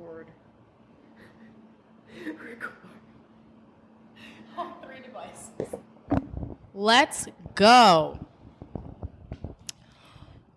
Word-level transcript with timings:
record. 0.00 0.26
record. 2.44 2.72
All 4.56 4.76
three 4.84 5.00
devices. 5.02 5.80
Let's 6.74 7.26
go. 7.54 8.18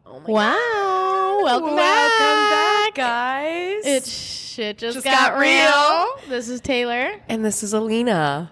Oh 0.05 0.19
my 0.19 0.25
Wow. 0.27 1.39
Welcome, 1.43 1.75
Welcome 1.75 1.75
back. 1.75 2.93
back, 2.93 2.95
guys. 2.95 3.85
It 3.85 4.05
shit 4.05 4.77
just, 4.77 4.95
Just 4.95 5.05
got, 5.05 5.31
got 5.33 5.39
real. 5.39 5.49
real. 5.49 6.29
This 6.29 6.47
is 6.47 6.61
Taylor. 6.61 7.15
and 7.27 7.43
this 7.43 7.63
is 7.63 7.73
Alina. 7.73 8.51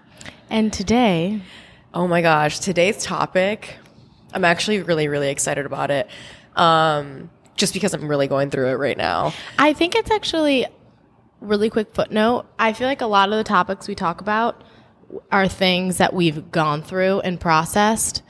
And 0.50 0.72
today, 0.72 1.40
Oh 1.94 2.08
my 2.08 2.22
gosh, 2.22 2.58
today's 2.58 3.04
topic, 3.04 3.76
I'm 4.32 4.44
actually 4.46 4.80
really, 4.82 5.08
really 5.08 5.28
excited 5.28 5.66
about 5.66 5.90
it. 5.90 6.08
Um, 6.56 7.30
just 7.54 7.74
because 7.74 7.92
I'm 7.92 8.08
really 8.08 8.26
going 8.28 8.48
through 8.50 8.68
it 8.68 8.74
right 8.76 8.96
now. 8.96 9.34
I 9.58 9.74
think 9.74 9.94
it's 9.94 10.10
actually 10.10 10.66
really 11.42 11.68
quick 11.70 11.94
footnote. 11.94 12.46
I 12.58 12.72
feel 12.72 12.86
like 12.86 13.00
a 13.00 13.06
lot 13.06 13.30
of 13.30 13.36
the 13.36 13.44
topics 13.44 13.88
we 13.88 13.94
talk 13.94 14.20
about 14.20 14.62
are 15.30 15.48
things 15.48 15.98
that 15.98 16.14
we've 16.14 16.50
gone 16.50 16.82
through 16.82 17.20
and 17.20 17.38
processed. 17.38 18.22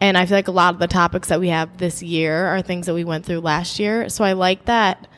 And 0.00 0.16
I 0.16 0.26
feel 0.26 0.36
like 0.36 0.48
a 0.48 0.52
lot 0.52 0.74
of 0.74 0.80
the 0.80 0.86
topics 0.86 1.28
that 1.28 1.40
we 1.40 1.48
have 1.48 1.78
this 1.78 2.02
year 2.02 2.46
are 2.46 2.62
things 2.62 2.86
that 2.86 2.94
we 2.94 3.04
went 3.04 3.24
through 3.24 3.40
last 3.40 3.78
year. 3.78 4.08
So 4.08 4.24
I 4.24 4.34
like 4.34 4.66
that 4.66 5.08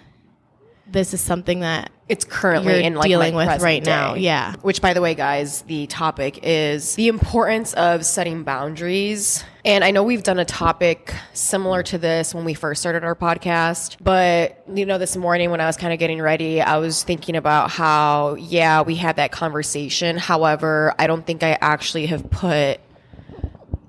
this 0.87 1.15
is 1.15 1.21
something 1.21 1.61
that 1.61 1.91
It's 2.09 2.25
currently 2.25 2.83
in 2.83 2.95
like 2.95 3.09
dealing 3.09 3.35
with 3.35 3.63
right 3.63 3.85
now, 3.85 4.15
yeah. 4.15 4.55
Which, 4.63 4.83
by 4.83 4.95
the 4.95 5.01
way, 5.01 5.15
guys, 5.15 5.63
the 5.63 5.87
topic 5.87 6.41
is 6.43 6.95
the 6.97 7.09
importance 7.09 7.75
of 7.75 8.05
setting 8.05 8.43
boundaries. 8.43 9.45
And 9.65 9.85
I 9.85 9.91
know 9.91 10.03
we've 10.03 10.23
done 10.23 10.39
a 10.39 10.45
topic 10.45 11.15
similar 11.33 11.83
to 11.85 11.99
this 11.99 12.35
when 12.35 12.45
we 12.45 12.55
first 12.55 12.81
started 12.81 13.05
our 13.05 13.15
podcast, 13.15 13.97
but 14.03 14.65
you 14.73 14.87
know, 14.87 14.99
this 14.99 15.17
morning 15.17 15.51
when 15.51 15.61
I 15.61 15.67
was 15.67 15.77
kind 15.77 15.93
of 15.93 15.99
getting 15.99 16.21
ready, 16.21 16.63
I 16.63 16.79
was 16.79 17.03
thinking 17.03 17.37
about 17.37 17.71
how, 17.71 18.35
yeah, 18.35 18.83
we 18.83 18.95
had 18.95 19.17
that 19.17 19.33
conversation. 19.33 20.17
However, 20.17 20.95
I 20.99 21.07
don't 21.07 21.27
think 21.27 21.43
I 21.43 21.59
actually 21.61 22.07
have 22.07 22.31
put 22.31 22.81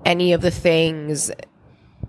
any 0.04 0.32
of 0.32 0.42
the 0.42 0.50
things 0.50 1.30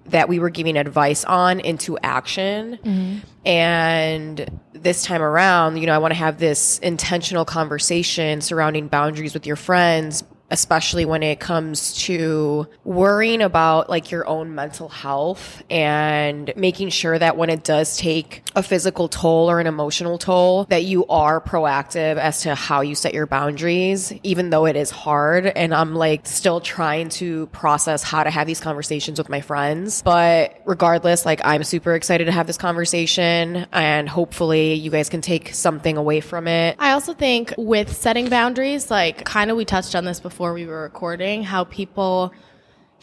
that 0.07 0.27
we 0.27 0.39
were 0.39 0.49
giving 0.49 0.77
advice 0.77 1.23
on 1.23 1.59
into 1.59 1.97
action. 1.99 2.77
Mm-hmm. 2.83 3.47
And 3.47 4.61
this 4.73 5.03
time 5.03 5.21
around, 5.21 5.77
you 5.77 5.85
know, 5.85 5.93
I 5.93 5.97
want 5.97 6.11
to 6.13 6.19
have 6.19 6.39
this 6.39 6.79
intentional 6.79 7.45
conversation 7.45 8.41
surrounding 8.41 8.89
boundaries 8.89 9.33
with 9.33 9.47
your 9.47 9.55
friends, 9.55 10.23
especially 10.53 11.03
when 11.03 11.23
it 11.23 11.39
comes 11.39 11.93
to 11.95 12.67
worrying 12.83 13.41
about 13.41 13.89
like 13.89 14.11
your 14.11 14.25
own 14.27 14.53
mental 14.53 14.87
health 14.87 15.63
and 15.67 16.53
making 16.55 16.89
sure 16.89 17.17
that 17.17 17.35
when 17.35 17.49
it 17.49 17.63
does 17.63 17.97
take 17.97 18.43
a 18.55 18.61
physical 18.61 19.07
toll 19.07 19.49
or 19.49 19.59
an 19.59 19.65
emotional 19.65 20.19
toll, 20.19 20.65
that 20.65 20.83
you 20.83 21.07
are 21.07 21.41
proactive 21.41 22.17
as 22.17 22.43
to 22.43 22.53
how 22.53 22.81
you 22.81 22.93
set 22.93 23.15
your 23.15 23.25
boundaries, 23.25 24.13
even 24.21 24.51
though 24.51 24.67
it 24.67 24.75
is 24.75 24.91
hard. 24.91 25.47
And 25.47 25.73
I'm 25.73 25.95
like 25.95 26.27
still 26.27 26.61
trying 26.61 27.09
to 27.09 27.47
process 27.47 28.03
how 28.03 28.23
to 28.23 28.29
have 28.29 28.45
these 28.45 28.61
conversations 28.61 29.17
with 29.17 29.29
my 29.29 29.41
friends. 29.41 30.03
But 30.03 30.61
regardless, 30.65 31.25
like 31.25 31.41
I'm 31.43 31.63
super 31.63 31.95
excited 31.95 32.25
to 32.25 32.31
have 32.31 32.45
this 32.45 32.59
conversation 32.59 33.65
and 33.73 34.07
hopefully 34.07 34.75
you 34.75 34.91
guys 34.91 35.09
can 35.09 35.21
take 35.21 35.51
something 35.55 35.97
away 35.97 36.21
from 36.21 36.47
it. 36.47 36.75
I 36.77 36.91
also 36.91 37.15
think 37.15 37.55
with 37.57 37.91
setting 37.91 38.29
boundaries, 38.29 38.91
like 38.91 39.25
kind 39.25 39.49
of 39.49 39.57
we 39.57 39.65
touched 39.65 39.95
on 39.95 40.05
this 40.05 40.19
before 40.19 40.42
we 40.51 40.65
were 40.65 40.81
recording, 40.81 41.43
how 41.43 41.63
people 41.63 42.33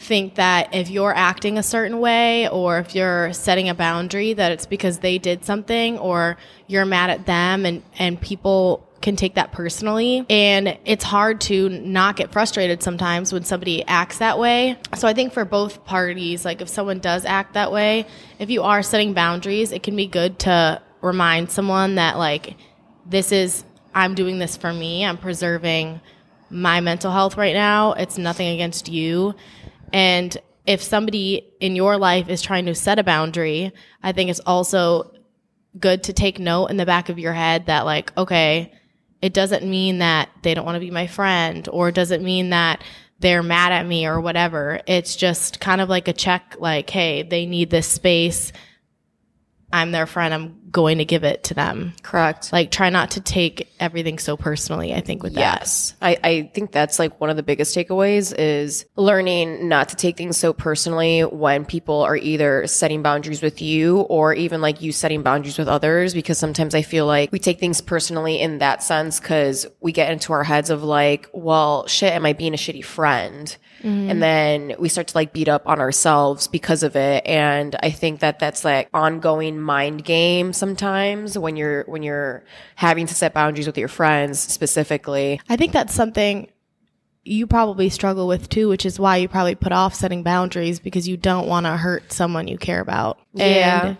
think 0.01 0.35
that 0.35 0.73
if 0.73 0.89
you're 0.89 1.15
acting 1.15 1.57
a 1.57 1.63
certain 1.63 1.99
way 1.99 2.49
or 2.49 2.79
if 2.79 2.95
you're 2.95 3.31
setting 3.33 3.69
a 3.69 3.75
boundary 3.75 4.33
that 4.33 4.51
it's 4.51 4.65
because 4.65 4.99
they 4.99 5.17
did 5.17 5.45
something 5.45 5.97
or 5.99 6.37
you're 6.67 6.85
mad 6.85 7.09
at 7.11 7.25
them 7.27 7.65
and 7.65 7.83
and 7.99 8.19
people 8.19 8.87
can 9.01 9.15
take 9.15 9.35
that 9.35 9.51
personally 9.51 10.25
and 10.29 10.77
it's 10.85 11.03
hard 11.03 11.41
to 11.41 11.69
not 11.69 12.15
get 12.15 12.31
frustrated 12.31 12.81
sometimes 12.83 13.31
when 13.33 13.43
somebody 13.43 13.85
acts 13.87 14.19
that 14.19 14.37
way. 14.37 14.77
So 14.95 15.07
I 15.07 15.13
think 15.13 15.33
for 15.33 15.45
both 15.45 15.85
parties 15.85 16.45
like 16.45 16.61
if 16.61 16.69
someone 16.69 16.99
does 16.99 17.23
act 17.23 17.53
that 17.53 17.71
way, 17.71 18.07
if 18.39 18.49
you 18.49 18.63
are 18.63 18.81
setting 18.81 19.13
boundaries, 19.13 19.71
it 19.71 19.83
can 19.83 19.95
be 19.95 20.07
good 20.07 20.39
to 20.39 20.81
remind 21.01 21.51
someone 21.51 21.95
that 21.95 22.17
like 22.17 22.55
this 23.05 23.31
is 23.31 23.63
I'm 23.93 24.15
doing 24.15 24.39
this 24.39 24.57
for 24.57 24.73
me. 24.73 25.05
I'm 25.05 25.17
preserving 25.17 26.01
my 26.51 26.81
mental 26.81 27.11
health 27.11 27.37
right 27.37 27.53
now. 27.53 27.93
It's 27.93 28.17
nothing 28.17 28.47
against 28.49 28.89
you. 28.89 29.35
And 29.93 30.35
if 30.65 30.81
somebody 30.81 31.53
in 31.59 31.75
your 31.75 31.97
life 31.97 32.29
is 32.29 32.41
trying 32.41 32.65
to 32.65 32.75
set 32.75 32.99
a 32.99 33.03
boundary, 33.03 33.71
I 34.03 34.11
think 34.11 34.29
it's 34.29 34.39
also 34.41 35.11
good 35.79 36.03
to 36.03 36.13
take 36.13 36.39
note 36.39 36.67
in 36.67 36.77
the 36.77 36.85
back 36.85 37.09
of 37.09 37.17
your 37.17 37.33
head 37.33 37.67
that 37.67 37.85
like, 37.85 38.15
okay, 38.17 38.73
it 39.21 39.33
doesn't 39.33 39.63
mean 39.63 39.99
that 39.99 40.29
they 40.41 40.53
don't 40.53 40.65
want 40.65 40.75
to 40.75 40.79
be 40.79 40.91
my 40.91 41.07
friend 41.07 41.67
or 41.71 41.89
it 41.89 41.95
doesn't 41.95 42.23
mean 42.23 42.49
that 42.49 42.83
they're 43.19 43.43
mad 43.43 43.71
at 43.71 43.85
me 43.85 44.05
or 44.05 44.19
whatever. 44.19 44.81
It's 44.87 45.15
just 45.15 45.59
kind 45.59 45.79
of 45.79 45.89
like 45.89 46.07
a 46.07 46.13
check 46.13 46.55
like, 46.59 46.89
hey, 46.89 47.23
they 47.23 47.45
need 47.45 47.69
this 47.69 47.87
space. 47.87 48.51
I'm 49.73 49.91
their 49.91 50.05
friend. 50.05 50.33
I'm 50.33 50.61
going 50.71 50.99
to 50.99 51.05
give 51.05 51.23
it 51.23 51.43
to 51.45 51.53
them. 51.53 51.93
Correct. 52.01 52.51
Like 52.53 52.71
try 52.71 52.89
not 52.89 53.11
to 53.11 53.21
take 53.21 53.69
everything 53.79 54.19
so 54.19 54.37
personally, 54.37 54.93
I 54.93 55.01
think 55.01 55.21
with 55.21 55.33
that. 55.33 55.59
Yes. 55.59 55.95
I, 56.01 56.17
I 56.23 56.51
think 56.53 56.71
that's 56.71 56.97
like 56.97 57.19
one 57.19 57.29
of 57.29 57.35
the 57.35 57.43
biggest 57.43 57.75
takeaways 57.75 58.33
is 58.37 58.85
learning 58.95 59.67
not 59.67 59.89
to 59.89 59.95
take 59.95 60.17
things 60.17 60.37
so 60.37 60.53
personally 60.53 61.21
when 61.21 61.65
people 61.65 62.01
are 62.01 62.15
either 62.15 62.65
setting 62.67 63.01
boundaries 63.01 63.41
with 63.41 63.61
you 63.61 64.01
or 64.01 64.33
even 64.33 64.61
like 64.61 64.81
you 64.81 64.91
setting 64.91 65.23
boundaries 65.23 65.57
with 65.57 65.67
others. 65.67 66.13
Because 66.13 66.37
sometimes 66.37 66.73
I 66.73 66.81
feel 66.81 67.05
like 67.05 67.31
we 67.31 67.39
take 67.39 67.59
things 67.59 67.81
personally 67.81 68.39
in 68.39 68.59
that 68.59 68.81
sense 68.83 69.19
because 69.19 69.67
we 69.81 69.91
get 69.91 70.11
into 70.11 70.33
our 70.33 70.43
heads 70.43 70.69
of 70.69 70.83
like, 70.83 71.29
well, 71.33 71.87
shit, 71.87 72.13
am 72.13 72.25
I 72.25 72.33
being 72.33 72.53
a 72.53 72.57
shitty 72.57 72.85
friend? 72.85 73.55
And 73.89 74.21
then 74.21 74.75
we 74.79 74.89
start 74.89 75.07
to 75.07 75.17
like 75.17 75.33
beat 75.33 75.47
up 75.47 75.67
on 75.67 75.79
ourselves 75.79 76.47
because 76.47 76.83
of 76.83 76.95
it. 76.95 77.25
And 77.25 77.75
I 77.81 77.89
think 77.91 78.19
that 78.19 78.39
that's 78.39 78.63
like 78.63 78.89
ongoing 78.93 79.59
mind 79.59 80.03
game 80.03 80.53
sometimes 80.53 81.37
when 81.37 81.55
you're, 81.55 81.83
when 81.83 82.03
you're 82.03 82.43
having 82.75 83.07
to 83.07 83.15
set 83.15 83.33
boundaries 83.33 83.67
with 83.67 83.77
your 83.77 83.87
friends 83.87 84.39
specifically. 84.39 85.41
I 85.49 85.55
think 85.55 85.71
that's 85.73 85.93
something 85.93 86.49
you 87.23 87.45
probably 87.45 87.89
struggle 87.89 88.27
with 88.27 88.49
too, 88.49 88.67
which 88.67 88.85
is 88.85 88.99
why 88.99 89.17
you 89.17 89.27
probably 89.27 89.55
put 89.55 89.71
off 89.71 89.93
setting 89.93 90.23
boundaries 90.23 90.79
because 90.79 91.07
you 91.07 91.17
don't 91.17 91.47
want 91.47 91.65
to 91.65 91.77
hurt 91.77 92.11
someone 92.11 92.47
you 92.47 92.57
care 92.57 92.81
about. 92.81 93.19
Yeah. 93.33 93.85
And 93.85 93.97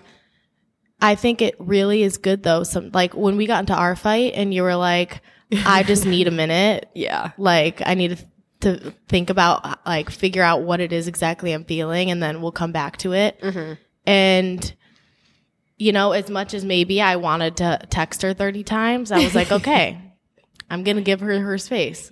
I 0.99 1.15
think 1.15 1.41
it 1.41 1.55
really 1.59 2.03
is 2.03 2.17
good 2.17 2.43
though. 2.43 2.63
Some 2.63 2.91
like 2.93 3.13
when 3.13 3.37
we 3.37 3.47
got 3.47 3.59
into 3.59 3.75
our 3.75 3.95
fight 3.95 4.33
and 4.35 4.53
you 4.53 4.63
were 4.63 4.75
like, 4.75 5.21
I 5.65 5.83
just 5.83 6.05
need 6.05 6.27
a 6.27 6.31
minute. 6.31 6.89
Yeah. 6.95 7.31
Like 7.37 7.81
I 7.85 7.93
need 7.93 8.17
to, 8.17 8.25
to 8.61 8.93
think 9.07 9.29
about 9.29 9.85
like 9.85 10.09
figure 10.09 10.43
out 10.43 10.61
what 10.63 10.79
it 10.79 10.93
is 10.93 11.07
exactly 11.07 11.51
I'm 11.51 11.65
feeling 11.65 12.11
and 12.11 12.21
then 12.21 12.41
we'll 12.41 12.51
come 12.51 12.71
back 12.71 12.97
to 12.97 13.13
it. 13.13 13.39
Mm-hmm. 13.41 13.73
And 14.05 14.73
you 15.77 15.91
know, 15.91 16.11
as 16.11 16.29
much 16.29 16.53
as 16.53 16.63
maybe 16.63 17.01
I 17.01 17.15
wanted 17.15 17.57
to 17.57 17.79
text 17.89 18.21
her 18.21 18.35
30 18.35 18.63
times, 18.63 19.11
I 19.11 19.23
was 19.23 19.33
like, 19.33 19.51
okay, 19.51 19.99
I'm 20.69 20.83
going 20.83 20.97
to 20.97 21.03
give 21.03 21.21
her 21.21 21.39
her 21.39 21.57
space. 21.57 22.11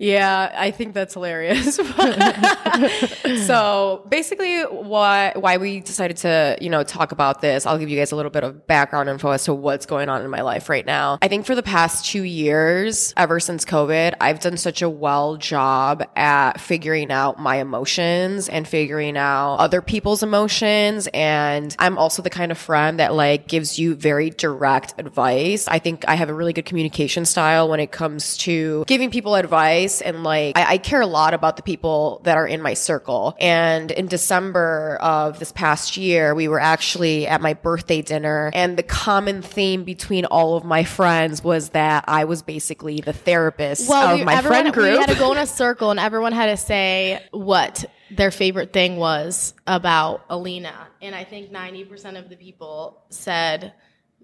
Yeah, 0.00 0.50
I 0.56 0.70
think 0.70 0.94
that's 0.94 1.12
hilarious. 1.12 1.76
so 3.46 4.06
basically 4.08 4.62
why 4.62 5.34
why 5.36 5.58
we 5.58 5.80
decided 5.80 6.16
to, 6.18 6.56
you 6.58 6.70
know, 6.70 6.82
talk 6.82 7.12
about 7.12 7.42
this, 7.42 7.66
I'll 7.66 7.76
give 7.76 7.90
you 7.90 7.98
guys 7.98 8.10
a 8.10 8.16
little 8.16 8.30
bit 8.30 8.42
of 8.42 8.66
background 8.66 9.10
info 9.10 9.28
as 9.28 9.44
to 9.44 9.52
what's 9.52 9.84
going 9.84 10.08
on 10.08 10.22
in 10.22 10.30
my 10.30 10.40
life 10.40 10.70
right 10.70 10.86
now. 10.86 11.18
I 11.20 11.28
think 11.28 11.44
for 11.44 11.54
the 11.54 11.62
past 11.62 12.06
two 12.06 12.22
years, 12.22 13.12
ever 13.18 13.40
since 13.40 13.66
COVID, 13.66 14.14
I've 14.22 14.40
done 14.40 14.56
such 14.56 14.80
a 14.80 14.88
well 14.88 15.36
job 15.36 16.02
at 16.16 16.58
figuring 16.62 17.12
out 17.12 17.38
my 17.38 17.56
emotions 17.56 18.48
and 18.48 18.66
figuring 18.66 19.18
out 19.18 19.56
other 19.56 19.82
people's 19.82 20.22
emotions. 20.22 21.10
And 21.12 21.76
I'm 21.78 21.98
also 21.98 22.22
the 22.22 22.30
kind 22.30 22.50
of 22.50 22.56
friend 22.56 23.00
that 23.00 23.12
like 23.12 23.48
gives 23.48 23.78
you 23.78 23.96
very 23.96 24.30
direct 24.30 24.94
advice. 24.96 25.68
I 25.68 25.78
think 25.78 26.08
I 26.08 26.14
have 26.14 26.30
a 26.30 26.34
really 26.34 26.54
good 26.54 26.64
communication 26.64 27.26
style 27.26 27.68
when 27.68 27.80
it 27.80 27.92
comes 27.92 28.38
to 28.38 28.84
giving 28.86 29.10
people 29.10 29.29
advice 29.34 30.00
and 30.00 30.22
like 30.24 30.56
I, 30.56 30.72
I 30.74 30.78
care 30.78 31.00
a 31.00 31.06
lot 31.06 31.34
about 31.34 31.56
the 31.56 31.62
people 31.62 32.20
that 32.24 32.36
are 32.36 32.46
in 32.46 32.62
my 32.62 32.74
circle. 32.74 33.36
And 33.40 33.90
in 33.90 34.06
December 34.06 34.98
of 35.00 35.38
this 35.38 35.52
past 35.52 35.96
year, 35.96 36.34
we 36.34 36.48
were 36.48 36.60
actually 36.60 37.26
at 37.26 37.40
my 37.40 37.54
birthday 37.54 38.02
dinner 38.02 38.50
and 38.54 38.76
the 38.76 38.82
common 38.82 39.42
theme 39.42 39.84
between 39.84 40.24
all 40.26 40.56
of 40.56 40.64
my 40.64 40.84
friends 40.84 41.42
was 41.44 41.70
that 41.70 42.04
I 42.08 42.24
was 42.24 42.42
basically 42.42 43.00
the 43.00 43.12
therapist 43.12 43.82
of 43.90 44.18
we- 44.18 44.24
my 44.24 44.34
everyone- 44.36 44.42
friend 44.62 44.72
group. 44.72 44.92
We 44.92 44.98
had 44.98 45.08
to 45.10 45.14
go 45.18 45.32
in 45.32 45.38
a 45.38 45.46
circle, 45.46 45.90
and 45.90 46.00
everyone 46.00 46.32
had 46.32 46.46
to 46.46 46.56
say 46.56 47.24
what 47.30 47.84
their 48.10 48.30
favorite 48.30 48.72
thing 48.72 48.96
was 48.96 49.54
about 49.66 50.24
Alina. 50.28 50.74
And 51.00 51.14
I 51.14 51.24
think 51.24 51.50
ninety 51.50 51.84
percent 51.84 52.16
of 52.16 52.28
the 52.28 52.36
people 52.36 53.02
said 53.10 53.72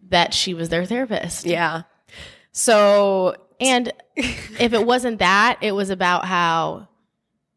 that 0.09 0.35
she 0.35 0.55
was 0.55 0.69
their 0.69 0.85
therapist. 0.85 1.47
yeah. 1.47 1.83
So 2.53 3.37
And 3.61 3.93
if 4.17 4.73
it 4.73 4.87
wasn't 4.87 5.19
that, 5.21 5.59
it 5.63 5.73
was 5.73 5.91
about 5.91 6.25
how 6.25 6.89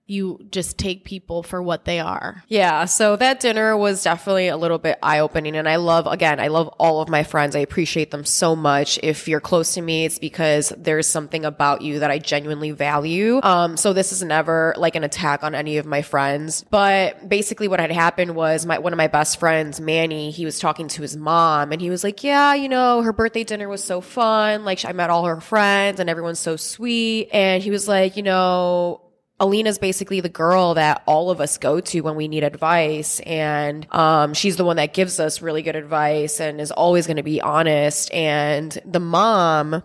you 0.09 0.39
just 0.51 0.77
take 0.77 1.03
people 1.03 1.43
for 1.43 1.61
what 1.61 1.85
they 1.85 1.99
are. 1.99 2.43
Yeah, 2.47 2.85
so 2.85 3.15
that 3.17 3.39
dinner 3.39 3.77
was 3.77 4.03
definitely 4.03 4.47
a 4.47 4.57
little 4.57 4.77
bit 4.77 4.97
eye 5.03 5.19
opening. 5.19 5.55
And 5.55 5.67
I 5.67 5.75
love, 5.77 6.07
again, 6.07 6.39
I 6.39 6.47
love 6.47 6.67
all 6.79 7.01
of 7.01 7.09
my 7.09 7.23
friends. 7.23 7.55
I 7.55 7.59
appreciate 7.59 8.11
them 8.11 8.25
so 8.25 8.55
much. 8.55 8.99
If 9.03 9.27
you're 9.27 9.39
close 9.39 9.75
to 9.75 9.81
me, 9.81 10.05
it's 10.05 10.19
because 10.19 10.73
there's 10.77 11.07
something 11.07 11.45
about 11.45 11.81
you 11.81 11.99
that 11.99 12.11
I 12.11 12.17
genuinely 12.19 12.71
value. 12.71 13.39
Um, 13.43 13.77
so 13.77 13.93
this 13.93 14.11
is 14.11 14.23
never 14.23 14.73
like 14.77 14.95
an 14.95 15.03
attack 15.03 15.43
on 15.43 15.55
any 15.55 15.77
of 15.77 15.85
my 15.85 16.01
friends. 16.01 16.65
But 16.69 17.27
basically, 17.27 17.67
what 17.67 17.79
had 17.79 17.91
happened 17.91 18.35
was 18.35 18.65
my 18.65 18.79
one 18.79 18.93
of 18.93 18.97
my 18.97 19.07
best 19.07 19.39
friends, 19.39 19.79
Manny, 19.79 20.31
he 20.31 20.45
was 20.45 20.59
talking 20.59 20.87
to 20.89 21.01
his 21.01 21.15
mom 21.15 21.71
and 21.71 21.81
he 21.81 21.89
was 21.89 22.03
like, 22.03 22.23
Yeah, 22.23 22.53
you 22.53 22.69
know, 22.69 23.01
her 23.01 23.13
birthday 23.13 23.43
dinner 23.43 23.69
was 23.69 23.83
so 23.83 24.01
fun. 24.01 24.65
Like, 24.65 24.83
I 24.85 24.91
met 24.93 25.09
all 25.09 25.25
her 25.25 25.41
friends 25.41 25.99
and 25.99 26.09
everyone's 26.09 26.39
so 26.39 26.55
sweet. 26.55 27.29
And 27.31 27.61
he 27.61 27.71
was 27.71 27.87
like, 27.87 28.17
You 28.17 28.23
know, 28.23 29.01
Alina's 29.39 29.77
basically 29.77 30.19
the 30.19 30.29
girl 30.29 30.73
that 30.73 31.01
all 31.05 31.31
of 31.31 31.39
us 31.39 31.57
go 31.57 31.79
to 31.79 32.01
when 32.01 32.15
we 32.15 32.27
need 32.27 32.43
advice. 32.43 33.19
And 33.21 33.87
um, 33.93 34.33
she's 34.33 34.57
the 34.57 34.65
one 34.65 34.75
that 34.75 34.93
gives 34.93 35.19
us 35.19 35.41
really 35.41 35.61
good 35.61 35.75
advice 35.75 36.41
and 36.41 36.59
is 36.59 36.71
always 36.71 37.07
going 37.07 37.17
to 37.17 37.23
be 37.23 37.41
honest. 37.41 38.11
And 38.13 38.77
the 38.85 38.99
mom, 38.99 39.83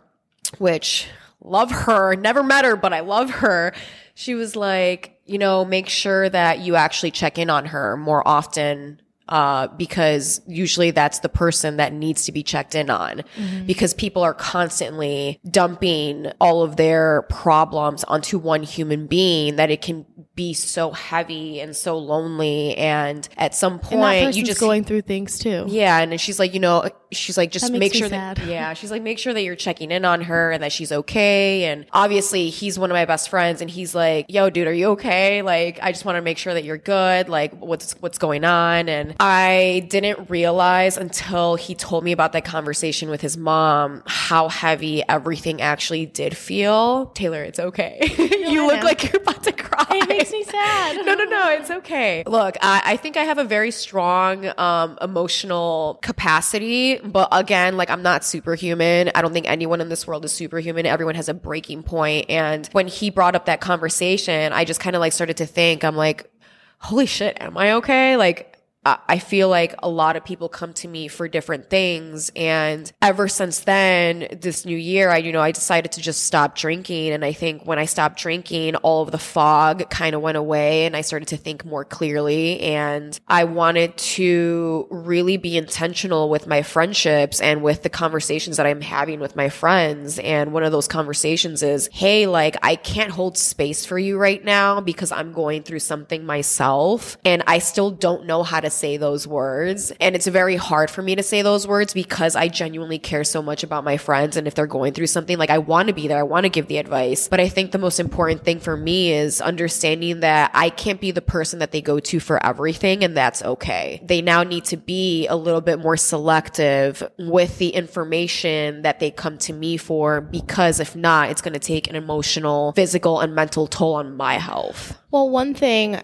which 0.58 1.06
love 1.40 1.70
her, 1.70 2.16
never 2.16 2.42
met 2.42 2.64
her, 2.64 2.76
but 2.76 2.92
I 2.92 3.00
love 3.00 3.30
her. 3.30 3.74
She 4.14 4.34
was 4.34 4.56
like, 4.56 5.20
you 5.24 5.38
know, 5.38 5.64
make 5.64 5.88
sure 5.88 6.28
that 6.28 6.60
you 6.60 6.74
actually 6.76 7.10
check 7.12 7.38
in 7.38 7.50
on 7.50 7.66
her 7.66 7.96
more 7.96 8.26
often 8.26 9.00
uh, 9.28 9.68
because 9.68 10.40
usually 10.46 10.90
that's 10.90 11.20
the 11.20 11.28
person 11.28 11.78
that 11.78 11.92
needs 11.92 12.26
to 12.26 12.32
be 12.32 12.42
checked 12.42 12.74
in 12.74 12.90
on 12.90 13.22
because 13.66 13.94
people 13.94 14.22
are 14.22 14.34
constantly 14.34 15.40
dumping 15.50 16.30
all 16.40 16.62
of 16.62 16.76
their 16.76 17.22
problems 17.30 18.04
onto 18.04 18.38
one 18.38 18.62
human 18.62 19.06
being 19.06 19.56
that 19.56 19.70
it 19.70 19.80
can 19.80 20.04
be 20.34 20.52
so 20.52 20.90
heavy 20.90 21.60
and 21.60 21.76
so 21.76 21.96
lonely. 21.96 22.76
And 22.76 23.26
at 23.36 23.54
some 23.54 23.78
point, 23.78 24.34
you 24.36 24.44
just 24.44 24.60
going 24.60 24.84
through 24.84 25.02
things 25.02 25.38
too. 25.38 25.64
yeah, 25.68 26.00
and 26.00 26.20
she's 26.20 26.38
like, 26.38 26.54
you 26.54 26.60
know, 26.60 26.88
she's 27.12 27.36
like, 27.36 27.50
just 27.52 27.72
make 27.72 27.94
sure 27.94 28.08
that, 28.08 28.38
yeah, 28.46 28.74
she's 28.74 28.90
like, 28.90 29.02
make 29.02 29.18
sure 29.18 29.32
that 29.32 29.42
you're 29.42 29.54
checking 29.56 29.90
in 29.90 30.04
on 30.04 30.22
her 30.22 30.50
and 30.50 30.62
that 30.62 30.72
she's 30.72 30.90
okay. 30.90 31.64
And 31.64 31.86
obviously, 31.92 32.50
he's 32.50 32.78
one 32.78 32.90
of 32.90 32.94
my 32.94 33.04
best 33.04 33.28
friends, 33.28 33.60
and 33.60 33.70
he's 33.70 33.94
like, 33.94 34.26
yo, 34.28 34.50
dude, 34.50 34.66
are 34.66 34.72
you 34.72 34.88
okay? 34.90 35.42
Like, 35.42 35.78
I 35.80 35.92
just 35.92 36.04
want 36.04 36.16
to 36.16 36.22
make 36.22 36.38
sure 36.38 36.52
that 36.54 36.64
you're 36.64 36.78
good. 36.78 37.28
Like, 37.28 37.54
what's 37.60 37.92
what's 38.00 38.18
going 38.18 38.44
on? 38.44 38.88
And 38.88 39.13
I 39.20 39.86
didn't 39.90 40.28
realize 40.30 40.96
until 40.96 41.56
he 41.56 41.74
told 41.74 42.04
me 42.04 42.12
about 42.12 42.32
that 42.32 42.44
conversation 42.44 43.10
with 43.10 43.20
his 43.20 43.36
mom 43.36 44.02
how 44.06 44.48
heavy 44.48 45.02
everything 45.08 45.60
actually 45.60 46.06
did 46.06 46.36
feel. 46.36 47.06
Taylor, 47.14 47.42
it's 47.42 47.58
okay. 47.58 47.98
you 48.18 48.64
I 48.64 48.66
look 48.66 48.80
know. 48.80 48.84
like 48.86 49.12
you're 49.12 49.22
about 49.22 49.42
to 49.44 49.52
cry. 49.52 49.86
It 49.90 50.08
makes 50.08 50.32
me 50.32 50.42
sad. 50.44 50.94
No, 51.04 51.14
no, 51.14 51.24
no. 51.24 51.50
It's 51.50 51.70
okay. 51.70 52.22
Look, 52.26 52.56
I, 52.62 52.82
I 52.84 52.96
think 52.96 53.16
I 53.16 53.24
have 53.24 53.38
a 53.38 53.44
very 53.44 53.70
strong 53.70 54.50
um, 54.58 54.98
emotional 55.02 55.98
capacity, 56.02 56.98
but 56.98 57.28
again, 57.30 57.76
like 57.76 57.90
I'm 57.90 58.02
not 58.02 58.24
superhuman. 58.24 59.10
I 59.14 59.20
don't 59.22 59.32
think 59.32 59.48
anyone 59.48 59.80
in 59.80 59.88
this 59.90 60.06
world 60.06 60.24
is 60.24 60.32
superhuman. 60.32 60.86
Everyone 60.86 61.14
has 61.14 61.28
a 61.28 61.34
breaking 61.34 61.82
point. 61.82 62.30
And 62.30 62.66
when 62.72 62.88
he 62.88 63.10
brought 63.10 63.34
up 63.34 63.46
that 63.46 63.60
conversation, 63.60 64.52
I 64.52 64.64
just 64.64 64.80
kind 64.80 64.96
of 64.96 65.00
like 65.00 65.12
started 65.12 65.36
to 65.38 65.46
think, 65.46 65.84
I'm 65.84 65.96
like, 65.96 66.30
holy 66.78 67.06
shit, 67.06 67.36
am 67.40 67.56
I 67.56 67.72
okay? 67.74 68.16
Like, 68.16 68.53
I 68.84 69.18
feel 69.18 69.48
like 69.48 69.74
a 69.82 69.88
lot 69.88 70.16
of 70.16 70.24
people 70.24 70.48
come 70.48 70.74
to 70.74 70.88
me 70.88 71.08
for 71.08 71.26
different 71.26 71.70
things. 71.70 72.30
And 72.36 72.90
ever 73.00 73.28
since 73.28 73.60
then, 73.60 74.28
this 74.40 74.66
new 74.66 74.76
year, 74.76 75.10
I, 75.10 75.18
you 75.18 75.32
know, 75.32 75.40
I 75.40 75.52
decided 75.52 75.92
to 75.92 76.02
just 76.02 76.24
stop 76.24 76.54
drinking. 76.54 77.12
And 77.12 77.24
I 77.24 77.32
think 77.32 77.64
when 77.64 77.78
I 77.78 77.86
stopped 77.86 78.18
drinking, 78.18 78.76
all 78.76 79.02
of 79.02 79.10
the 79.10 79.18
fog 79.18 79.88
kind 79.88 80.14
of 80.14 80.20
went 80.20 80.36
away 80.36 80.84
and 80.84 80.94
I 80.94 81.00
started 81.00 81.28
to 81.28 81.38
think 81.38 81.64
more 81.64 81.84
clearly. 81.84 82.60
And 82.60 83.18
I 83.26 83.44
wanted 83.44 83.96
to 83.96 84.86
really 84.90 85.38
be 85.38 85.56
intentional 85.56 86.28
with 86.28 86.46
my 86.46 86.62
friendships 86.62 87.40
and 87.40 87.62
with 87.62 87.82
the 87.82 87.90
conversations 87.90 88.58
that 88.58 88.66
I'm 88.66 88.82
having 88.82 89.18
with 89.18 89.34
my 89.34 89.48
friends. 89.48 90.18
And 90.18 90.52
one 90.52 90.62
of 90.62 90.72
those 90.72 90.88
conversations 90.88 91.62
is, 91.62 91.88
Hey, 91.90 92.26
like 92.26 92.56
I 92.62 92.76
can't 92.76 93.10
hold 93.10 93.38
space 93.38 93.86
for 93.86 93.98
you 93.98 94.18
right 94.18 94.44
now 94.44 94.82
because 94.82 95.10
I'm 95.10 95.32
going 95.32 95.62
through 95.62 95.78
something 95.78 96.26
myself 96.26 97.16
and 97.24 97.42
I 97.46 97.60
still 97.60 97.90
don't 97.90 98.26
know 98.26 98.42
how 98.42 98.60
to 98.60 98.73
say 98.74 98.96
those 98.96 99.26
words. 99.26 99.92
And 100.00 100.14
it's 100.14 100.26
very 100.26 100.56
hard 100.56 100.90
for 100.90 101.02
me 101.02 101.14
to 101.14 101.22
say 101.22 101.42
those 101.42 101.66
words 101.66 101.94
because 101.94 102.36
I 102.36 102.48
genuinely 102.48 102.98
care 102.98 103.24
so 103.24 103.42
much 103.42 103.62
about 103.62 103.84
my 103.84 103.96
friends. 103.96 104.36
And 104.36 104.46
if 104.46 104.54
they're 104.54 104.66
going 104.66 104.92
through 104.92 105.06
something, 105.06 105.38
like 105.38 105.50
I 105.50 105.58
want 105.58 105.88
to 105.88 105.94
be 105.94 106.08
there, 106.08 106.18
I 106.18 106.22
want 106.22 106.44
to 106.44 106.50
give 106.50 106.68
the 106.68 106.78
advice. 106.78 107.28
But 107.28 107.40
I 107.40 107.48
think 107.48 107.70
the 107.70 107.78
most 107.78 108.00
important 108.00 108.44
thing 108.44 108.60
for 108.60 108.76
me 108.76 109.12
is 109.12 109.40
understanding 109.40 110.20
that 110.20 110.50
I 110.54 110.70
can't 110.70 111.00
be 111.00 111.10
the 111.10 111.22
person 111.22 111.58
that 111.60 111.72
they 111.72 111.80
go 111.80 112.00
to 112.00 112.20
for 112.20 112.44
everything. 112.44 113.04
And 113.04 113.16
that's 113.16 113.42
okay. 113.42 114.00
They 114.04 114.20
now 114.20 114.42
need 114.42 114.64
to 114.66 114.76
be 114.76 115.26
a 115.28 115.36
little 115.36 115.60
bit 115.60 115.78
more 115.78 115.96
selective 115.96 117.02
with 117.18 117.58
the 117.58 117.70
information 117.70 118.82
that 118.82 119.00
they 119.00 119.10
come 119.10 119.38
to 119.38 119.52
me 119.52 119.76
for 119.76 120.20
because 120.20 120.80
if 120.80 120.96
not, 120.96 121.30
it's 121.30 121.40
going 121.40 121.54
to 121.54 121.58
take 121.58 121.88
an 121.88 121.96
emotional, 121.96 122.72
physical, 122.72 123.20
and 123.20 123.34
mental 123.34 123.66
toll 123.66 123.94
on 123.94 124.16
my 124.16 124.34
health. 124.34 124.98
Well, 125.10 125.30
one 125.30 125.54
thing 125.54 126.00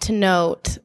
to 0.00 0.12
note 0.12 0.78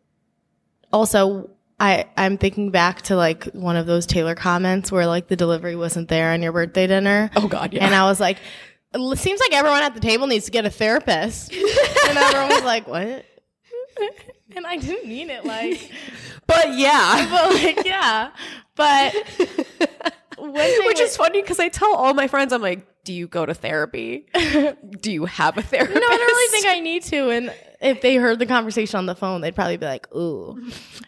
also 0.92 1.50
I 1.80 2.06
I'm 2.18 2.38
thinking 2.38 2.72
back 2.72 3.04
to 3.04 3.16
like 3.16 3.45
one 3.54 3.75
of 3.75 3.86
those 3.86 4.06
Taylor 4.06 4.36
comments 4.36 4.92
where 4.92 5.06
like 5.07 5.28
the 5.28 5.36
delivery 5.36 5.75
wasn't 5.75 6.07
there 6.07 6.31
on 6.31 6.42
your 6.42 6.51
birthday 6.51 6.88
dinner. 6.88 7.30
Oh, 7.36 7.48
God, 7.48 7.74
yeah. 7.74 7.86
And 7.86 7.94
I 7.94 8.04
was 8.06 8.19
like 8.19 8.38
it 8.94 9.19
seems 9.19 9.39
like 9.39 9.54
everyone 9.54 9.84
at 9.84 9.94
the 9.94 10.00
table 10.00 10.28
needs 10.28 10.45
to 10.45 10.51
get 10.51 10.66
a 10.66 10.69
therapist. 10.69 11.51
and 11.54 12.18
everyone 12.18 12.50
was 12.50 12.63
like, 12.63 12.88
"What?" 12.88 13.25
And 14.56 14.66
I 14.66 14.78
didn't 14.78 15.07
mean 15.07 15.30
it 15.30 15.45
like 15.45 15.92
But 16.48 16.75
yeah. 16.75 17.28
but 17.31 17.54
like 17.63 17.86
yeah. 17.86 18.31
But 18.75 19.13
Which 20.39 20.86
with- 20.86 21.00
is 21.01 21.18
funny 21.18 21.42
because 21.42 21.60
I 21.60 21.68
tell 21.69 21.94
all 21.94 22.13
my 22.13 22.28
friends, 22.28 22.54
I'm 22.54 22.62
like, 22.62 22.86
do 23.07 23.13
you 23.13 23.25
go 23.25 23.45
to 23.45 23.54
therapy? 23.54 24.25
do 25.00 25.09
you 25.09 25.24
have 25.24 25.57
a 25.57 25.62
therapist? 25.62 25.95
No, 25.98 26.06
I 26.06 26.18
don't 26.18 26.19
really 26.19 26.51
think 26.51 26.65
I 26.68 26.80
need 26.81 27.04
to. 27.04 27.30
And 27.30 27.54
if 27.80 28.01
they 28.01 28.18
heard 28.18 28.38
the 28.38 28.45
conversation 28.45 28.98
on 28.98 29.06
the 29.06 29.15
phone, 29.15 29.39
they'd 29.39 29.56
probably 29.56 29.77
be 29.77 29.86
like, 29.86 30.13
ooh. 30.13 30.62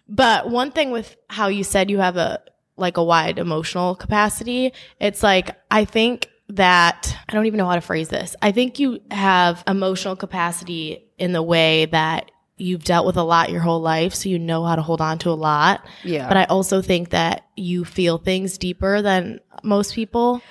But 0.07 0.49
one 0.49 0.71
thing 0.71 0.91
with 0.91 1.17
how 1.29 1.49
you 1.49 1.65
said 1.65 1.91
you 1.91 1.99
have 1.99 2.15
a 2.15 2.41
like 2.77 2.95
a 2.95 3.03
wide 3.03 3.37
emotional 3.37 3.95
capacity, 3.95 4.71
it's 5.01 5.21
like 5.21 5.57
I 5.69 5.83
think 5.83 6.29
that 6.47 7.17
I 7.27 7.33
don't 7.33 7.47
even 7.47 7.57
know 7.57 7.67
how 7.67 7.75
to 7.75 7.81
phrase 7.81 8.07
this. 8.07 8.33
I 8.41 8.53
think 8.53 8.79
you 8.79 9.01
have 9.11 9.61
emotional 9.67 10.15
capacity 10.15 11.03
in 11.17 11.33
the 11.33 11.43
way 11.43 11.87
that 11.87 12.31
you've 12.55 12.85
dealt 12.85 13.05
with 13.05 13.17
a 13.17 13.23
lot 13.23 13.49
your 13.49 13.59
whole 13.59 13.81
life, 13.81 14.13
so 14.13 14.29
you 14.29 14.39
know 14.39 14.63
how 14.63 14.77
to 14.77 14.81
hold 14.81 15.01
on 15.01 15.17
to 15.19 15.31
a 15.31 15.31
lot. 15.31 15.85
Yeah. 16.05 16.29
But 16.29 16.37
I 16.37 16.45
also 16.45 16.81
think 16.81 17.09
that 17.09 17.45
you 17.57 17.83
feel 17.83 18.17
things 18.17 18.57
deeper 18.57 19.01
than 19.01 19.41
most 19.63 19.93
people. 19.93 20.41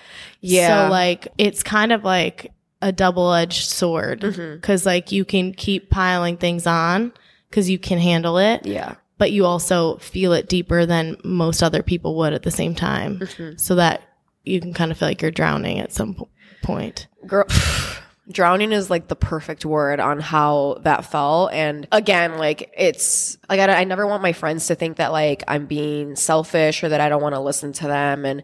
Yeah. 0.40 0.86
So 0.86 0.90
like 0.90 1.28
it's 1.38 1.62
kind 1.62 1.92
of 1.92 2.04
like 2.04 2.52
a 2.80 2.92
double-edged 2.92 3.68
sword 3.68 4.20
Mm-hmm. 4.20 4.60
cuz 4.60 4.86
like 4.86 5.10
you 5.10 5.24
can 5.24 5.52
keep 5.52 5.90
piling 5.90 6.36
things 6.36 6.66
on 6.66 7.12
cuz 7.50 7.68
you 7.68 7.78
can 7.78 7.98
handle 7.98 8.38
it, 8.38 8.64
yeah. 8.64 8.94
but 9.18 9.32
you 9.32 9.44
also 9.46 9.96
feel 9.98 10.32
it 10.32 10.48
deeper 10.48 10.86
than 10.86 11.16
most 11.24 11.62
other 11.62 11.82
people 11.82 12.14
would 12.16 12.32
at 12.32 12.42
the 12.44 12.50
same 12.50 12.74
time. 12.74 13.18
Mm-hmm. 13.18 13.56
So 13.56 13.74
that 13.74 14.02
you 14.44 14.60
can 14.60 14.72
kind 14.72 14.90
of 14.92 14.98
feel 14.98 15.08
like 15.08 15.20
you're 15.22 15.30
drowning 15.32 15.78
at 15.80 15.92
some 15.92 16.14
po- 16.14 16.28
point. 16.62 17.06
Girl, 17.26 17.44
drowning 18.30 18.72
is 18.72 18.90
like 18.90 19.08
the 19.08 19.16
perfect 19.16 19.64
word 19.64 20.00
on 20.00 20.20
how 20.20 20.78
that 20.82 21.04
felt. 21.04 21.52
And 21.52 21.88
again, 21.92 22.38
like 22.38 22.72
it's 22.76 23.38
like 23.48 23.60
I, 23.60 23.80
I 23.80 23.84
never 23.84 24.06
want 24.06 24.22
my 24.22 24.32
friends 24.32 24.66
to 24.66 24.74
think 24.74 24.98
that 24.98 25.12
like 25.12 25.42
I'm 25.48 25.66
being 25.66 26.16
selfish 26.16 26.82
or 26.84 26.90
that 26.90 27.00
I 27.00 27.08
don't 27.08 27.22
want 27.22 27.34
to 27.34 27.40
listen 27.40 27.72
to 27.74 27.86
them 27.86 28.24
and 28.24 28.42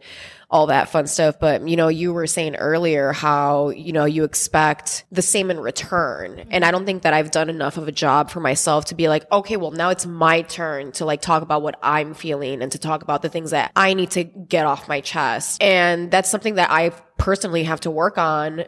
all 0.51 0.67
that 0.67 0.89
fun 0.89 1.07
stuff. 1.07 1.39
But 1.39 1.67
you 1.69 1.77
know, 1.77 1.89
you 1.89 2.13
were 2.13 2.27
saying 2.27 2.57
earlier 2.57 3.13
how 3.13 3.71
you 3.71 3.93
know 3.93 4.05
you 4.05 4.25
expect 4.25 5.05
the 5.11 5.23
same 5.23 5.51
in 5.51 5.59
return, 5.61 6.47
and 6.51 6.65
I 6.65 6.71
don't 6.71 6.87
think 6.87 7.03
that 7.03 7.13
I've 7.13 7.31
done 7.31 7.51
enough 7.51 7.77
of 7.77 7.89
a 7.89 7.93
job 7.93 8.31
for 8.31 8.41
myself 8.41 8.87
to 8.87 8.95
be 8.95 9.09
like, 9.09 9.31
okay, 9.31 9.57
well 9.57 9.73
now 9.73 9.91
it's 9.91 10.07
my 10.07 10.43
turn 10.43 10.93
to 10.93 11.05
like 11.05 11.21
talk 11.21 11.43
about 11.43 11.63
what 11.63 11.79
I'm 11.83 12.15
feeling 12.15 12.63
and 12.63 12.71
to 12.73 12.79
talk 12.79 13.03
about 13.03 13.23
the 13.23 13.29
things 13.29 13.51
that 13.51 13.73
I 13.77 13.95
need 13.95 14.13
to 14.13 14.25
get 14.25 14.65
off 14.65 14.89
my 14.89 15.01
chest, 15.01 15.63
and 15.63 16.11
that's 16.11 16.31
something 16.31 16.55
that 16.55 16.71
I 16.71 16.91
personally 17.19 17.65
have 17.65 17.81
to 17.81 17.91
work 17.91 18.19
on 18.19 18.65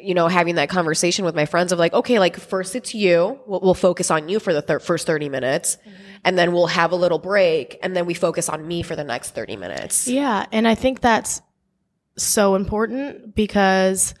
you 0.00 0.14
know, 0.14 0.28
having 0.28 0.56
that 0.56 0.68
conversation 0.68 1.24
with 1.24 1.34
my 1.34 1.46
friends 1.46 1.72
of 1.72 1.78
like, 1.78 1.92
okay, 1.92 2.18
like 2.18 2.36
first 2.36 2.74
it's 2.74 2.94
you. 2.94 3.38
We'll, 3.46 3.60
we'll 3.60 3.74
focus 3.74 4.10
on 4.10 4.28
you 4.28 4.40
for 4.40 4.52
the 4.52 4.62
thir- 4.62 4.80
first 4.80 5.06
30 5.06 5.28
minutes 5.28 5.76
mm-hmm. 5.76 5.94
and 6.24 6.36
then 6.38 6.52
we'll 6.52 6.66
have 6.66 6.92
a 6.92 6.96
little 6.96 7.18
break 7.18 7.78
and 7.82 7.94
then 7.94 8.06
we 8.06 8.14
focus 8.14 8.48
on 8.48 8.66
me 8.66 8.82
for 8.82 8.96
the 8.96 9.04
next 9.04 9.34
30 9.34 9.56
minutes. 9.56 10.08
Yeah, 10.08 10.46
and 10.52 10.66
I 10.66 10.74
think 10.74 11.00
that's 11.00 11.40
so 12.16 12.54
important 12.54 13.34
because 13.34 14.14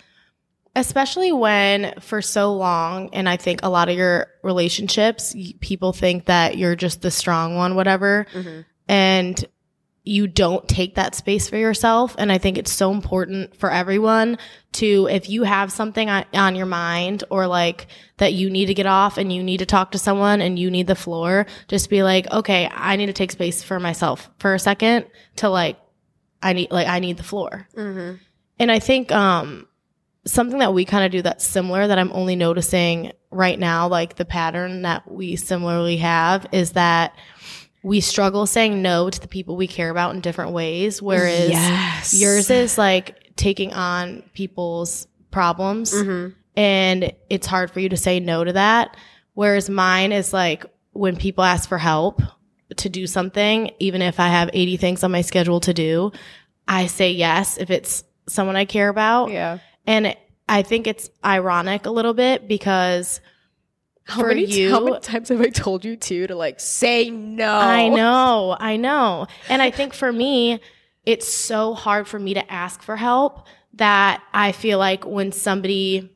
especially 0.76 1.32
when 1.32 1.94
for 2.00 2.20
so 2.20 2.52
long 2.54 3.10
and 3.12 3.28
I 3.28 3.36
think 3.36 3.60
a 3.62 3.68
lot 3.68 3.88
of 3.88 3.96
your 3.96 4.28
relationships 4.42 5.34
people 5.60 5.92
think 5.92 6.24
that 6.24 6.58
you're 6.58 6.74
just 6.74 7.02
the 7.02 7.10
strong 7.10 7.56
one 7.56 7.76
whatever. 7.76 8.26
Mm-hmm. 8.32 8.60
And 8.88 9.44
you 10.06 10.26
don't 10.26 10.68
take 10.68 10.96
that 10.96 11.14
space 11.14 11.48
for 11.48 11.56
yourself. 11.56 12.14
And 12.18 12.30
I 12.30 12.36
think 12.36 12.58
it's 12.58 12.70
so 12.70 12.92
important 12.92 13.56
for 13.56 13.70
everyone 13.70 14.36
to, 14.72 15.08
if 15.10 15.30
you 15.30 15.44
have 15.44 15.72
something 15.72 16.10
on, 16.10 16.56
your 16.56 16.66
mind 16.66 17.24
or 17.30 17.46
like 17.46 17.86
that 18.18 18.34
you 18.34 18.50
need 18.50 18.66
to 18.66 18.74
get 18.74 18.84
off 18.84 19.16
and 19.16 19.32
you 19.32 19.42
need 19.42 19.58
to 19.58 19.66
talk 19.66 19.92
to 19.92 19.98
someone 19.98 20.42
and 20.42 20.58
you 20.58 20.70
need 20.70 20.86
the 20.86 20.94
floor, 20.94 21.46
just 21.68 21.88
be 21.88 22.02
like, 22.02 22.30
okay, 22.30 22.68
I 22.70 22.96
need 22.96 23.06
to 23.06 23.14
take 23.14 23.32
space 23.32 23.62
for 23.62 23.80
myself 23.80 24.28
for 24.38 24.52
a 24.52 24.58
second 24.58 25.06
to 25.36 25.48
like, 25.48 25.78
I 26.42 26.52
need, 26.52 26.70
like, 26.70 26.86
I 26.86 26.98
need 26.98 27.16
the 27.16 27.22
floor. 27.22 27.66
And 28.58 28.70
I 28.70 28.80
think, 28.80 29.10
um, 29.10 29.66
something 30.26 30.58
that 30.58 30.72
we 30.72 30.84
kind 30.84 31.04
of 31.04 31.12
do 31.12 31.22
that's 31.22 31.46
similar 31.46 31.86
that 31.86 31.98
I'm 31.98 32.12
only 32.12 32.36
noticing 32.36 33.12
right 33.30 33.58
now, 33.58 33.88
like 33.88 34.16
the 34.16 34.24
pattern 34.24 34.82
that 34.82 35.10
we 35.10 35.36
similarly 35.36 35.98
have 35.98 36.46
is 36.52 36.72
that 36.72 37.14
we 37.84 38.00
struggle 38.00 38.46
saying 38.46 38.80
no 38.80 39.10
to 39.10 39.20
the 39.20 39.28
people 39.28 39.56
we 39.56 39.66
care 39.68 39.90
about 39.90 40.14
in 40.14 40.20
different 40.22 40.52
ways. 40.52 41.02
Whereas 41.02 41.50
Yes. 41.50 42.14
yours 42.14 42.50
is 42.50 42.78
like 42.78 43.32
taking 43.36 43.74
on 43.74 44.22
people's 44.32 45.06
problems 45.30 45.92
mm-hmm. 45.92 46.32
and 46.56 47.12
it's 47.28 47.46
hard 47.46 47.70
for 47.70 47.80
you 47.80 47.90
to 47.90 47.96
say 47.96 48.20
no 48.20 48.42
to 48.42 48.54
that. 48.54 48.96
Whereas 49.34 49.68
mine 49.68 50.12
is 50.12 50.32
like 50.32 50.64
when 50.92 51.16
people 51.16 51.44
ask 51.44 51.68
for 51.68 51.76
help 51.76 52.22
to 52.74 52.88
do 52.88 53.06
something, 53.06 53.70
even 53.80 54.00
if 54.00 54.18
I 54.18 54.28
have 54.28 54.48
80 54.54 54.78
things 54.78 55.04
on 55.04 55.10
my 55.12 55.20
schedule 55.20 55.60
to 55.60 55.74
do, 55.74 56.10
I 56.66 56.86
say 56.86 57.12
yes 57.12 57.58
if 57.58 57.70
it's 57.70 58.02
someone 58.26 58.56
I 58.56 58.64
care 58.64 58.88
about. 58.88 59.30
Yeah. 59.30 59.58
And 59.86 60.16
I 60.48 60.62
think 60.62 60.86
it's 60.86 61.10
ironic 61.22 61.84
a 61.84 61.90
little 61.90 62.14
bit 62.14 62.48
because 62.48 63.20
How 64.04 64.20
for 64.20 64.28
many, 64.28 64.44
you, 64.44 64.70
how 64.70 64.80
many 64.80 65.00
times 65.00 65.30
have 65.30 65.40
I 65.40 65.48
told 65.48 65.84
you 65.84 65.96
to 65.96 66.26
to 66.26 66.34
like 66.34 66.60
say 66.60 67.10
no? 67.10 67.52
I 67.52 67.88
know, 67.88 68.56
I 68.58 68.76
know. 68.76 69.26
And 69.48 69.62
I 69.62 69.70
think 69.70 69.94
for 69.94 70.12
me, 70.12 70.60
it's 71.06 71.26
so 71.26 71.74
hard 71.74 72.06
for 72.06 72.18
me 72.18 72.34
to 72.34 72.52
ask 72.52 72.82
for 72.82 72.96
help 72.96 73.46
that 73.74 74.22
I 74.32 74.52
feel 74.52 74.78
like 74.78 75.04
when 75.04 75.32
somebody 75.32 76.14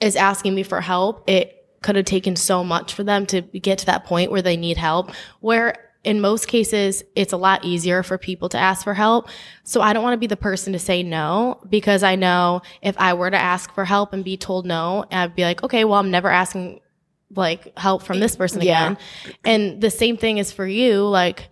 is 0.00 0.16
asking 0.16 0.54
me 0.54 0.62
for 0.62 0.80
help, 0.80 1.28
it 1.28 1.58
could 1.82 1.96
have 1.96 2.04
taken 2.04 2.36
so 2.36 2.62
much 2.62 2.94
for 2.94 3.04
them 3.04 3.26
to 3.26 3.40
get 3.40 3.78
to 3.78 3.86
that 3.86 4.04
point 4.04 4.30
where 4.30 4.42
they 4.42 4.56
need 4.56 4.76
help. 4.76 5.10
Where 5.40 5.91
in 6.04 6.20
most 6.20 6.48
cases, 6.48 7.04
it's 7.14 7.32
a 7.32 7.36
lot 7.36 7.64
easier 7.64 8.02
for 8.02 8.18
people 8.18 8.48
to 8.48 8.58
ask 8.58 8.82
for 8.82 8.92
help. 8.94 9.28
So 9.62 9.80
I 9.80 9.92
don't 9.92 10.02
want 10.02 10.14
to 10.14 10.18
be 10.18 10.26
the 10.26 10.36
person 10.36 10.72
to 10.72 10.78
say 10.78 11.02
no 11.02 11.60
because 11.68 12.02
I 12.02 12.16
know 12.16 12.62
if 12.82 12.98
I 12.98 13.14
were 13.14 13.30
to 13.30 13.36
ask 13.36 13.72
for 13.72 13.84
help 13.84 14.12
and 14.12 14.24
be 14.24 14.36
told 14.36 14.66
no, 14.66 15.04
I'd 15.12 15.36
be 15.36 15.42
like, 15.44 15.62
okay, 15.62 15.84
well, 15.84 15.98
I'm 16.00 16.10
never 16.10 16.28
asking 16.28 16.80
like 17.34 17.76
help 17.78 18.02
from 18.02 18.18
this 18.20 18.34
person 18.36 18.60
Yeah. 18.62 18.84
again. 18.84 18.98
And 19.44 19.80
the 19.80 19.90
same 19.90 20.16
thing 20.16 20.38
is 20.38 20.50
for 20.52 20.66
you. 20.66 21.06
Like, 21.06 21.48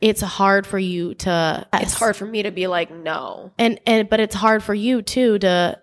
it's 0.00 0.20
hard 0.22 0.66
for 0.66 0.78
you 0.78 1.14
to. 1.14 1.66
It's 1.74 1.94
hard 1.94 2.16
for 2.16 2.26
me 2.26 2.42
to 2.42 2.50
be 2.50 2.66
like 2.66 2.90
no. 2.90 3.52
and 3.58 3.80
and 3.86 4.08
but 4.08 4.18
it's 4.20 4.34
hard 4.34 4.62
for 4.62 4.74
you 4.74 5.02
too 5.02 5.38
to 5.38 5.78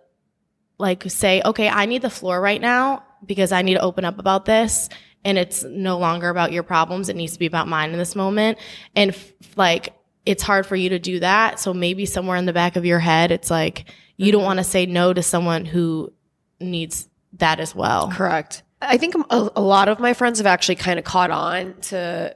like 0.78 1.04
say 1.10 1.42
okay 1.46 1.70
i 1.70 1.86
need 1.86 2.02
the 2.02 2.10
floor 2.10 2.42
right 2.42 2.60
now 2.60 3.04
because 3.24 3.52
i 3.52 3.62
need 3.62 3.76
to 3.76 3.82
open 3.82 4.04
up 4.04 4.18
about 4.18 4.46
this 4.46 4.90
and 5.24 5.38
it's 5.38 5.64
no 5.64 5.98
longer 5.98 6.30
about 6.30 6.52
your 6.52 6.64
problems. 6.64 7.10
It 7.10 7.16
needs 7.16 7.34
to 7.34 7.40
be 7.40 7.46
about 7.46 7.68
mine 7.68 7.92
in 7.92 7.98
this 7.98 8.16
moment. 8.16 8.58
And 8.96 9.12
f- 9.12 9.34
like 9.56 9.94
it's 10.26 10.44
hard 10.44 10.66
for 10.66 10.76
you 10.76 10.90
to 10.90 11.00
do 11.00 11.20
that. 11.20 11.60
So 11.60 11.74
maybe 11.74 12.06
somewhere 12.06 12.38
in 12.38 12.46
the 12.46 12.54
back 12.54 12.76
of 12.76 12.86
your 12.86 13.00
head 13.00 13.32
it's 13.32 13.50
like 13.50 13.86
you 14.18 14.32
don't 14.32 14.42
mm-hmm. 14.42 14.48
want 14.48 14.58
to 14.60 14.64
say 14.64 14.86
no 14.86 15.14
to 15.14 15.24
someone 15.24 15.66
who 15.66 16.14
needs 16.60 17.10
that 17.34 17.60
as 17.60 17.76
well. 17.76 18.12
Correct. 18.12 18.64
I 18.82 18.98
think 18.98 19.16
a, 19.16 19.50
a 19.56 19.62
lot 19.62 19.90
of 19.90 20.00
my 20.00 20.14
friends 20.14 20.40
have 20.40 20.48
actually 20.48 20.76
kind 20.76 20.98
of 20.98 21.06
caught 21.06 21.32
on 21.32 21.76
to 21.82 22.36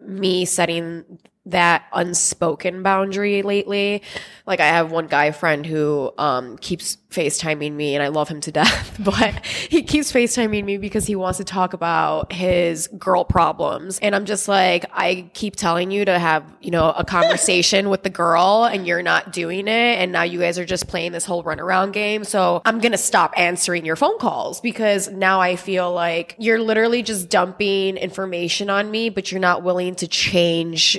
me 0.00 0.44
setting 0.44 1.18
that 1.50 1.84
unspoken 1.92 2.82
boundary 2.82 3.42
lately. 3.42 4.02
Like 4.46 4.60
I 4.60 4.66
have 4.66 4.90
one 4.90 5.06
guy 5.06 5.30
friend 5.30 5.64
who 5.64 6.12
um, 6.18 6.58
keeps 6.58 6.96
FaceTiming 7.10 7.72
me 7.72 7.94
and 7.94 8.02
I 8.02 8.08
love 8.08 8.28
him 8.28 8.40
to 8.42 8.52
death, 8.58 8.96
but 9.00 9.44
he 9.46 9.82
keeps 9.82 10.12
FaceTiming 10.12 10.64
me 10.64 10.76
because 10.76 11.06
he 11.06 11.16
wants 11.16 11.38
to 11.38 11.44
talk 11.44 11.72
about 11.72 12.32
his 12.32 12.88
girl 12.98 13.24
problems. 13.24 13.98
And 14.00 14.14
I'm 14.14 14.26
just 14.26 14.48
like, 14.48 14.84
I 14.92 15.30
keep 15.32 15.56
telling 15.56 15.90
you 15.90 16.04
to 16.04 16.18
have, 16.18 16.44
you 16.60 16.70
know, 16.70 16.90
a 16.90 17.04
conversation 17.04 17.88
with 17.88 18.02
the 18.02 18.10
girl 18.10 18.64
and 18.70 18.86
you're 18.86 19.02
not 19.02 19.32
doing 19.32 19.68
it. 19.68 19.98
And 19.98 20.12
now 20.12 20.22
you 20.22 20.38
guys 20.38 20.58
are 20.58 20.66
just 20.66 20.86
playing 20.88 21.12
this 21.12 21.24
whole 21.24 21.42
runaround 21.42 21.92
game. 21.92 22.24
So 22.24 22.60
I'm 22.64 22.78
going 22.78 22.92
to 22.92 22.98
stop 22.98 23.32
answering 23.36 23.84
your 23.84 23.96
phone 23.96 24.18
calls 24.18 24.60
because 24.60 25.08
now 25.08 25.40
I 25.40 25.56
feel 25.56 25.92
like 25.92 26.36
you're 26.38 26.60
literally 26.60 27.02
just 27.02 27.28
dumping 27.30 27.96
information 27.96 28.68
on 28.68 28.90
me, 28.90 29.08
but 29.08 29.32
you're 29.32 29.40
not 29.40 29.62
willing 29.62 29.94
to 29.96 30.08
change 30.08 30.98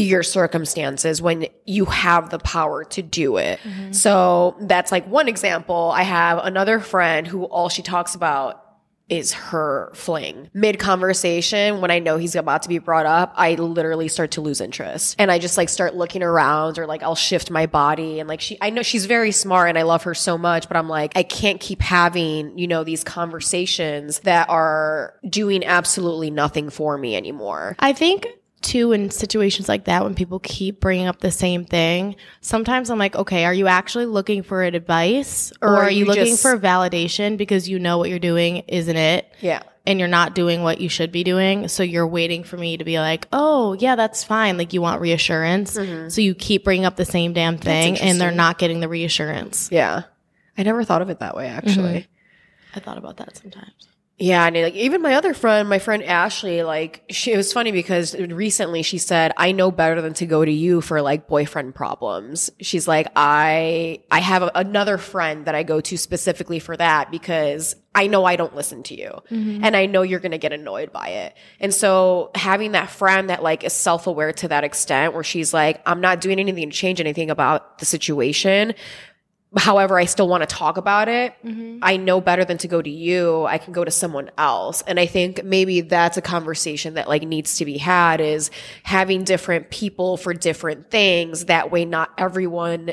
your 0.00 0.22
circumstances 0.22 1.20
when 1.22 1.46
you 1.64 1.84
have 1.86 2.30
the 2.30 2.38
power 2.38 2.84
to 2.84 3.02
do 3.02 3.36
it. 3.36 3.60
So 3.92 4.56
that's 4.60 4.92
like 4.92 5.06
one 5.06 5.28
example. 5.28 5.92
I 5.94 6.02
have 6.02 6.38
another 6.38 6.80
friend 6.80 7.26
who 7.26 7.44
all 7.44 7.68
she 7.68 7.82
talks 7.82 8.14
about 8.14 8.64
is 9.08 9.32
her 9.32 9.90
fling. 9.94 10.50
Mid 10.52 10.78
conversation, 10.78 11.80
when 11.80 11.90
I 11.90 11.98
know 11.98 12.18
he's 12.18 12.34
about 12.34 12.62
to 12.64 12.68
be 12.68 12.78
brought 12.78 13.06
up, 13.06 13.32
I 13.36 13.54
literally 13.54 14.08
start 14.08 14.32
to 14.32 14.40
lose 14.40 14.60
interest. 14.60 15.16
And 15.18 15.30
I 15.30 15.38
just 15.38 15.56
like 15.56 15.68
start 15.68 15.94
looking 15.94 16.22
around 16.22 16.78
or 16.78 16.86
like 16.86 17.02
I'll 17.02 17.14
shift 17.14 17.50
my 17.50 17.66
body 17.66 18.20
and 18.20 18.28
like 18.28 18.40
she 18.40 18.58
I 18.60 18.70
know 18.70 18.82
she's 18.82 19.06
very 19.06 19.32
smart 19.32 19.70
and 19.70 19.78
I 19.78 19.82
love 19.82 20.02
her 20.02 20.14
so 20.14 20.36
much, 20.36 20.68
but 20.68 20.76
I'm 20.76 20.88
like, 20.88 21.12
I 21.16 21.22
can't 21.22 21.60
keep 21.60 21.80
having, 21.80 22.58
you 22.58 22.66
know, 22.66 22.84
these 22.84 23.02
conversations 23.02 24.20
that 24.20 24.48
are 24.50 25.14
doing 25.28 25.64
absolutely 25.64 26.30
nothing 26.30 26.68
for 26.68 26.98
me 26.98 27.16
anymore. 27.16 27.76
I 27.78 27.94
think 27.94 28.26
too 28.60 28.92
in 28.92 29.10
situations 29.10 29.68
like 29.68 29.84
that 29.84 30.04
when 30.04 30.14
people 30.14 30.38
keep 30.40 30.80
bringing 30.80 31.06
up 31.06 31.20
the 31.20 31.30
same 31.30 31.64
thing, 31.64 32.16
sometimes 32.40 32.90
I'm 32.90 32.98
like, 32.98 33.16
okay, 33.16 33.44
are 33.44 33.54
you 33.54 33.66
actually 33.66 34.06
looking 34.06 34.42
for 34.42 34.62
advice 34.62 35.52
or, 35.62 35.68
are 35.68 35.76
are 35.84 35.90
you 35.90 36.00
you 36.00 36.04
looking 36.04 36.24
just- 36.26 36.42
for 36.42 36.58
validation 36.58 37.36
because 37.36 37.68
you 37.68 37.78
know 37.78 37.98
what 37.98 38.10
you're 38.10 38.18
doing 38.18 38.58
isn't 38.68 38.96
it? 38.96 39.32
Yeah. 39.40 39.62
And 39.86 39.98
you're 39.98 40.08
not 40.08 40.34
doing 40.34 40.62
what 40.62 40.82
you 40.82 40.90
should 40.90 41.10
be 41.12 41.24
doing. 41.24 41.68
So 41.68 41.82
you're 41.82 42.06
waiting 42.06 42.44
for 42.44 42.58
me 42.58 42.76
to 42.76 42.84
be 42.84 42.98
like, 42.98 43.26
oh, 43.32 43.72
yeah, 43.72 43.96
that's 43.96 44.22
fine. 44.22 44.58
Like 44.58 44.74
you 44.74 44.82
want 44.82 45.00
reassurance. 45.00 45.78
Mm-hmm. 45.78 46.10
So 46.10 46.20
you 46.20 46.34
keep 46.34 46.64
bringing 46.64 46.84
up 46.84 46.96
the 46.96 47.06
same 47.06 47.32
damn 47.32 47.56
thing 47.56 47.96
and 47.98 48.20
they're 48.20 48.30
not 48.30 48.58
getting 48.58 48.80
the 48.80 48.88
reassurance. 48.88 49.70
Yeah. 49.72 50.02
I 50.58 50.62
never 50.64 50.84
thought 50.84 51.00
of 51.00 51.08
it 51.08 51.20
that 51.20 51.34
way 51.36 51.46
actually. 51.46 52.00
Mm-hmm. 52.00 52.76
I 52.76 52.80
thought 52.80 52.98
about 52.98 53.16
that 53.16 53.36
sometimes. 53.36 53.88
Yeah, 54.20 54.46
and 54.46 54.56
like 54.56 54.74
even 54.74 55.00
my 55.00 55.14
other 55.14 55.32
friend, 55.32 55.68
my 55.68 55.78
friend 55.78 56.02
Ashley, 56.02 56.64
like 56.64 57.04
she 57.08 57.32
it 57.32 57.36
was 57.36 57.52
funny 57.52 57.70
because 57.70 58.16
recently 58.16 58.82
she 58.82 58.98
said, 58.98 59.32
"I 59.36 59.52
know 59.52 59.70
better 59.70 60.02
than 60.02 60.12
to 60.14 60.26
go 60.26 60.44
to 60.44 60.50
you 60.50 60.80
for 60.80 61.00
like 61.02 61.28
boyfriend 61.28 61.76
problems." 61.76 62.50
She's 62.60 62.88
like, 62.88 63.06
"I 63.14 64.00
I 64.10 64.18
have 64.18 64.42
a, 64.42 64.50
another 64.56 64.98
friend 64.98 65.44
that 65.44 65.54
I 65.54 65.62
go 65.62 65.80
to 65.80 65.96
specifically 65.96 66.58
for 66.58 66.76
that 66.76 67.12
because 67.12 67.76
I 67.94 68.08
know 68.08 68.24
I 68.24 68.34
don't 68.34 68.56
listen 68.56 68.82
to 68.84 68.98
you, 68.98 69.10
mm-hmm. 69.30 69.62
and 69.62 69.76
I 69.76 69.86
know 69.86 70.02
you're 70.02 70.20
going 70.20 70.32
to 70.32 70.38
get 70.38 70.52
annoyed 70.52 70.92
by 70.92 71.08
it." 71.10 71.36
And 71.60 71.72
so 71.72 72.32
having 72.34 72.72
that 72.72 72.90
friend 72.90 73.30
that 73.30 73.44
like 73.44 73.62
is 73.62 73.72
self-aware 73.72 74.32
to 74.32 74.48
that 74.48 74.64
extent 74.64 75.14
where 75.14 75.22
she's 75.22 75.54
like, 75.54 75.80
"I'm 75.86 76.00
not 76.00 76.20
doing 76.20 76.40
anything 76.40 76.68
to 76.68 76.76
change 76.76 77.00
anything 77.00 77.30
about 77.30 77.78
the 77.78 77.84
situation." 77.84 78.74
However, 79.56 79.98
I 79.98 80.04
still 80.04 80.28
want 80.28 80.42
to 80.42 80.46
talk 80.46 80.76
about 80.76 81.08
it. 81.08 81.34
Mm-hmm. 81.42 81.78
I 81.80 81.96
know 81.96 82.20
better 82.20 82.44
than 82.44 82.58
to 82.58 82.68
go 82.68 82.82
to 82.82 82.90
you. 82.90 83.46
I 83.46 83.56
can 83.56 83.72
go 83.72 83.82
to 83.82 83.90
someone 83.90 84.30
else. 84.36 84.82
And 84.82 85.00
I 85.00 85.06
think 85.06 85.42
maybe 85.42 85.80
that's 85.80 86.18
a 86.18 86.22
conversation 86.22 86.94
that 86.94 87.08
like 87.08 87.22
needs 87.22 87.56
to 87.56 87.64
be 87.64 87.78
had 87.78 88.20
is 88.20 88.50
having 88.82 89.24
different 89.24 89.70
people 89.70 90.18
for 90.18 90.34
different 90.34 90.90
things. 90.90 91.46
That 91.46 91.70
way, 91.70 91.86
not 91.86 92.10
everyone 92.18 92.92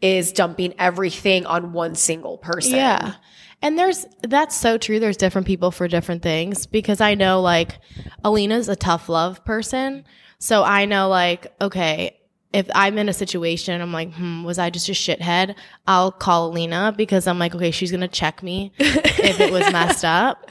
is 0.00 0.32
dumping 0.32 0.74
everything 0.78 1.46
on 1.46 1.72
one 1.72 1.94
single 1.94 2.38
person. 2.38 2.74
Yeah. 2.74 3.14
And 3.62 3.78
there's 3.78 4.04
that's 4.22 4.56
so 4.56 4.76
true. 4.76 4.98
There's 4.98 5.16
different 5.16 5.46
people 5.46 5.70
for 5.70 5.86
different 5.86 6.22
things 6.22 6.66
because 6.66 7.00
I 7.00 7.14
know 7.14 7.40
like 7.40 7.78
Alina's 8.24 8.68
a 8.68 8.76
tough 8.76 9.08
love 9.08 9.44
person. 9.44 10.04
So 10.38 10.64
I 10.64 10.84
know 10.86 11.08
like, 11.08 11.54
okay, 11.60 12.18
if 12.54 12.70
I'm 12.72 12.98
in 12.98 13.08
a 13.08 13.12
situation, 13.12 13.80
I'm 13.80 13.92
like, 13.92 14.12
hmm, 14.12 14.44
was 14.44 14.60
I 14.60 14.70
just 14.70 14.88
a 14.88 14.92
shithead? 14.92 15.56
I'll 15.88 16.12
call 16.12 16.46
Alina 16.46 16.94
because 16.96 17.26
I'm 17.26 17.40
like, 17.40 17.52
okay, 17.52 17.72
she's 17.72 17.90
gonna 17.90 18.06
check 18.06 18.44
me 18.44 18.72
if 18.78 19.40
it 19.40 19.52
was 19.52 19.70
messed 19.72 20.04
up. 20.04 20.50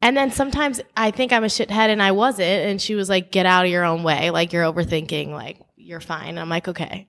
And 0.00 0.16
then 0.16 0.30
sometimes 0.32 0.80
I 0.96 1.10
think 1.10 1.30
I'm 1.30 1.44
a 1.44 1.48
shithead 1.48 1.88
and 1.90 2.02
I 2.02 2.12
wasn't. 2.12 2.48
And 2.48 2.80
she 2.80 2.94
was 2.94 3.10
like, 3.10 3.30
get 3.30 3.44
out 3.44 3.66
of 3.66 3.70
your 3.70 3.84
own 3.84 4.02
way. 4.02 4.30
Like 4.30 4.54
you're 4.54 4.64
overthinking, 4.64 5.28
like 5.28 5.60
you're 5.76 6.00
fine. 6.00 6.38
I'm 6.38 6.48
like, 6.48 6.68
okay. 6.68 7.06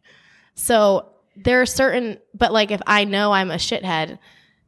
So 0.56 1.14
there 1.38 1.62
are 1.62 1.66
certain, 1.66 2.20
but 2.34 2.52
like 2.52 2.70
if 2.70 2.82
I 2.86 3.06
know 3.06 3.32
I'm 3.32 3.50
a 3.50 3.56
shithead 3.56 4.20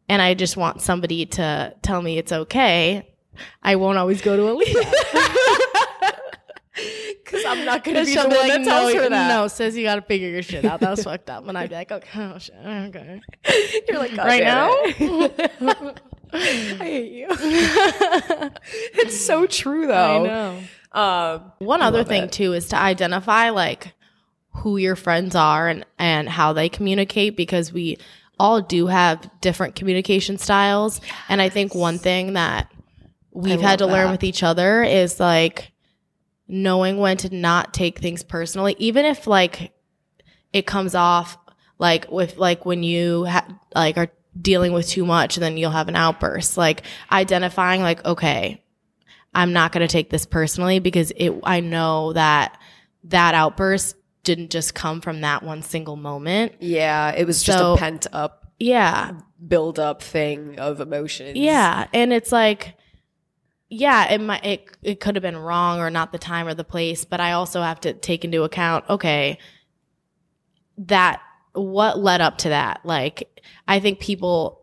and 0.07 0.21
I 0.21 0.35
just 0.35 0.55
want 0.55 0.81
somebody 0.81 1.25
to 1.25 1.75
tell 1.81 2.01
me 2.01 2.17
it's 2.17 2.31
okay, 2.31 3.13
I 3.61 3.75
won't 3.75 3.97
always 3.97 4.21
go 4.21 4.37
to 4.37 4.51
Alina. 4.51 4.79
Because 7.23 7.43
I'm 7.45 7.65
not 7.65 7.83
going 7.83 7.97
to 7.97 8.05
be 8.05 8.13
the 8.13 8.19
one 8.21 8.29
like, 8.29 8.47
that 8.49 8.63
tells 8.65 8.93
no, 8.93 9.01
her 9.01 9.09
that. 9.09 9.27
no, 9.29 9.47
says 9.47 9.75
you 9.75 9.83
got 9.83 9.95
to 9.95 10.03
figure 10.03 10.29
your 10.29 10.43
shit 10.43 10.63
out. 10.63 10.79
That 10.79 10.91
was 10.91 11.03
fucked 11.05 11.27
up. 11.29 11.47
And 11.47 11.57
I'd 11.57 11.69
be 11.69 11.75
like, 11.75 11.91
okay, 11.91 12.21
oh 12.21 12.37
shit, 12.37 12.55
okay. 12.63 13.19
You're 13.89 13.97
like, 13.97 14.15
Right 14.15 14.43
now? 14.43 14.69
I 16.31 16.77
hate 16.77 17.11
you. 17.13 17.27
it's 18.93 19.19
so 19.19 19.47
true 19.47 19.87
though. 19.87 20.25
I 20.25 20.27
know. 20.27 20.59
Um, 20.91 21.51
One 21.59 21.81
I 21.81 21.87
other 21.87 22.03
thing 22.03 22.25
it. 22.25 22.31
too 22.31 22.53
is 22.53 22.67
to 22.69 22.77
identify 22.77 23.49
like 23.49 23.93
who 24.51 24.77
your 24.77 24.95
friends 24.95 25.35
are 25.35 25.67
and 25.67 25.85
and 25.97 26.29
how 26.29 26.53
they 26.53 26.69
communicate 26.69 27.35
because 27.35 27.73
we 27.73 27.97
all 28.39 28.61
do 28.61 28.87
have 28.87 29.29
different 29.41 29.75
communication 29.75 30.37
styles 30.37 31.01
and 31.29 31.41
I 31.41 31.49
think 31.49 31.73
one 31.73 31.97
thing 31.97 32.33
that 32.33 32.71
we've 33.31 33.61
had 33.61 33.79
to 33.79 33.85
love 33.85 33.93
learn 33.93 34.11
with 34.11 34.23
each 34.23 34.43
other 34.43 34.83
is 34.83 35.19
like 35.19 35.71
knowing 36.47 36.97
when 36.97 37.17
to 37.17 37.33
not 37.35 37.73
take 37.73 37.99
things 37.99 38.23
personally 38.23 38.75
even 38.77 39.03
if 39.05 39.25
like 39.27 39.73
it 40.53 40.65
comes 40.67 40.93
off 40.95 41.37
like 41.79 42.09
with 42.11 42.37
like 42.37 42.65
when 42.65 42.83
you 42.83 43.25
ha- 43.25 43.47
like 43.73 43.97
are 43.97 44.09
dealing 44.39 44.71
with 44.73 44.87
too 44.87 45.05
much 45.05 45.37
then 45.37 45.57
you'll 45.57 45.71
have 45.71 45.87
an 45.87 45.95
outburst 45.95 46.55
like 46.57 46.83
identifying 47.11 47.81
like 47.81 48.03
okay 48.05 48.61
I'm 49.33 49.51
not 49.51 49.73
going 49.73 49.85
to 49.85 49.91
take 49.91 50.09
this 50.09 50.25
personally 50.25 50.79
because 50.79 51.11
it 51.15 51.33
I 51.43 51.59
know 51.59 52.13
that 52.13 52.57
that 53.05 53.33
outburst 53.35 53.97
didn't 54.23 54.49
just 54.49 54.73
come 54.73 55.01
from 55.01 55.21
that 55.21 55.43
one 55.43 55.61
single 55.61 55.97
moment. 55.97 56.53
Yeah, 56.61 57.11
it 57.11 57.27
was 57.27 57.43
just 57.43 57.59
a 57.61 57.75
pent 57.77 58.07
up 58.13 58.49
Yeah. 58.59 59.11
build 59.45 59.77
up 59.77 60.01
thing 60.01 60.57
of 60.57 60.79
emotions. 60.79 61.35
Yeah, 61.37 61.87
and 61.93 62.13
it's 62.13 62.31
like 62.31 62.75
yeah, 63.69 64.11
it 64.11 64.21
might 64.21 64.45
it 64.45 64.77
it 64.83 64.99
could 64.99 65.15
have 65.15 65.23
been 65.23 65.37
wrong 65.37 65.79
or 65.79 65.89
not 65.89 66.11
the 66.11 66.17
time 66.19 66.47
or 66.47 66.53
the 66.53 66.63
place, 66.63 67.03
but 67.05 67.19
I 67.19 67.31
also 67.33 67.61
have 67.61 67.79
to 67.81 67.93
take 67.93 68.23
into 68.23 68.43
account 68.43 68.85
okay, 68.89 69.37
that 70.77 71.21
what 71.53 71.99
led 71.99 72.21
up 72.21 72.37
to 72.39 72.49
that? 72.49 72.81
Like 72.83 73.41
I 73.67 73.79
think 73.79 73.99
people 73.99 74.61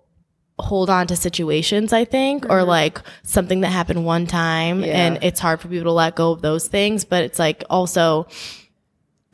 hold 0.59 0.90
on 0.90 1.06
to 1.09 1.16
situations, 1.16 1.92
I 1.92 2.04
think, 2.04 2.44
or 2.44 2.61
Mhm. 2.61 2.66
like 2.66 3.02
something 3.23 3.62
that 3.62 3.71
happened 3.71 4.04
one 4.04 4.26
time 4.26 4.85
Yeah. 4.85 4.90
and 5.06 5.18
it's 5.23 5.40
hard 5.40 5.61
for 5.61 5.68
people 5.68 5.85
to 5.87 5.92
let 5.92 6.14
go 6.14 6.30
of 6.30 6.42
those 6.42 6.68
things, 6.68 7.04
but 7.04 7.25
it's 7.25 7.38
like 7.38 7.64
also 7.71 8.26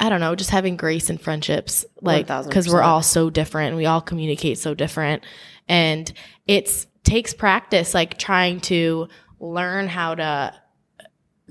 I 0.00 0.08
don't 0.10 0.20
know, 0.20 0.36
just 0.36 0.50
having 0.50 0.76
grace 0.76 1.10
in 1.10 1.18
friendships, 1.18 1.84
like 2.00 2.28
because 2.28 2.68
we're 2.68 2.82
all 2.82 3.02
so 3.02 3.30
different 3.30 3.68
and 3.70 3.76
we 3.76 3.84
all 3.86 4.00
communicate 4.00 4.56
so 4.58 4.72
different, 4.72 5.24
and 5.68 6.12
it's 6.46 6.86
takes 7.02 7.34
practice, 7.34 7.94
like 7.94 8.16
trying 8.16 8.60
to 8.60 9.08
learn 9.40 9.88
how 9.88 10.14
to 10.14 10.54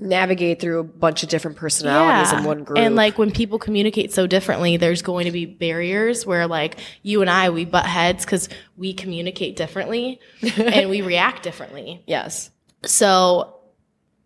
Navigate 0.00 0.60
through 0.60 0.78
a 0.78 0.84
bunch 0.84 1.24
of 1.24 1.28
different 1.28 1.56
personalities 1.56 2.32
in 2.32 2.44
one 2.44 2.62
group. 2.62 2.78
and 2.78 2.94
like 2.94 3.18
when 3.18 3.32
people 3.32 3.58
communicate 3.58 4.12
so 4.12 4.28
differently, 4.28 4.76
there's 4.76 5.02
going 5.02 5.24
to 5.24 5.32
be 5.32 5.44
barriers 5.44 6.24
where 6.24 6.46
like 6.46 6.78
you 7.02 7.20
and 7.20 7.28
I 7.28 7.50
we 7.50 7.64
butt 7.64 7.84
heads 7.84 8.24
because 8.24 8.48
we 8.76 8.94
communicate 8.94 9.56
differently 9.56 10.20
and 10.56 10.88
we 10.88 11.02
react 11.02 11.42
differently. 11.42 12.04
yes. 12.06 12.50
So 12.84 13.56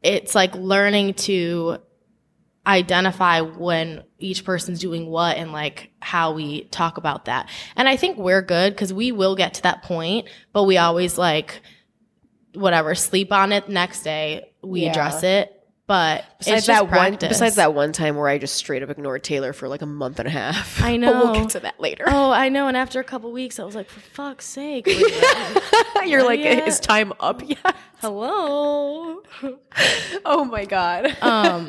it's 0.03 0.35
like 0.35 0.55
learning 0.55 1.15
to 1.15 1.79
identify 2.67 3.41
when 3.41 4.05
each 4.19 4.45
person's 4.45 4.79
doing 4.79 5.07
what 5.07 5.39
and 5.39 5.53
like 5.53 5.91
how 6.01 6.33
we 6.35 6.65
talk 6.65 6.99
about 6.99 7.25
that. 7.25 7.49
And 7.77 7.89
I 7.89 7.97
think 7.97 8.19
we're 8.19 8.43
good 8.43 8.75
because 8.75 8.93
we 8.93 9.11
will 9.11 9.37
get 9.37 9.55
to 9.55 9.63
that 9.63 9.85
point, 9.85 10.29
but 10.53 10.65
we 10.65 10.77
always 10.77 11.17
like 11.17 11.63
whatever, 12.55 12.95
sleep 12.95 13.33
on 13.33 13.53
it 13.53 13.69
next 13.69 14.03
day, 14.03 14.51
we 14.63 14.83
Yeah. 14.83 14.91
address 14.91 15.23
it. 15.23 15.59
But 15.89 16.25
Besides 16.39 16.67
that 16.67 16.91
one 16.91 17.17
besides 17.17 17.57
that 17.57 17.75
one 17.75 17.93
time 17.93 18.17
where 18.17 18.29
I 18.29 18.39
just 18.39 18.55
straight 18.55 18.83
up 18.83 18.89
ignored 18.89 19.25
Taylor 19.25 19.53
for 19.53 19.69
like 19.69 19.83
a 19.83 19.87
month 19.87 20.21
and 20.21 20.29
a 20.29 20.31
half. 20.31 20.81
I 20.83 20.97
know. 20.97 21.13
But 21.13 21.25
we'll 21.25 21.35
get 21.35 21.51
to 21.51 21.61
that 21.61 21.81
later. 21.81 22.05
Oh, 22.07 22.31
I 22.31 22.49
know. 22.49 22.69
And 22.69 22.77
after 22.77 22.99
a 23.01 23.05
couple 23.05 23.31
weeks, 23.33 23.59
I 23.59 23.65
was 23.65 23.75
like, 23.75 23.91
for 23.91 24.01
fuck's 24.01 24.47
sake. 24.47 24.87
You're 26.07 26.23
like, 26.25 26.41
yeah. 26.41 26.65
is 26.65 26.81
time 26.81 27.13
up 27.21 27.47
yet? 27.47 27.77
Hello. 28.01 29.23
Oh 30.25 30.45
my 30.45 30.65
god. 30.65 31.17
um, 31.21 31.69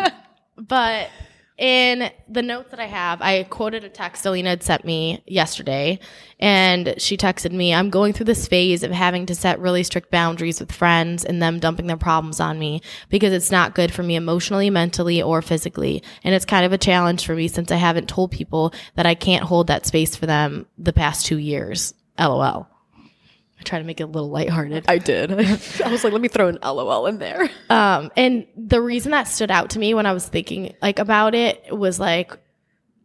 but 0.57 1.09
in 1.57 2.09
the 2.27 2.41
notes 2.41 2.71
that 2.71 2.79
I 2.79 2.87
have, 2.87 3.21
I 3.21 3.43
quoted 3.43 3.83
a 3.83 3.89
text 3.89 4.25
Alina 4.25 4.49
had 4.49 4.63
sent 4.63 4.85
me 4.85 5.21
yesterday, 5.27 5.99
and 6.39 6.95
she 6.97 7.15
texted 7.15 7.51
me, 7.51 7.73
I'm 7.73 7.91
going 7.91 8.13
through 8.13 8.25
this 8.25 8.47
phase 8.47 8.81
of 8.81 8.91
having 8.91 9.27
to 9.27 9.35
set 9.35 9.59
really 9.59 9.83
strict 9.83 10.09
boundaries 10.09 10.59
with 10.59 10.71
friends 10.71 11.23
and 11.23 11.41
them 11.41 11.59
dumping 11.59 11.87
their 11.87 11.95
problems 11.95 12.39
on 12.39 12.57
me 12.57 12.81
because 13.09 13.33
it's 13.33 13.51
not 13.51 13.75
good 13.75 13.93
for 13.93 14.01
me 14.01 14.15
emotionally, 14.15 14.69
mentally, 14.69 15.21
or 15.21 15.41
physically. 15.41 16.01
And 16.23 16.33
it's 16.33 16.45
kind 16.45 16.65
of 16.65 16.73
a 16.73 16.77
challenge 16.77 17.25
for 17.25 17.35
me 17.35 17.47
since 17.47 17.71
I 17.71 17.75
haven't 17.75 18.09
told 18.09 18.31
people 18.31 18.73
that 18.95 19.05
I 19.05 19.13
can't 19.13 19.45
hold 19.45 19.67
that 19.67 19.85
space 19.85 20.15
for 20.15 20.25
them 20.25 20.65
the 20.77 20.93
past 20.93 21.25
two 21.25 21.37
years. 21.37 21.93
LOL. 22.17 22.72
I 23.63 23.69
try 23.69 23.79
to 23.79 23.85
make 23.85 24.01
it 24.01 24.03
a 24.03 24.07
little 24.07 24.29
lighthearted. 24.29 24.85
I 24.89 24.97
did. 24.97 25.31
I 25.85 25.89
was 25.89 26.03
like, 26.03 26.11
let 26.11 26.21
me 26.21 26.27
throw 26.27 26.49
an 26.49 26.59
LOL 26.61 27.07
in 27.07 27.17
there. 27.17 27.49
Um, 27.69 28.11
and 28.17 28.45
the 28.57 28.81
reason 28.81 29.11
that 29.11 29.23
stood 29.23 29.51
out 29.51 29.69
to 29.71 29.79
me 29.79 29.93
when 29.93 30.05
I 30.05 30.11
was 30.11 30.27
thinking 30.27 30.75
like 30.81 30.99
about 30.99 31.33
it 31.33 31.75
was 31.75 31.97
like, 31.97 32.37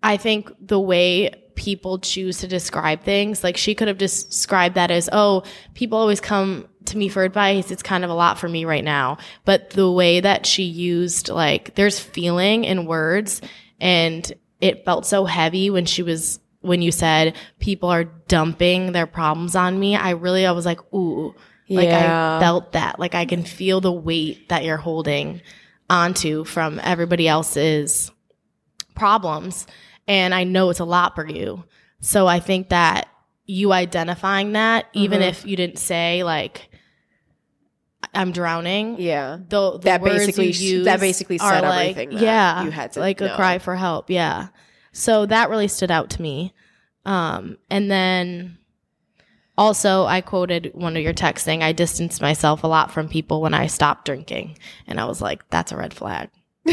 I 0.02 0.16
think 0.16 0.50
the 0.60 0.80
way 0.80 1.30
people 1.54 2.00
choose 2.00 2.38
to 2.38 2.48
describe 2.48 3.02
things, 3.02 3.44
like 3.44 3.56
she 3.56 3.76
could 3.76 3.86
have 3.86 3.98
just 3.98 4.30
described 4.30 4.74
that 4.74 4.90
as, 4.90 5.08
oh, 5.12 5.44
people 5.74 5.96
always 5.96 6.20
come 6.20 6.66
to 6.86 6.98
me 6.98 7.08
for 7.08 7.22
advice. 7.22 7.70
It's 7.70 7.82
kind 7.82 8.02
of 8.02 8.10
a 8.10 8.14
lot 8.14 8.38
for 8.38 8.48
me 8.48 8.64
right 8.64 8.84
now. 8.84 9.18
But 9.44 9.70
the 9.70 9.90
way 9.90 10.18
that 10.18 10.44
she 10.44 10.64
used, 10.64 11.28
like, 11.28 11.76
there's 11.76 12.00
feeling 12.00 12.64
in 12.64 12.84
words 12.84 13.42
and 13.80 14.32
it 14.60 14.84
felt 14.84 15.06
so 15.06 15.24
heavy 15.24 15.70
when 15.70 15.84
she 15.84 16.02
was, 16.02 16.40
when 16.68 16.82
you 16.82 16.92
said 16.92 17.34
people 17.58 17.88
are 17.88 18.04
dumping 18.04 18.92
their 18.92 19.06
problems 19.06 19.56
on 19.56 19.80
me. 19.80 19.96
I 19.96 20.10
really, 20.10 20.46
I 20.46 20.52
was 20.52 20.64
like, 20.66 20.80
ooh, 20.94 21.34
like 21.68 21.88
I 21.88 22.38
felt 22.40 22.72
that. 22.72 22.98
Like 23.00 23.14
I 23.14 23.24
can 23.24 23.42
feel 23.42 23.80
the 23.80 23.92
weight 23.92 24.48
that 24.50 24.64
you're 24.64 24.76
holding 24.76 25.40
onto 25.90 26.44
from 26.44 26.80
everybody 26.84 27.26
else's 27.26 28.10
problems. 28.94 29.66
And 30.06 30.34
I 30.34 30.44
know 30.44 30.70
it's 30.70 30.80
a 30.80 30.84
lot 30.84 31.14
for 31.14 31.26
you. 31.26 31.64
So 32.00 32.26
I 32.26 32.40
think 32.40 32.68
that 32.68 33.08
you 33.44 33.72
identifying 33.72 34.52
that, 34.52 34.86
even 34.92 35.20
Mhm. 35.20 35.28
if 35.28 35.44
you 35.46 35.56
didn't 35.56 35.78
say 35.78 36.22
like 36.22 36.68
I'm 38.14 38.32
drowning, 38.32 38.96
Yeah. 38.98 39.38
the, 39.48 39.72
the 39.72 39.78
That 39.80 40.00
words 40.00 40.14
basically 40.18 40.46
you 40.48 40.52
sh- 40.52 40.60
use 40.60 40.84
that 40.86 41.00
basically 41.00 41.38
said 41.38 41.60
like, 41.62 41.90
everything 41.90 42.10
that 42.10 42.22
yeah, 42.22 42.64
you 42.64 42.70
had 42.70 42.92
to 42.92 43.00
like 43.00 43.20
a 43.20 43.34
cry 43.34 43.58
for 43.58 43.74
help. 43.76 44.08
Yeah. 44.10 44.48
So 44.92 45.26
that 45.26 45.50
really 45.50 45.68
stood 45.68 45.90
out 45.90 46.10
to 46.10 46.22
me. 46.22 46.54
Um, 47.04 47.58
and 47.70 47.90
then 47.90 48.58
also 49.56 50.04
I 50.04 50.20
quoted 50.20 50.72
one 50.74 50.96
of 50.96 51.02
your 51.02 51.12
texts 51.12 51.44
saying 51.44 51.62
I 51.62 51.72
distanced 51.72 52.20
myself 52.20 52.64
a 52.64 52.68
lot 52.68 52.90
from 52.92 53.08
people 53.08 53.40
when 53.40 53.54
I 53.54 53.66
stopped 53.66 54.04
drinking. 54.04 54.58
And 54.86 55.00
I 55.00 55.04
was 55.06 55.20
like, 55.20 55.48
that's 55.50 55.72
a 55.72 55.76
red 55.76 55.94
flag. 55.94 56.30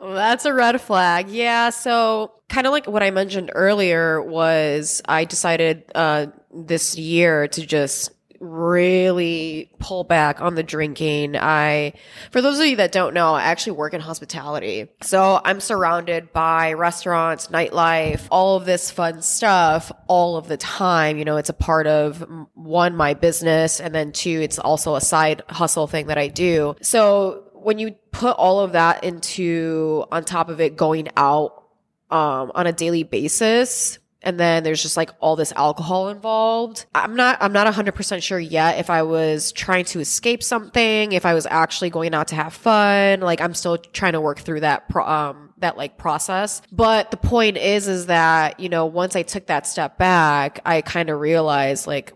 That's 0.00 0.44
a 0.44 0.52
red 0.52 0.80
flag. 0.80 1.28
Yeah. 1.28 1.70
So, 1.70 2.32
kind 2.48 2.66
of 2.66 2.72
like 2.72 2.86
what 2.86 3.02
I 3.02 3.10
mentioned 3.10 3.50
earlier 3.54 4.22
was 4.22 5.02
I 5.06 5.24
decided 5.24 5.84
uh, 5.94 6.26
this 6.52 6.96
year 6.96 7.48
to 7.48 7.66
just 7.66 8.12
really 8.40 9.70
pull 9.78 10.04
back 10.04 10.40
on 10.40 10.54
the 10.54 10.62
drinking. 10.62 11.36
I, 11.36 11.94
for 12.30 12.40
those 12.40 12.58
of 12.58 12.66
you 12.66 12.76
that 12.76 12.92
don't 12.92 13.14
know, 13.14 13.34
I 13.34 13.42
actually 13.42 13.72
work 13.72 13.94
in 13.94 14.00
hospitality. 14.00 14.88
So 15.02 15.40
I'm 15.44 15.60
surrounded 15.60 16.32
by 16.32 16.72
restaurants, 16.74 17.48
nightlife, 17.48 18.26
all 18.30 18.56
of 18.56 18.64
this 18.64 18.90
fun 18.90 19.22
stuff 19.22 19.90
all 20.06 20.36
of 20.36 20.48
the 20.48 20.56
time. 20.56 21.18
You 21.18 21.24
know, 21.24 21.36
it's 21.36 21.50
a 21.50 21.54
part 21.54 21.86
of 21.86 22.24
one, 22.54 22.96
my 22.96 23.14
business, 23.14 23.80
and 23.80 23.94
then 23.94 24.12
two, 24.12 24.40
it's 24.40 24.58
also 24.58 24.94
a 24.94 25.00
side 25.00 25.42
hustle 25.48 25.86
thing 25.86 26.06
that 26.06 26.18
I 26.18 26.28
do. 26.28 26.76
So 26.80 27.44
when 27.54 27.78
you 27.78 27.92
put 28.12 28.36
all 28.36 28.60
of 28.60 28.72
that 28.72 29.04
into 29.04 30.04
on 30.12 30.24
top 30.24 30.48
of 30.48 30.60
it 30.60 30.76
going 30.76 31.08
out 31.16 31.64
um, 32.10 32.52
on 32.54 32.66
a 32.66 32.72
daily 32.72 33.02
basis 33.02 33.98
and 34.22 34.38
then 34.38 34.64
there's 34.64 34.82
just 34.82 34.96
like 34.96 35.10
all 35.20 35.36
this 35.36 35.52
alcohol 35.52 36.08
involved. 36.08 36.86
I'm 36.94 37.14
not 37.14 37.38
i'm 37.40 37.52
not 37.52 37.72
100% 37.72 38.22
sure 38.22 38.38
yet 38.38 38.78
if 38.78 38.90
i 38.90 39.02
was 39.02 39.52
trying 39.52 39.84
to 39.86 40.00
escape 40.00 40.42
something 40.42 41.12
if 41.12 41.24
i 41.24 41.34
was 41.34 41.46
actually 41.46 41.90
going 41.90 42.14
out 42.14 42.28
to 42.28 42.34
have 42.34 42.52
fun. 42.52 43.20
Like 43.20 43.40
i'm 43.40 43.54
still 43.54 43.78
trying 43.78 44.14
to 44.14 44.20
work 44.20 44.40
through 44.40 44.60
that 44.60 44.88
pro- 44.88 45.06
um 45.06 45.52
that 45.58 45.76
like 45.76 45.98
process. 45.98 46.62
But 46.70 47.10
the 47.10 47.16
point 47.16 47.56
is 47.56 47.88
is 47.88 48.06
that 48.06 48.60
you 48.60 48.68
know 48.68 48.86
once 48.86 49.14
i 49.16 49.22
took 49.22 49.46
that 49.46 49.66
step 49.66 49.98
back 49.98 50.60
i 50.64 50.80
kind 50.80 51.10
of 51.10 51.20
realized 51.20 51.86
like 51.86 52.12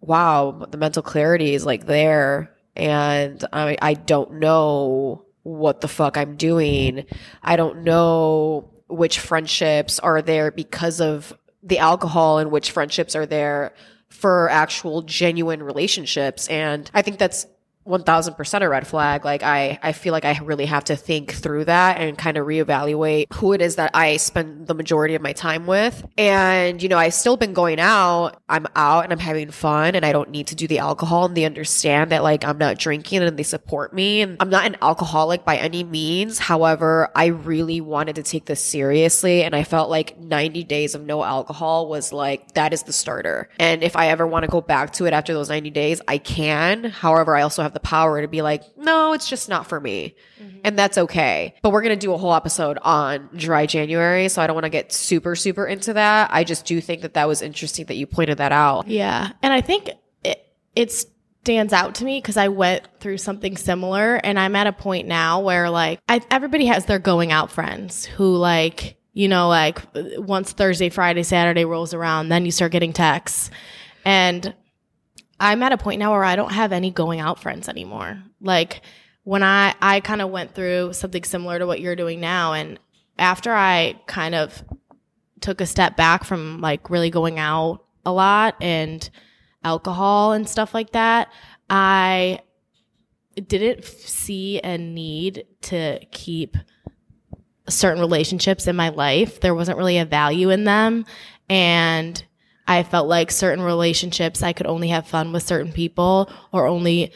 wow 0.00 0.66
the 0.70 0.78
mental 0.78 1.02
clarity 1.02 1.54
is 1.54 1.66
like 1.66 1.86
there. 1.86 2.54
And 2.74 3.44
I, 3.52 3.76
I 3.82 3.92
don't 3.92 4.34
know 4.40 5.26
what 5.42 5.82
the 5.82 5.88
fuck 5.88 6.16
I'm 6.16 6.36
doing. 6.36 7.04
I 7.42 7.56
don't 7.56 7.84
know 7.84 8.71
which 8.92 9.18
friendships 9.18 9.98
are 9.98 10.22
there 10.22 10.50
because 10.50 11.00
of 11.00 11.32
the 11.62 11.78
alcohol 11.78 12.38
and 12.38 12.50
which 12.50 12.70
friendships 12.70 13.14
are 13.16 13.26
there 13.26 13.72
for 14.08 14.48
actual 14.50 15.02
genuine 15.02 15.62
relationships. 15.62 16.48
And 16.48 16.90
I 16.92 17.02
think 17.02 17.18
that's 17.18 17.46
1000% 17.86 18.62
a 18.62 18.68
red 18.68 18.86
flag. 18.86 19.24
Like 19.24 19.42
I, 19.42 19.78
I 19.82 19.92
feel 19.92 20.12
like 20.12 20.24
I 20.24 20.38
really 20.38 20.66
have 20.66 20.84
to 20.84 20.96
think 20.96 21.32
through 21.32 21.66
that 21.66 21.98
and 21.98 22.16
kind 22.16 22.36
of 22.36 22.46
reevaluate 22.46 23.32
who 23.34 23.52
it 23.52 23.60
is 23.60 23.76
that 23.76 23.90
I 23.94 24.16
spend 24.16 24.66
the 24.66 24.74
majority 24.74 25.14
of 25.14 25.22
my 25.22 25.32
time 25.32 25.66
with. 25.66 26.06
And, 26.16 26.82
you 26.82 26.88
know, 26.88 26.98
I've 26.98 27.14
still 27.14 27.36
been 27.36 27.52
going 27.52 27.80
out. 27.80 28.40
I'm 28.48 28.66
out 28.76 29.04
and 29.04 29.12
I'm 29.12 29.18
having 29.18 29.50
fun 29.50 29.94
and 29.94 30.04
I 30.04 30.12
don't 30.12 30.30
need 30.30 30.48
to 30.48 30.54
do 30.54 30.68
the 30.68 30.78
alcohol 30.78 31.26
and 31.26 31.36
they 31.36 31.44
understand 31.44 32.12
that 32.12 32.22
like 32.22 32.44
I'm 32.44 32.58
not 32.58 32.78
drinking 32.78 33.22
and 33.22 33.36
they 33.36 33.42
support 33.42 33.92
me. 33.92 34.20
And 34.20 34.36
I'm 34.40 34.50
not 34.50 34.66
an 34.66 34.76
alcoholic 34.80 35.44
by 35.44 35.56
any 35.56 35.82
means. 35.84 36.38
However, 36.38 37.10
I 37.14 37.26
really 37.26 37.80
wanted 37.80 38.16
to 38.16 38.22
take 38.22 38.46
this 38.46 38.62
seriously 38.62 39.42
and 39.42 39.56
I 39.56 39.64
felt 39.64 39.90
like 39.90 40.18
90 40.18 40.64
days 40.64 40.94
of 40.94 41.02
no 41.02 41.24
alcohol 41.24 41.88
was 41.88 42.12
like, 42.12 42.52
that 42.54 42.72
is 42.72 42.84
the 42.84 42.92
starter. 42.92 43.48
And 43.58 43.82
if 43.82 43.96
I 43.96 44.08
ever 44.08 44.26
want 44.26 44.44
to 44.44 44.50
go 44.50 44.60
back 44.60 44.92
to 44.94 45.06
it 45.06 45.12
after 45.12 45.34
those 45.34 45.48
90 45.48 45.70
days, 45.70 46.00
I 46.06 46.18
can. 46.18 46.84
However, 46.84 47.34
I 47.36 47.42
also 47.42 47.62
have 47.62 47.71
the 47.74 47.80
power 47.80 48.20
to 48.20 48.28
be 48.28 48.42
like, 48.42 48.62
no, 48.76 49.12
it's 49.12 49.28
just 49.28 49.48
not 49.48 49.66
for 49.66 49.80
me. 49.80 50.14
Mm-hmm. 50.40 50.58
And 50.64 50.78
that's 50.78 50.98
okay. 50.98 51.54
But 51.62 51.70
we're 51.70 51.82
going 51.82 51.98
to 51.98 52.06
do 52.06 52.12
a 52.12 52.18
whole 52.18 52.34
episode 52.34 52.78
on 52.82 53.28
dry 53.34 53.66
January. 53.66 54.28
So 54.28 54.42
I 54.42 54.46
don't 54.46 54.54
want 54.54 54.64
to 54.64 54.70
get 54.70 54.92
super, 54.92 55.36
super 55.36 55.66
into 55.66 55.92
that. 55.94 56.30
I 56.32 56.44
just 56.44 56.64
do 56.64 56.80
think 56.80 57.02
that 57.02 57.14
that 57.14 57.28
was 57.28 57.42
interesting 57.42 57.86
that 57.86 57.96
you 57.96 58.06
pointed 58.06 58.38
that 58.38 58.52
out. 58.52 58.88
Yeah. 58.88 59.32
And 59.42 59.52
I 59.52 59.60
think 59.60 59.90
it, 60.24 60.46
it 60.74 60.92
stands 61.42 61.72
out 61.72 61.96
to 61.96 62.04
me 62.04 62.18
because 62.18 62.36
I 62.36 62.48
went 62.48 62.86
through 63.00 63.18
something 63.18 63.56
similar 63.56 64.16
and 64.16 64.38
I'm 64.38 64.54
at 64.54 64.66
a 64.66 64.72
point 64.72 65.08
now 65.08 65.40
where 65.40 65.70
like 65.70 66.00
I, 66.08 66.20
everybody 66.30 66.66
has 66.66 66.86
their 66.86 67.00
going 67.00 67.32
out 67.32 67.50
friends 67.50 68.06
who 68.06 68.36
like, 68.36 68.96
you 69.12 69.28
know, 69.28 69.48
like 69.48 69.80
once 69.94 70.52
Thursday, 70.52 70.88
Friday, 70.88 71.24
Saturday 71.24 71.64
rolls 71.64 71.94
around, 71.94 72.28
then 72.28 72.44
you 72.46 72.52
start 72.52 72.72
getting 72.72 72.92
texts. 72.92 73.50
And 74.04 74.54
I'm 75.42 75.60
at 75.64 75.72
a 75.72 75.76
point 75.76 75.98
now 75.98 76.12
where 76.12 76.22
I 76.22 76.36
don't 76.36 76.52
have 76.52 76.70
any 76.70 76.92
going 76.92 77.18
out 77.18 77.40
friends 77.40 77.68
anymore. 77.68 78.22
Like 78.40 78.80
when 79.24 79.42
I 79.42 79.74
I 79.82 79.98
kind 79.98 80.22
of 80.22 80.30
went 80.30 80.54
through 80.54 80.92
something 80.92 81.24
similar 81.24 81.58
to 81.58 81.66
what 81.66 81.80
you're 81.80 81.96
doing 81.96 82.20
now 82.20 82.52
and 82.52 82.78
after 83.18 83.52
I 83.52 84.00
kind 84.06 84.36
of 84.36 84.62
took 85.40 85.60
a 85.60 85.66
step 85.66 85.96
back 85.96 86.22
from 86.22 86.60
like 86.60 86.90
really 86.90 87.10
going 87.10 87.40
out 87.40 87.84
a 88.06 88.12
lot 88.12 88.54
and 88.60 89.10
alcohol 89.64 90.32
and 90.32 90.48
stuff 90.48 90.74
like 90.74 90.92
that, 90.92 91.28
I 91.68 92.40
didn't 93.34 93.84
see 93.84 94.60
a 94.60 94.78
need 94.78 95.44
to 95.62 95.98
keep 96.12 96.56
certain 97.68 98.00
relationships 98.00 98.68
in 98.68 98.76
my 98.76 98.90
life. 98.90 99.40
There 99.40 99.56
wasn't 99.56 99.78
really 99.78 99.98
a 99.98 100.04
value 100.04 100.50
in 100.50 100.62
them 100.64 101.04
and 101.48 102.22
I 102.66 102.82
felt 102.82 103.08
like 103.08 103.30
certain 103.30 103.64
relationships 103.64 104.42
I 104.42 104.52
could 104.52 104.66
only 104.66 104.88
have 104.88 105.06
fun 105.06 105.32
with 105.32 105.42
certain 105.42 105.72
people 105.72 106.30
or 106.52 106.66
only 106.66 107.12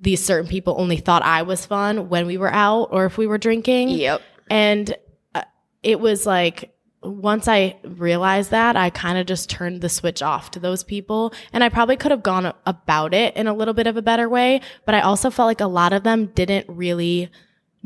these 0.00 0.24
certain 0.24 0.48
people 0.48 0.74
only 0.78 0.96
thought 0.98 1.22
I 1.22 1.42
was 1.42 1.66
fun 1.66 2.08
when 2.08 2.26
we 2.26 2.38
were 2.38 2.52
out 2.52 2.88
or 2.90 3.06
if 3.06 3.18
we 3.18 3.26
were 3.26 3.38
drinking. 3.38 3.90
Yep. 3.90 4.22
And 4.48 4.96
uh, 5.34 5.42
it 5.82 6.00
was 6.00 6.26
like 6.26 6.76
once 7.02 7.46
I 7.46 7.76
realized 7.84 8.50
that, 8.50 8.76
I 8.76 8.90
kind 8.90 9.18
of 9.18 9.26
just 9.26 9.48
turned 9.48 9.80
the 9.80 9.88
switch 9.88 10.22
off 10.22 10.50
to 10.52 10.60
those 10.60 10.82
people. 10.82 11.32
And 11.52 11.62
I 11.62 11.68
probably 11.68 11.96
could 11.96 12.10
have 12.10 12.22
gone 12.22 12.52
about 12.64 13.14
it 13.14 13.36
in 13.36 13.46
a 13.46 13.54
little 13.54 13.74
bit 13.74 13.86
of 13.86 13.96
a 13.96 14.02
better 14.02 14.28
way, 14.28 14.60
but 14.84 14.94
I 14.94 15.00
also 15.00 15.30
felt 15.30 15.46
like 15.46 15.60
a 15.60 15.66
lot 15.66 15.92
of 15.92 16.02
them 16.02 16.26
didn't 16.26 16.66
really 16.68 17.30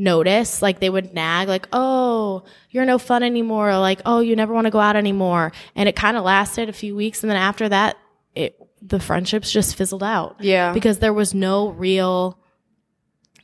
notice 0.01 0.63
like 0.63 0.81
they 0.81 0.89
would 0.89 1.13
nag 1.13 1.47
like 1.47 1.69
oh 1.75 2.43
you're 2.71 2.87
no 2.87 2.99
fun 2.99 3.23
anymore 3.23 3.71
or 3.71 3.79
like 3.79 4.01
oh 4.07 4.21
you 4.21 4.35
never 4.35 4.55
want 4.55 4.65
to 4.65 4.71
go 4.71 4.81
out 4.81 4.97
anymore 4.97 5.53
and 5.77 5.89
it 5.89 5.95
kind 5.95 6.17
of 6.17 6.25
lasted 6.25 6.69
a 6.71 6.73
few 6.73 6.97
weeks 6.97 7.23
and 7.23 7.31
then 7.31 7.37
after 7.37 7.69
that 7.69 7.97
it 8.35 8.57
the 8.81 8.99
friendships 8.99 9.53
just 9.53 9.77
fizzled 9.77 10.03
out 10.03 10.37
Yeah. 10.41 10.73
because 10.73 11.01
there 11.01 11.13
was 11.13 11.35
no 11.35 11.69
real 11.69 12.39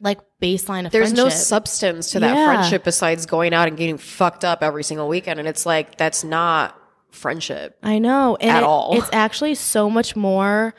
like 0.01 0.19
baseline 0.43 0.87
of 0.87 0.93
There's 0.93 1.13
no 1.13 1.29
substance 1.29 2.11
to 2.13 2.21
that 2.21 2.35
Yeah. 2.35 2.47
friendship 2.47 2.85
besides 2.85 3.27
going 3.27 3.53
out 3.55 3.69
and 3.69 3.77
getting 3.77 3.99
fucked 3.99 4.45
up 4.45 4.63
every 4.63 4.83
single 4.85 5.09
weekend. 5.09 5.39
And 5.41 5.49
it's 5.49 5.65
like, 5.65 5.97
that's 5.97 6.23
not 6.23 6.79
friendship. 7.11 7.79
I 7.83 7.99
know. 7.99 8.37
And 8.39 8.51
at 8.51 8.59
it- 8.63 8.67
all. 8.67 8.99
It's 8.99 9.09
actually 9.13 9.55
so 9.55 9.89
much 9.89 10.15
more. 10.15 10.75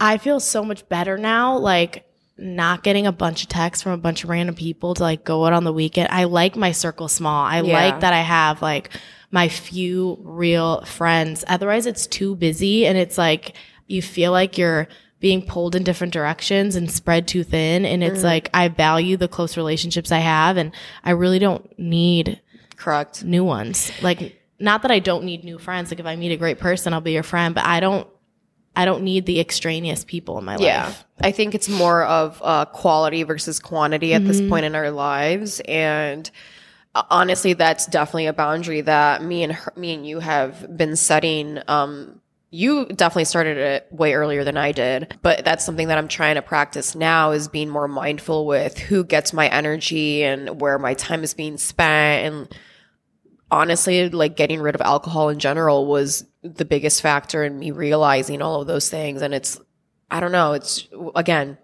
I 0.00 0.18
feel 0.18 0.40
so 0.40 0.64
much 0.64 0.88
better 0.88 1.16
now, 1.16 1.56
like 1.58 2.04
not 2.42 2.82
getting 2.82 3.06
a 3.06 3.12
bunch 3.12 3.42
of 3.42 3.48
texts 3.48 3.82
from 3.82 3.92
a 3.92 3.96
bunch 3.96 4.24
of 4.24 4.30
random 4.30 4.54
people 4.54 4.94
to 4.94 5.02
like 5.02 5.24
go 5.24 5.46
out 5.46 5.52
on 5.52 5.64
the 5.64 5.72
weekend. 5.72 6.08
I 6.10 6.24
like 6.24 6.56
my 6.56 6.72
circle 6.72 7.08
small. 7.08 7.44
I 7.46 7.60
Yeah. 7.62 7.72
like 7.72 8.00
that 8.00 8.12
I 8.12 8.20
have 8.20 8.60
like 8.60 8.90
my 9.30 9.48
few 9.48 10.18
real 10.22 10.82
friends. 10.84 11.44
Otherwise, 11.46 11.86
it's 11.86 12.06
too 12.06 12.34
busy 12.34 12.84
and 12.86 12.98
it's 12.98 13.16
like 13.16 13.54
you 13.86 14.02
feel 14.02 14.32
like 14.32 14.58
you're 14.58 14.88
being 15.20 15.40
pulled 15.40 15.76
in 15.76 15.84
different 15.84 16.12
directions 16.12 16.74
and 16.74 16.90
spread 16.90 17.28
too 17.28 17.44
thin. 17.44 17.84
And 17.86 18.02
Mm. 18.02 18.08
it's 18.08 18.24
like 18.24 18.50
I 18.52 18.66
value 18.68 19.16
the 19.16 19.28
close 19.28 19.56
relationships 19.56 20.10
I 20.10 20.18
have 20.18 20.56
and 20.56 20.72
I 21.04 21.12
really 21.12 21.38
don't 21.38 21.78
need 21.78 22.40
Correct. 22.76 23.22
new 23.24 23.44
ones. 23.44 23.92
Like 24.02 24.40
not 24.58 24.82
that 24.82 24.90
I 24.90 24.98
don't 24.98 25.24
need 25.24 25.44
new 25.44 25.58
friends. 25.58 25.90
Like 25.92 26.00
if 26.00 26.06
I 26.06 26.16
meet 26.16 26.32
a 26.32 26.36
great 26.36 26.58
person, 26.58 26.92
I'll 26.92 27.00
be 27.00 27.12
your 27.12 27.22
friend, 27.22 27.54
but 27.54 27.64
I 27.64 27.78
don't 27.78 28.06
I 28.74 28.84
don't 28.84 29.02
need 29.02 29.26
the 29.26 29.38
extraneous 29.40 30.04
people 30.04 30.38
in 30.38 30.44
my 30.44 30.56
Yeah. 30.56 30.86
life. 30.86 31.04
I 31.20 31.30
think 31.30 31.54
it's 31.54 31.68
more 31.68 32.04
of 32.04 32.40
uh, 32.42 32.64
quality 32.66 33.22
versus 33.22 33.58
quantity 33.60 34.14
at 34.14 34.26
this 34.26 34.40
Mm-hmm. 34.40 34.48
point 34.48 34.64
in 34.64 34.74
our 34.74 34.90
lives. 34.90 35.60
And 35.68 36.30
uh, 36.94 37.02
honestly, 37.10 37.52
that's 37.52 37.86
definitely 37.86 38.26
a 38.26 38.32
boundary 38.32 38.80
that 38.82 39.22
me 39.22 39.42
and 39.42 39.52
her, 39.52 39.72
me 39.76 39.94
and 39.94 40.06
you 40.06 40.20
have 40.20 40.76
been 40.76 40.96
setting. 40.96 41.58
Um, 41.68 42.20
you 42.50 42.84
definitely 42.86 43.24
started 43.24 43.56
it 43.56 43.86
way 43.90 44.12
earlier 44.12 44.44
than 44.44 44.58
I 44.58 44.72
did, 44.72 45.16
but 45.22 45.42
that's 45.42 45.64
something 45.64 45.88
that 45.88 45.96
I'm 45.96 46.08
trying 46.08 46.34
to 46.34 46.42
practice 46.42 46.94
now 46.94 47.30
is 47.30 47.48
being 47.48 47.70
more 47.70 47.88
mindful 47.88 48.46
with 48.46 48.76
who 48.76 49.04
gets 49.04 49.32
my 49.32 49.48
energy 49.48 50.22
and 50.22 50.60
where 50.60 50.78
my 50.78 50.92
time 50.92 51.24
is 51.24 51.32
being 51.32 51.56
spent. 51.56 52.26
And 52.26 52.56
honestly, 53.52 54.08
like 54.08 54.34
getting 54.36 54.60
rid 54.60 54.74
of 54.74 54.80
alcohol 54.80 55.28
in 55.28 55.38
general 55.38 55.86
was 55.86 56.24
the 56.42 56.64
biggest 56.64 57.00
factor 57.02 57.44
in 57.44 57.58
me 57.60 57.70
realizing 57.70 58.42
all 58.42 58.60
of 58.62 58.66
those 58.66 58.88
things. 58.90 59.22
And 59.22 59.32
it's, 59.32 59.60
I 60.10 60.18
don't 60.18 60.32
know, 60.32 60.54
it's 60.54 60.88
again, 61.14 61.56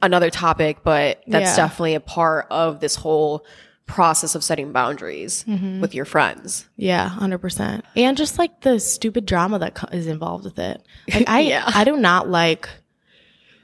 another 0.00 0.30
topic, 0.30 0.78
but 0.82 1.22
that's 1.26 1.50
Yeah. 1.50 1.56
definitely 1.66 1.94
a 1.96 2.00
part 2.00 2.46
of 2.50 2.80
this 2.80 2.94
whole 2.94 3.44
process 3.86 4.34
of 4.34 4.42
setting 4.42 4.72
boundaries 4.72 5.44
Mm-hmm. 5.46 5.80
with 5.82 5.94
your 5.94 6.06
friends. 6.06 6.66
Yeah, 6.76 7.06
hundred 7.08 7.38
percent. 7.38 7.84
And 7.96 8.16
just 8.16 8.38
like 8.38 8.62
the 8.62 8.80
stupid 8.80 9.26
drama 9.26 9.58
that 9.58 9.74
co- 9.74 9.88
is 9.92 10.06
involved 10.06 10.44
with 10.44 10.58
it. 10.58 10.80
Like 11.12 11.28
I, 11.28 11.40
Yeah. 11.52 11.64
I 11.66 11.84
do 11.84 11.96
not 11.98 12.28
like 12.30 12.66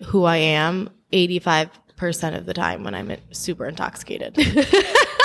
who 0.07 0.25
I 0.25 0.37
am 0.37 0.91
eighty 1.13 1.39
five 1.39 1.71
percent 1.97 2.37
of 2.37 2.45
the 2.47 2.53
time 2.55 2.85
when 2.85 2.95
I'm 2.95 3.15
super 3.33 3.67
intoxicated. 3.67 4.37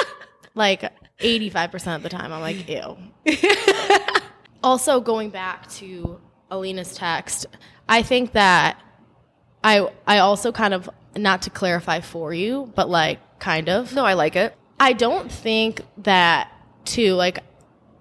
like 0.56 0.92
eighty 1.20 1.50
five 1.50 1.72
percent 1.72 1.98
of 1.98 2.04
the 2.04 2.10
time, 2.10 2.34
I'm 2.34 2.42
like, 2.42 2.68
ew. 2.68 2.98
also, 4.64 5.00
going 5.00 5.30
back 5.30 5.70
to 5.72 6.20
Alina's 6.50 6.96
text, 6.96 7.46
I 7.88 8.02
think 8.02 8.32
that 8.32 8.82
I 9.64 9.90
I 10.08 10.20
also 10.20 10.52
kind 10.52 10.74
of 10.74 10.90
not 11.16 11.44
to 11.44 11.50
clarify 11.50 12.00
for 12.00 12.34
you, 12.34 12.72
but 12.76 12.90
like 12.90 13.20
kind 13.40 13.70
of 13.70 13.94
No, 13.94 14.06
I 14.06 14.14
like 14.14 14.36
it. 14.36 14.56
I 14.80 14.94
don't 14.94 15.32
think 15.32 15.82
that 15.98 16.52
too 16.84 17.14
like 17.14 17.40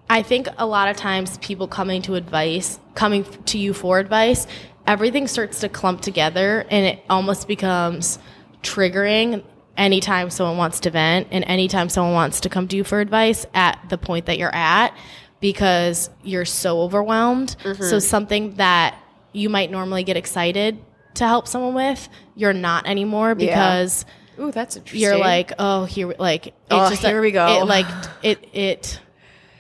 I 0.09 0.23
think 0.23 0.49
a 0.59 0.67
lot 0.67 0.89
of 0.89 0.97
times 0.97 1.39
people 1.39 1.67
coming 1.67 2.03
to 2.03 2.15
advice, 2.15 2.79
coming 2.95 3.25
to 3.25 3.59
you 3.59 3.73
for 3.73 3.99
advice, 3.99 4.47
everything 4.87 5.27
starts 5.27 5.61
to 5.61 5.69
clump 5.69 6.03
together 6.03 6.67
and 6.71 6.85
it 6.87 7.03
almost 7.09 7.49
becomes 7.49 8.19
triggering 8.63 9.43
anytime 9.77 10.31
someone 10.31 10.57
wants 10.57 10.81
to 10.81 10.91
vent 10.91 11.29
and 11.31 11.45
anytime 11.47 11.89
someone 11.89 12.15
wants 12.15 12.41
to 12.41 12.49
come 12.49 12.69
to 12.69 12.77
you 12.77 12.85
for 12.85 13.01
advice 13.01 13.47
at 13.55 13.79
the 13.89 13.99
point 13.99 14.27
that 14.27 14.39
you're 14.39 14.55
at 14.55 14.97
because 15.41 16.11
you're 16.23 16.45
so 16.45 16.81
overwhelmed. 16.81 17.51
So 17.61 17.69
mm-hmm. 17.69 17.99
something 17.99 18.55
that 18.55 18.99
you 19.33 19.49
might 19.49 19.71
normally 19.71 20.05
get 20.05 20.17
excited 20.17 20.79
to 21.15 21.27
help 21.27 21.47
someone 21.47 21.75
with, 21.75 22.09
you're 22.35 22.53
not 22.53 22.87
anymore 22.87 23.35
because 23.35 24.05
Ooh, 24.39 24.51
that's 24.51 24.77
interesting. 24.77 25.01
you're 25.01 25.19
like, 25.19 25.53
oh, 25.59 25.85
here, 25.85 26.15
like, 26.19 26.49
it 26.49 26.55
Oh, 26.71 26.89
just, 26.89 27.05
uh, 27.05 27.09
here 27.09 27.21
we 27.21 27.31
go. 27.31 27.63
It 27.63 27.67
like, 27.67 27.87
it, 28.23 28.49
it, 28.53 29.01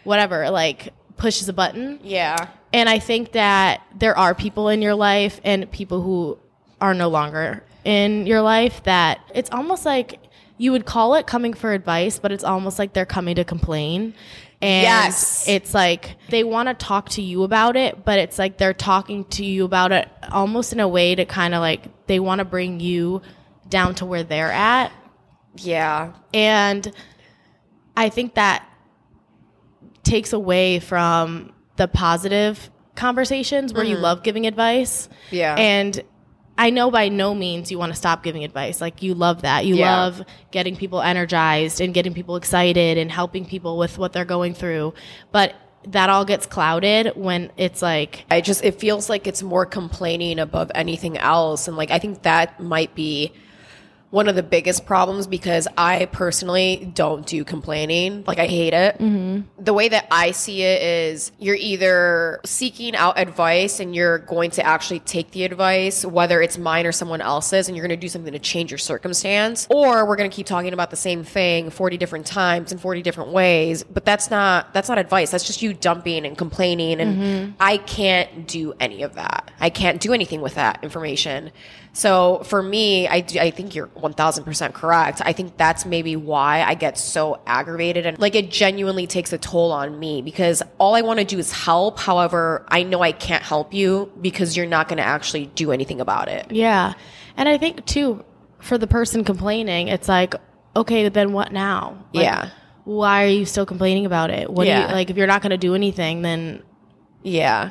whatever, 0.04 0.50
like, 0.50 0.92
pushes 1.16 1.48
a 1.48 1.52
button. 1.52 2.00
yeah. 2.02 2.48
And 2.72 2.88
I 2.88 2.98
think 2.98 3.32
that 3.32 3.82
there 3.96 4.18
are 4.18 4.34
people 4.34 4.68
in 4.68 4.82
your 4.82 4.96
life 4.96 5.40
and 5.44 5.70
people 5.70 6.02
who 6.02 6.38
are 6.80 6.92
no 6.92 7.08
longer 7.08 7.62
in 7.84 8.26
your 8.26 8.42
life 8.42 8.82
that 8.84 9.20
it's 9.34 9.50
almost 9.50 9.84
like 9.84 10.20
you 10.56 10.72
would 10.72 10.86
call 10.86 11.14
it 11.14 11.26
coming 11.26 11.52
for 11.52 11.72
advice, 11.72 12.18
but 12.18 12.32
it's 12.32 12.44
almost 12.44 12.78
like 12.78 12.92
they're 12.92 13.06
coming 13.06 13.34
to 13.36 13.44
complain. 13.44 14.14
And 14.62 14.82
Yes. 14.82 15.46
it's 15.48 15.74
like 15.74 16.16
they 16.30 16.44
want 16.44 16.68
to 16.68 16.74
talk 16.74 17.10
to 17.10 17.22
you 17.22 17.42
about 17.42 17.76
it, 17.76 18.04
but 18.04 18.18
it's 18.18 18.38
like 18.38 18.56
they're 18.56 18.72
talking 18.72 19.24
to 19.26 19.44
you 19.44 19.64
about 19.64 19.92
it 19.92 20.08
almost 20.30 20.72
in 20.72 20.80
a 20.80 20.88
way 20.88 21.14
to 21.14 21.24
kind 21.24 21.54
of 21.54 21.60
like 21.60 22.06
they 22.06 22.20
want 22.20 22.38
to 22.38 22.44
bring 22.44 22.80
you 22.80 23.20
down 23.68 23.94
to 23.96 24.06
where 24.06 24.22
they're 24.22 24.52
at. 24.52 24.92
Yeah. 25.56 26.12
And 26.32 26.90
I 27.96 28.08
think 28.08 28.34
that 28.34 28.66
takes 30.02 30.32
away 30.32 30.80
from 30.80 31.52
the 31.76 31.88
positive 31.88 32.70
conversations 32.94 33.72
where 33.74 33.84
you 33.84 33.94
mm-hmm. 33.94 34.04
love 34.04 34.22
giving 34.22 34.46
advice. 34.46 35.08
Yeah. 35.30 35.56
And 35.58 36.02
I 36.56 36.70
know 36.70 36.90
by 36.90 37.08
no 37.08 37.34
means 37.34 37.70
you 37.70 37.78
want 37.78 37.92
to 37.92 37.96
stop 37.96 38.22
giving 38.22 38.44
advice. 38.44 38.80
Like 38.80 39.02
you 39.02 39.14
love 39.14 39.42
that. 39.42 39.66
You 39.66 39.76
Yeah. 39.76 39.96
love 40.02 40.22
getting 40.52 40.76
people 40.76 41.00
energized 41.00 41.80
and 41.80 41.92
getting 41.92 42.14
people 42.14 42.36
excited 42.36 42.96
and 42.96 43.10
helping 43.10 43.44
people 43.44 43.76
with 43.76 43.98
what 43.98 44.12
they're 44.12 44.24
going 44.24 44.54
through. 44.54 44.94
But 45.32 45.54
that 45.88 46.08
all 46.08 46.24
gets 46.24 46.46
clouded 46.46 47.12
when 47.14 47.50
it's 47.58 47.82
like 47.82 48.24
I 48.30 48.40
just 48.40 48.64
it 48.64 48.80
feels 48.80 49.10
like 49.10 49.26
it's 49.26 49.42
more 49.42 49.66
complaining 49.66 50.38
above 50.38 50.70
anything 50.74 51.18
else 51.18 51.68
and 51.68 51.76
like 51.76 51.90
I 51.90 51.98
think 51.98 52.22
that 52.22 52.58
might 52.58 52.94
be 52.94 53.32
one 54.14 54.28
of 54.28 54.36
the 54.36 54.44
biggest 54.44 54.86
problems 54.86 55.26
because 55.26 55.66
I 55.76 56.06
personally 56.06 56.88
don't 56.94 57.26
do 57.26 57.42
complaining. 57.42 58.22
Like 58.28 58.38
I 58.38 58.46
hate 58.46 58.72
it. 58.72 58.96
Mm-hmm. 59.00 59.64
The 59.64 59.72
way 59.72 59.88
that 59.88 60.06
I 60.08 60.30
see 60.30 60.62
it 60.62 60.80
is 60.82 61.32
you're 61.40 61.56
either 61.56 62.40
seeking 62.44 62.94
out 62.94 63.18
advice 63.18 63.80
and 63.80 63.92
you're 63.92 64.18
going 64.18 64.52
to 64.52 64.64
actually 64.64 65.00
take 65.00 65.32
the 65.32 65.42
advice, 65.42 66.04
whether 66.04 66.40
it's 66.40 66.56
mine 66.56 66.86
or 66.86 66.92
someone 66.92 67.22
else's, 67.22 67.66
and 67.66 67.76
you're 67.76 67.84
going 67.84 67.98
to 67.98 68.00
do 68.00 68.08
something 68.08 68.32
to 68.32 68.38
change 68.38 68.70
your 68.70 68.78
circumstance, 68.78 69.66
or 69.68 70.06
we're 70.06 70.14
going 70.14 70.30
to 70.30 70.34
keep 70.34 70.46
talking 70.46 70.72
about 70.72 70.90
the 70.90 70.96
same 70.96 71.24
thing 71.24 71.70
40 71.70 71.96
different 71.96 72.24
times 72.24 72.70
in 72.70 72.78
40 72.78 73.02
different 73.02 73.32
ways. 73.32 73.82
But 73.82 74.04
that's 74.04 74.30
not 74.30 74.72
that's 74.72 74.88
not 74.88 74.98
advice. 74.98 75.32
That's 75.32 75.44
just 75.44 75.60
you 75.60 75.74
dumping 75.74 76.24
and 76.24 76.38
complaining, 76.38 77.00
and 77.00 77.16
mm-hmm. 77.18 77.52
I 77.58 77.78
can't 77.78 78.46
do 78.46 78.74
any 78.78 79.02
of 79.02 79.14
that. 79.14 79.50
I 79.58 79.70
can't 79.70 80.00
do 80.00 80.12
anything 80.12 80.40
with 80.40 80.54
that 80.54 80.84
information. 80.84 81.50
So 81.96 82.42
for 82.44 82.60
me, 82.60 83.06
I, 83.06 83.20
do, 83.20 83.38
I 83.38 83.52
think 83.52 83.76
you're 83.76 83.86
1000% 83.86 84.72
correct. 84.74 85.22
I 85.24 85.32
think 85.32 85.56
that's 85.56 85.86
maybe 85.86 86.16
why 86.16 86.62
I 86.62 86.74
get 86.74 86.98
so 86.98 87.40
aggravated 87.46 88.04
and 88.04 88.18
like 88.18 88.34
it 88.34 88.50
genuinely 88.50 89.06
takes 89.06 89.32
a 89.32 89.38
toll 89.38 89.70
on 89.70 89.98
me 90.00 90.20
because 90.20 90.60
all 90.78 90.96
I 90.96 91.02
want 91.02 91.20
to 91.20 91.24
do 91.24 91.38
is 91.38 91.52
help. 91.52 92.00
However, 92.00 92.66
I 92.68 92.82
know 92.82 93.00
I 93.00 93.12
can't 93.12 93.44
help 93.44 93.72
you 93.72 94.10
because 94.20 94.56
you're 94.56 94.66
not 94.66 94.88
going 94.88 94.96
to 94.96 95.04
actually 95.04 95.46
do 95.46 95.70
anything 95.70 96.00
about 96.00 96.26
it. 96.28 96.50
Yeah. 96.50 96.94
And 97.36 97.48
I 97.48 97.58
think 97.58 97.86
too, 97.86 98.24
for 98.58 98.76
the 98.76 98.88
person 98.88 99.22
complaining, 99.22 99.86
it's 99.86 100.08
like, 100.08 100.34
okay, 100.74 101.08
then 101.08 101.32
what 101.32 101.52
now? 101.52 102.04
Like, 102.12 102.24
Yeah. 102.24 102.50
Why 102.82 103.22
are 103.24 103.28
you 103.28 103.44
still 103.46 103.66
complaining 103.66 104.04
about 104.04 104.30
it? 104.30 104.50
What 104.50 104.64
do 104.64 104.70
Yeah. 104.70 104.88
you 104.88 104.94
like 104.94 105.10
if 105.10 105.16
you're 105.16 105.28
not 105.28 105.42
gonna 105.42 105.56
do 105.56 105.76
anything, 105.76 106.22
then 106.22 106.64
Yeah. 107.22 107.70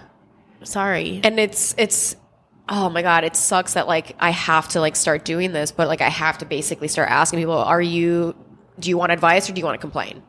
sorry. 0.63 1.19
And 1.25 1.39
it's, 1.41 1.75
it's, 1.77 2.15
oh 2.69 2.89
my 2.89 3.01
God, 3.01 3.23
it 3.23 3.35
sucks 3.35 3.73
that 3.73 3.87
like 3.87 4.15
I 4.19 4.29
have 4.31 4.67
to 4.69 4.79
like 4.79 4.95
start 4.95 5.25
doing 5.25 5.51
this, 5.51 5.71
but 5.71 5.87
like 5.87 6.01
I 6.01 6.09
have 6.09 6.37
to 6.39 6.45
basically 6.45 6.87
start 6.87 7.09
asking 7.09 7.39
people, 7.39 7.53
are 7.53 7.81
you, 7.81 8.35
do 8.79 8.89
you 8.89 8.97
want 8.97 9.11
advice 9.11 9.49
or 9.49 9.53
do 9.53 9.59
you 9.59 9.65
want 9.65 9.75
to 9.75 9.81
complain? 9.81 10.23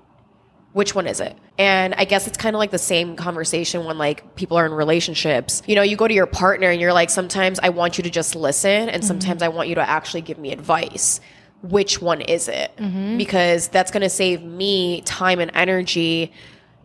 which 0.75 0.93
one 0.95 1.07
is 1.07 1.21
it? 1.21 1.39
And 1.57 1.95
I 1.95 2.05
guess 2.05 2.27
it's 2.27 2.37
kind 2.37 2.55
of 2.55 2.59
like 2.59 2.73
the 2.73 2.79
same 2.79 3.15
conversation 3.15 3.85
when 3.85 3.97
like 3.97 4.35
people 4.35 4.57
are 4.57 4.67
in 4.67 4.73
relationships. 4.73 5.63
You 5.67 5.77
know, 5.77 5.83
you 5.83 5.97
go 5.97 6.09
to 6.09 6.13
your 6.13 6.27
partner 6.27 6.69
and 6.69 6.81
you're 6.81 6.93
like, 6.93 7.11
sometimes 7.11 7.61
I 7.61 7.69
want 7.69 7.97
you 7.97 8.03
to 8.03 8.11
just 8.11 8.35
listen, 8.35 8.89
and 8.89 8.91
mm-hmm. 8.91 9.07
sometimes 9.07 9.41
I 9.41 9.49
want 9.49 9.69
you 9.69 9.77
to 9.77 9.89
actually 9.89 10.23
give 10.23 10.37
me 10.37 10.53
advice. 10.53 11.21
Which 11.63 12.03
one 12.03 12.21
is 12.21 12.49
it? 12.49 12.77
Mm-hmm. 12.77 13.17
Because 13.17 13.69
that's 13.69 13.93
going 13.93 14.03
to 14.03 14.11
save 14.11 14.43
me 14.43 15.01
time 15.03 15.39
and 15.39 15.53
energy. 15.55 16.33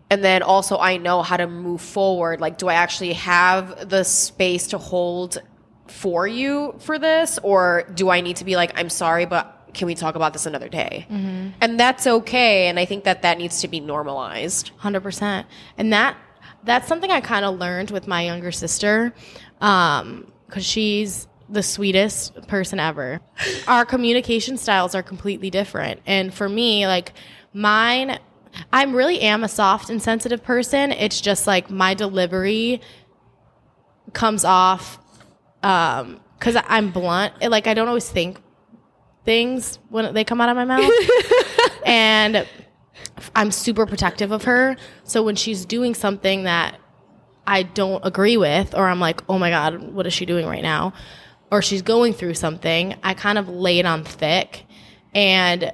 And 0.10 0.24
then 0.24 0.42
also, 0.42 0.78
I 0.78 0.98
know 0.98 1.22
how 1.22 1.38
to 1.38 1.48
move 1.48 1.82
forward. 1.82 2.42
Like, 2.42 2.58
do 2.58 2.68
I 2.68 2.74
actually 2.74 3.14
have 3.14 3.90
the 3.90 4.04
space 4.04 4.68
to 4.68 4.78
hold 4.78 5.42
for 5.88 6.28
you 6.28 6.76
for 6.80 6.98
this? 6.98 7.40
Or 7.44 7.84
do 7.94 8.10
I 8.10 8.22
need 8.22 8.38
to 8.38 8.46
be 8.46 8.56
like, 8.56 8.72
I'm 8.76 8.90
sorry, 8.90 9.26
but 9.26 9.60
can 9.74 9.86
we 9.86 9.96
talk 9.96 10.16
about 10.16 10.34
this 10.34 10.46
another 10.46 10.70
day? 10.70 11.06
Mm-hmm. 11.10 11.50
And 11.62 11.80
that's 11.80 12.08
okay. 12.08 12.68
And 12.68 12.80
I 12.80 12.86
think 12.86 13.04
that 13.04 13.22
that 13.22 13.38
needs 13.38 13.62
to 13.62 13.68
be 13.68 13.80
normalized. 13.80 14.72
Hundred 14.78 15.02
percent, 15.02 15.48
and 15.78 15.94
that 15.94 16.18
that's 16.64 16.88
something 16.88 17.10
I 17.10 17.22
kind 17.22 17.46
of 17.46 17.58
learned 17.58 17.92
with 17.92 18.08
my 18.08 18.24
younger 18.24 18.52
sister, 18.52 19.14
um, 19.62 20.32
because 20.48 20.66
she's 20.66 21.28
the 21.48 21.64
sweetest 21.64 22.48
person 22.48 22.80
ever. 22.80 23.22
Our 23.68 23.86
communication 23.86 24.58
styles 24.58 24.96
are 24.96 25.04
completely 25.04 25.50
different, 25.50 26.02
and 26.06 26.34
for 26.34 26.50
me, 26.50 26.88
like 26.88 27.14
mine, 27.54 28.20
I 28.74 28.84
really 28.86 29.22
am 29.22 29.44
a 29.44 29.48
soft 29.48 29.90
and 29.90 30.02
sensitive 30.02 30.44
person. 30.44 30.92
It's 30.92 31.22
just 31.22 31.48
like 31.48 31.70
my 31.70 31.94
delivery 31.94 32.82
comes 34.14 34.44
off 34.44 34.98
um 35.62 36.20
because 36.38 36.56
i'm 36.68 36.90
blunt. 36.92 37.34
It- 37.42 37.50
like 37.50 37.68
i 37.68 37.74
don't 37.74 37.88
always 37.88 38.10
think 38.10 38.42
things 39.26 39.78
when 39.90 40.14
they 40.14 40.24
come 40.24 40.42
out 40.42 40.50
of 40.50 40.56
my 40.56 40.66
mouth. 40.66 40.92
And 41.86 42.48
i'm 43.36 43.52
super 43.52 43.86
protective 43.86 44.32
of 44.32 44.44
her. 44.46 44.78
So 45.04 45.22
when 45.24 45.36
she's 45.36 45.66
doing 45.66 45.94
something 45.94 46.44
that 46.44 46.80
i 47.46 47.64
don't 47.64 48.06
agree 48.06 48.38
with 48.38 48.76
or 48.76 48.88
i'm 48.88 49.00
like 49.00 49.22
oh 49.30 49.38
my 49.40 49.50
god 49.50 49.94
what 49.94 50.06
is 50.08 50.14
she 50.14 50.26
doing 50.26 50.46
right 50.46 50.64
now? 50.64 50.94
or 51.52 51.64
she's 51.64 51.82
going 51.82 52.14
through 52.14 52.36
something 52.36 52.96
i 53.04 53.14
kind 53.16 53.38
of 53.38 53.50
lay 53.50 53.80
it 53.80 53.86
on 53.86 54.04
thick. 54.04 54.66
And 55.16 55.72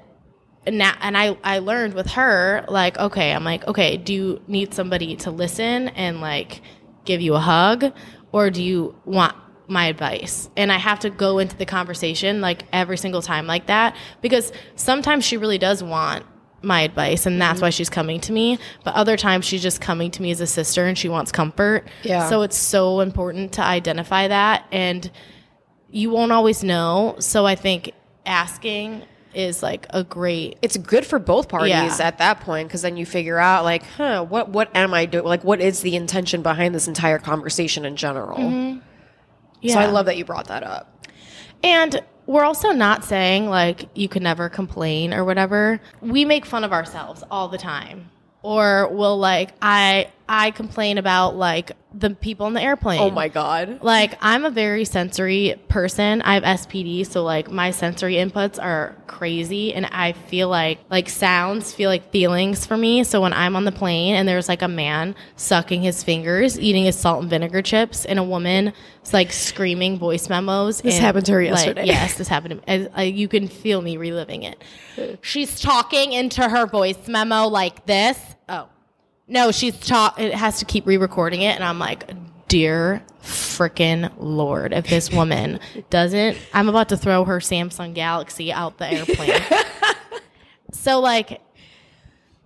now 0.68 0.94
and 1.02 1.18
I, 1.18 1.38
I 1.44 1.60
learned 1.60 1.94
with 1.94 2.08
her 2.12 2.66
like 2.68 2.98
okay 2.98 3.34
i'm 3.34 3.44
like 3.44 3.68
okay 3.68 3.98
do 3.98 4.14
you 4.14 4.42
need 4.48 4.74
somebody 4.74 5.16
to 5.18 5.32
listen 5.32 5.90
and 5.90 6.22
like 6.22 6.62
give 7.06 7.22
you 7.22 7.36
a 7.36 7.40
hug? 7.40 7.94
Or 8.32 8.50
do 8.50 8.62
you 8.62 8.96
want 9.06 9.36
my 9.68 9.86
advice? 9.86 10.50
And 10.58 10.72
i 10.72 10.78
have 10.78 11.00
to 11.00 11.10
go 11.10 11.40
into 11.40 11.56
the 11.56 11.66
conversation 11.66 12.42
like 12.42 12.64
every 12.74 12.98
single 12.98 13.22
time 13.22 13.48
like 13.48 13.68
that 13.68 13.96
because 14.22 14.52
sometimes 14.76 15.24
she 15.24 15.38
really 15.38 15.58
does 15.58 15.82
want 15.82 16.26
my 16.62 16.82
advice 16.82 17.26
and 17.28 17.40
that's 17.40 17.62
why 17.62 17.70
mm-hmm. 17.70 17.76
she's 17.76 17.90
coming 17.90 18.20
to 18.20 18.32
me. 18.34 18.60
But 18.84 18.96
other 18.96 19.18
times 19.18 19.46
she's 19.46 19.62
just 19.62 19.82
coming 19.82 20.12
to 20.12 20.22
me 20.22 20.32
as 20.32 20.42
a 20.42 20.48
sister 20.48 20.86
and 20.86 20.98
she 20.98 21.10
wants 21.10 21.32
comfort. 21.32 21.88
Yeah. 22.04 22.28
so 22.28 22.42
it's 22.42 22.58
so 22.58 23.00
important 23.00 23.54
to 23.54 23.62
identify 23.62 24.28
that 24.28 24.66
and 24.72 25.10
you 25.90 26.10
won't 26.10 26.32
always 26.32 26.64
know. 26.64 27.16
So 27.20 27.46
i 27.46 27.56
think 27.56 27.92
asking 28.26 29.04
is 29.36 29.62
like 29.64 29.86
a 29.92 30.04
great 30.04 30.58
It's 30.62 30.78
good 30.78 31.06
for 31.06 31.20
both 31.20 31.48
parties 31.50 31.70
Yeah. 31.70 31.98
at 32.02 32.18
that 32.20 32.40
point 32.42 32.68
because 32.68 32.82
then 32.82 32.98
you 32.98 33.06
figure 33.06 33.38
out 33.38 33.64
like, 33.64 33.84
huh, 33.84 34.24
what 34.24 34.50
what 34.50 34.76
am 34.76 34.94
I 34.94 35.06
doing? 35.06 35.26
Like, 35.26 35.44
what 35.44 35.62
is 35.62 35.82
the 35.82 35.96
intention 35.96 36.42
behind 36.42 36.74
this 36.76 36.88
entire 36.88 37.20
conversation 37.20 37.86
in 37.86 37.96
general? 37.96 38.40
yeah. 39.62 39.74
So 39.74 39.80
I 39.80 39.88
love 39.88 40.06
that 40.08 40.18
you 40.18 40.26
brought 40.26 40.48
that 40.48 40.64
up. 40.64 41.06
And 41.64 42.02
we're 42.28 42.44
also 42.44 42.72
not 42.72 43.04
saying 43.04 43.50
like 43.50 43.90
you 43.96 44.08
can 44.10 44.24
never 44.24 44.50
complain 44.50 45.14
or 45.14 45.24
whatever. 45.26 45.80
We 46.02 46.26
make 46.26 46.46
fun 46.46 46.64
of 46.64 46.72
ourselves 46.74 47.24
all 47.30 47.48
the 47.48 47.58
time. 47.58 48.10
Or 48.42 48.88
we'll 48.92 49.18
like 49.18 49.54
I 49.62 50.10
I 50.28 50.52
complain 50.52 50.98
about 50.98 51.36
like 51.36 51.74
the 51.94 52.10
people 52.10 52.48
in 52.48 52.54
the 52.54 52.62
airplane. 52.62 53.00
Oh 53.00 53.10
my 53.10 53.30
god. 53.30 53.80
Like 53.82 54.18
I'm 54.22 54.44
a 54.44 54.50
very 54.50 54.84
sensory 54.84 55.56
person. 55.68 56.22
I 56.24 56.34
have 56.34 56.44
SPD, 56.44 57.06
so 57.06 57.24
like 57.24 57.52
my 57.52 57.72
sensory 57.72 58.16
inputs 58.16 58.62
are 58.62 58.96
crazy 59.08 59.74
and 59.74 59.86
I 59.86 60.14
feel 60.14 60.50
like 60.50 60.80
like 60.90 61.10
sounds 61.10 61.74
feel 61.74 61.90
like 61.90 62.12
feelings 62.12 62.66
for 62.66 62.76
me. 62.76 63.04
So 63.04 63.22
when 63.22 63.34
I'm 63.34 63.56
on 63.56 63.66
the 63.66 63.72
plane 63.72 64.16
and 64.16 64.28
there's 64.28 64.50
like 64.50 64.62
a 64.62 64.68
man 64.68 65.16
sucking 65.36 65.84
his 65.84 66.04
fingers, 66.04 66.60
eating 66.60 66.86
his 66.86 66.98
salt 66.98 67.22
and 67.22 67.30
vinegar 67.30 67.62
chips, 67.62 68.06
and 68.06 68.18
a 68.18 68.24
woman 68.24 68.74
is 69.04 69.14
like 69.14 69.32
screaming 69.32 69.98
voice 69.98 70.28
memos. 70.28 70.82
This 70.82 70.96
and, 70.96 71.06
happened 71.06 71.26
to 71.28 71.34
her 71.34 71.44
like, 71.44 71.52
yesterday. 71.52 71.86
yes, 71.86 72.18
this 72.18 72.28
happened 72.28 72.62
to 72.62 72.78
me. 72.78 72.86
I, 72.96 73.02
I, 73.02 73.04
you 73.04 73.28
can 73.28 73.48
feel 73.48 73.82
me 73.82 73.98
reliving 73.98 74.44
it. 74.44 74.62
She's 75.22 75.60
talking 75.60 76.14
into 76.14 76.48
her 76.48 76.66
voice 76.66 77.08
memo 77.08 77.48
like 77.48 77.86
this. 77.86 78.20
Oh. 78.50 78.70
No, 79.28 79.52
she's 79.52 79.78
talk. 79.80 80.20
It 80.20 80.34
has 80.34 80.60
to 80.60 80.66
keep 80.66 80.86
re-recording 80.86 81.42
it, 81.42 81.56
and 81.56 81.64
I'm 81.64 81.80
like, 81.80 82.10
dear 82.48 83.04
freaking 83.24 84.12
lord, 84.18 84.72
if 84.72 84.88
this 84.88 85.12
woman 85.12 85.60
doesn't, 85.90 86.38
I'm 86.54 86.70
about 86.70 86.90
to 86.90 86.98
throw 86.98 87.26
her 87.26 87.40
Samsung 87.40 87.94
Galaxy 87.96 88.54
out 88.54 88.78
the 88.78 88.88
airplane. 88.92 89.42
so 90.72 91.00
like, 91.00 91.42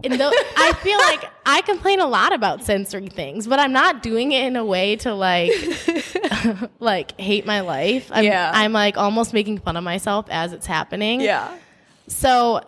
in 0.02 0.14
the, 0.18 0.46
I 0.56 0.72
feel 0.82 0.98
like 1.00 1.26
I 1.46 1.60
complain 1.62 2.00
a 2.00 2.08
lot 2.08 2.32
about 2.34 2.64
sensory 2.64 3.10
things, 3.10 3.46
but 3.46 3.60
I'm 3.60 3.74
not 3.74 4.02
doing 4.02 4.32
it 4.32 4.46
in 4.46 4.56
a 4.56 4.64
way 4.64 4.96
to 4.98 5.14
like, 5.14 5.52
like 6.80 7.20
hate 7.20 7.46
my 7.46 7.60
life. 7.60 8.10
I'm, 8.10 8.24
Yeah. 8.24 8.50
I'm 8.54 8.72
like 8.72 8.96
almost 8.96 9.34
making 9.34 9.58
fun 9.60 9.76
of 9.76 9.84
myself 9.84 10.28
as 10.30 10.54
it's 10.54 10.66
happening. 10.66 11.20
Yeah. 11.20 11.54
So 12.08 12.62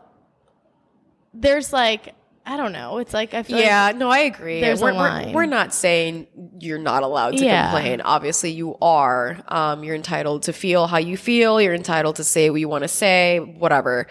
there's 1.33 1.71
like 1.71 2.13
I 2.45 2.57
don't 2.57 2.71
know. 2.71 2.97
It's 2.97 3.13
like 3.13 3.33
I 3.33 3.43
feel 3.43 3.57
like 3.57 3.65
Yeah, 3.65 3.91
no, 3.95 4.09
I 4.09 4.19
agree. 4.19 4.61
There's 4.61 4.81
a 4.81 4.85
we're, 4.85 4.91
we're- 4.93 4.99
line. 5.09 5.33
We're, 5.33 5.45
not 5.45 5.73
saying 5.73 6.27
you're 6.59 6.79
not 6.79 7.03
allowed 7.03 7.37
to 7.37 7.43
Yeah. 7.45 7.71
complain. 7.71 8.01
Obviously, 8.01 8.51
you 8.51 8.77
are. 8.81 9.37
Um, 9.47 9.83
you're 9.83 9.95
entitled 9.95 10.43
to 10.43 10.53
feel 10.53 10.87
how 10.87 10.97
you 10.97 11.17
feel. 11.17 11.61
You're 11.61 11.73
entitled 11.75 12.15
to 12.17 12.23
say 12.23 12.49
what 12.49 12.59
you 12.59 12.67
want 12.69 12.83
to 12.83 12.87
say, 12.87 13.39
whatever. 13.39 14.07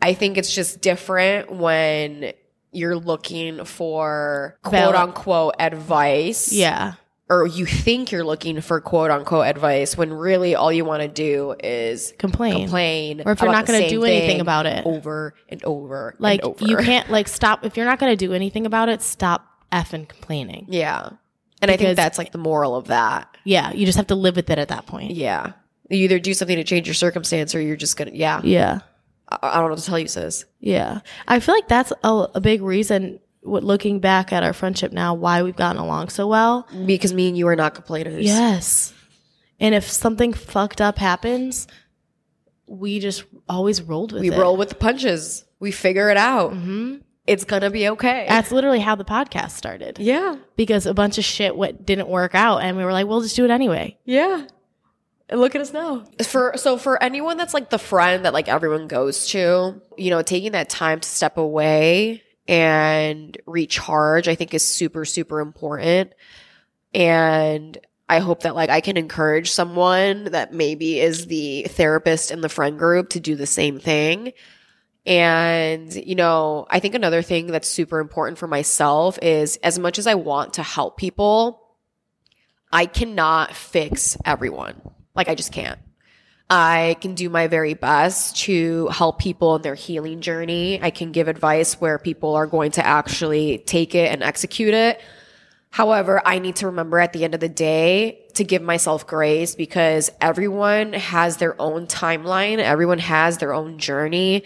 I 0.00 0.14
think 0.14 0.38
it's 0.38 0.54
just 0.54 0.80
different 0.80 1.50
when 1.52 2.32
you're 2.70 2.96
looking 2.96 3.64
for 3.64 4.58
quote 4.62 4.94
unquote 4.94 5.54
advice. 5.58 6.52
yeah. 6.52 6.94
Or 7.30 7.46
you 7.46 7.66
think 7.66 8.10
you're 8.10 8.24
looking 8.24 8.60
for 8.62 8.80
quote 8.80 9.10
unquote 9.10 9.46
advice 9.46 9.98
when 9.98 10.12
really 10.12 10.54
all 10.54 10.72
you 10.72 10.84
want 10.86 11.02
to 11.02 11.08
do 11.08 11.54
is 11.62 12.14
Complain. 12.18 12.62
complain. 12.62 13.22
Or 13.26 13.32
if 13.32 13.42
you're 13.42 13.52
not 13.52 13.66
gonna 13.66 13.88
do 13.88 14.04
anything 14.04 14.40
about 14.40 14.64
it. 14.64 14.86
over 14.86 15.34
and 15.50 15.62
over 15.64 16.14
Like 16.18 16.40
and 16.42 16.48
over. 16.50 16.64
you 16.64 16.76
can't 16.78 17.10
like 17.10 17.28
stop 17.28 17.66
if 17.66 17.76
you're 17.76 17.84
not 17.86 17.98
going 17.98 18.12
to 18.12 18.16
do 18.16 18.32
anything 18.32 18.64
about 18.64 18.88
it, 18.88 19.02
stop 19.02 19.46
effing 19.70 20.08
complaining. 20.08 20.66
Yeah. 20.70 21.10
And 21.60 21.70
I 21.70 21.76
think 21.76 21.96
that's 21.96 22.16
like 22.18 22.32
the 22.32 22.38
moral 22.38 22.76
of 22.76 22.86
that. 22.86 23.36
Yeah, 23.44 23.72
you 23.72 23.84
just 23.84 23.96
have 23.98 24.06
to 24.06 24.14
live 24.14 24.36
with 24.36 24.48
it 24.48 24.58
at 24.58 24.68
that 24.68 24.86
point. 24.86 25.10
Yeah. 25.12 25.52
You 25.90 25.98
either 26.04 26.18
do 26.18 26.32
something 26.32 26.56
to 26.56 26.64
change 26.64 26.86
your 26.86 26.94
circumstance 26.94 27.54
or 27.54 27.60
you're 27.60 27.76
just 27.76 27.96
gonna, 27.96 28.12
yeah. 28.14 28.40
Yeah. 28.44 28.78
I, 29.28 29.38
I 29.42 29.54
don't 29.56 29.64
know 29.64 29.70
what 29.70 29.78
to 29.80 29.84
tell 29.84 29.98
you, 29.98 30.08
sis. 30.08 30.44
Yeah. 30.60 31.00
I 31.26 31.40
feel 31.40 31.54
like 31.54 31.68
that's 31.68 31.92
a, 32.04 32.28
a 32.36 32.40
big 32.40 32.62
reason, 32.62 33.20
looking 33.48 34.00
back 34.00 34.32
at 34.32 34.42
our 34.42 34.52
friendship 34.52 34.92
now, 34.92 35.14
why 35.14 35.42
we've 35.42 35.56
gotten 35.56 35.80
along 35.80 36.08
so 36.10 36.26
well. 36.26 36.68
Because 36.86 37.12
me 37.12 37.28
and 37.28 37.36
you 37.36 37.48
are 37.48 37.56
not 37.56 37.74
complainers. 37.74 38.24
Yes. 38.24 38.92
And 39.60 39.74
if 39.74 39.88
something 39.90 40.32
fucked 40.32 40.80
up 40.80 40.98
happens, 40.98 41.66
we 42.66 43.00
just 43.00 43.24
always 43.48 43.82
rolled 43.82 44.12
with 44.12 44.22
We 44.22 44.30
it. 44.30 44.38
roll 44.38 44.56
with 44.56 44.68
the 44.68 44.74
punches. 44.74 45.44
We 45.58 45.72
figure 45.72 46.10
it 46.10 46.16
out. 46.16 46.52
Mm-hmm. 46.52 46.96
It's 47.26 47.44
gonna 47.44 47.68
be 47.70 47.88
okay. 47.90 48.24
That's 48.28 48.50
literally 48.52 48.80
how 48.80 48.94
the 48.94 49.04
podcast 49.04 49.50
started. 49.50 49.98
yeah. 49.98 50.36
Because 50.56 50.86
a 50.86 50.94
bunch 50.94 51.18
of 51.18 51.24
shit 51.24 51.56
what 51.56 51.84
didn't 51.84 52.08
work 52.08 52.34
out 52.34 52.58
and 52.62 52.76
we 52.76 52.84
were 52.84 52.92
like, 52.92 53.06
we'll 53.06 53.20
just 53.20 53.36
do 53.36 53.44
it 53.44 53.50
anyway. 53.50 53.98
Yeah. 54.04 54.46
And 55.28 55.38
look 55.40 55.54
at 55.54 55.60
us 55.60 55.72
now. 55.74 56.04
For 56.24 56.54
so 56.56 56.78
for 56.78 57.02
anyone 57.02 57.36
that's 57.36 57.52
like 57.52 57.68
the 57.68 57.78
friend 57.78 58.24
that 58.24 58.32
like 58.32 58.48
everyone 58.48 58.86
goes 58.88 59.28
to, 59.28 59.78
you 59.98 60.10
know, 60.10 60.22
taking 60.22 60.52
that 60.52 60.70
time 60.70 61.00
to 61.00 61.08
step 61.08 61.36
away 61.36 62.22
and 62.48 63.36
recharge, 63.46 64.26
I 64.26 64.34
think 64.34 64.54
is 64.54 64.66
super 64.66 65.04
super 65.04 65.40
important. 65.40 66.14
And 66.92 67.78
I 68.08 68.20
hope 68.20 68.42
that 68.42 68.54
like 68.54 68.70
I 68.70 68.80
can 68.80 68.96
encourage 68.96 69.50
someone 69.50 70.24
that 70.24 70.52
maybe 70.52 70.98
is 70.98 71.26
the 71.26 71.64
therapist 71.64 72.30
in 72.30 72.40
the 72.40 72.48
friend 72.48 72.78
group 72.78 73.10
to 73.10 73.20
do 73.20 73.36
the 73.36 73.46
same 73.46 73.78
thing. 73.78 74.32
And, 75.08 75.94
you 75.94 76.14
know, 76.14 76.66
I 76.70 76.80
think 76.80 76.94
another 76.94 77.22
thing 77.22 77.46
that's 77.46 77.68
super 77.68 77.98
important 77.98 78.36
for 78.36 78.46
myself 78.46 79.18
is 79.22 79.56
as 79.62 79.78
much 79.78 79.98
as 79.98 80.06
I 80.06 80.14
want 80.16 80.54
to 80.54 80.62
help 80.62 80.98
people, 80.98 81.62
I 82.70 82.84
cannot 82.84 83.56
fix 83.56 84.18
everyone. 84.26 84.80
Like, 85.14 85.28
I 85.28 85.34
just 85.34 85.50
can't. 85.50 85.78
I 86.50 86.96
can 87.02 87.14
do 87.14 87.28
my 87.28 87.46
very 87.46 87.74
best 87.74 88.36
to 88.38 88.88
help 88.88 89.18
people 89.18 89.56
in 89.56 89.62
their 89.62 89.74
healing 89.74 90.22
journey. 90.22 90.82
I 90.82 90.90
can 90.90 91.12
give 91.12 91.28
advice 91.28 91.78
where 91.80 91.98
people 91.98 92.34
are 92.36 92.46
going 92.46 92.70
to 92.72 92.86
actually 92.86 93.58
take 93.58 93.94
it 93.94 94.10
and 94.10 94.22
execute 94.22 94.72
it. 94.72 95.00
However, 95.70 96.22
I 96.24 96.38
need 96.38 96.56
to 96.56 96.66
remember 96.66 96.98
at 96.98 97.12
the 97.12 97.24
end 97.24 97.34
of 97.34 97.40
the 97.40 97.48
day 97.50 98.26
to 98.34 98.44
give 98.44 98.62
myself 98.62 99.06
grace 99.06 99.54
because 99.54 100.10
everyone 100.20 100.94
has 100.94 101.36
their 101.36 101.60
own 101.60 101.86
timeline. 101.86 102.58
Everyone 102.58 102.98
has 102.98 103.36
their 103.36 103.52
own 103.52 103.78
journey. 103.78 104.44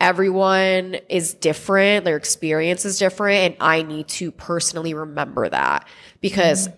Everyone 0.00 0.96
is 1.08 1.34
different. 1.34 2.04
Their 2.04 2.16
experience 2.16 2.84
is 2.84 2.98
different. 2.98 3.38
And 3.38 3.56
I 3.60 3.82
need 3.82 4.06
to 4.08 4.30
personally 4.30 4.94
remember 4.94 5.48
that 5.48 5.88
because 6.20 6.68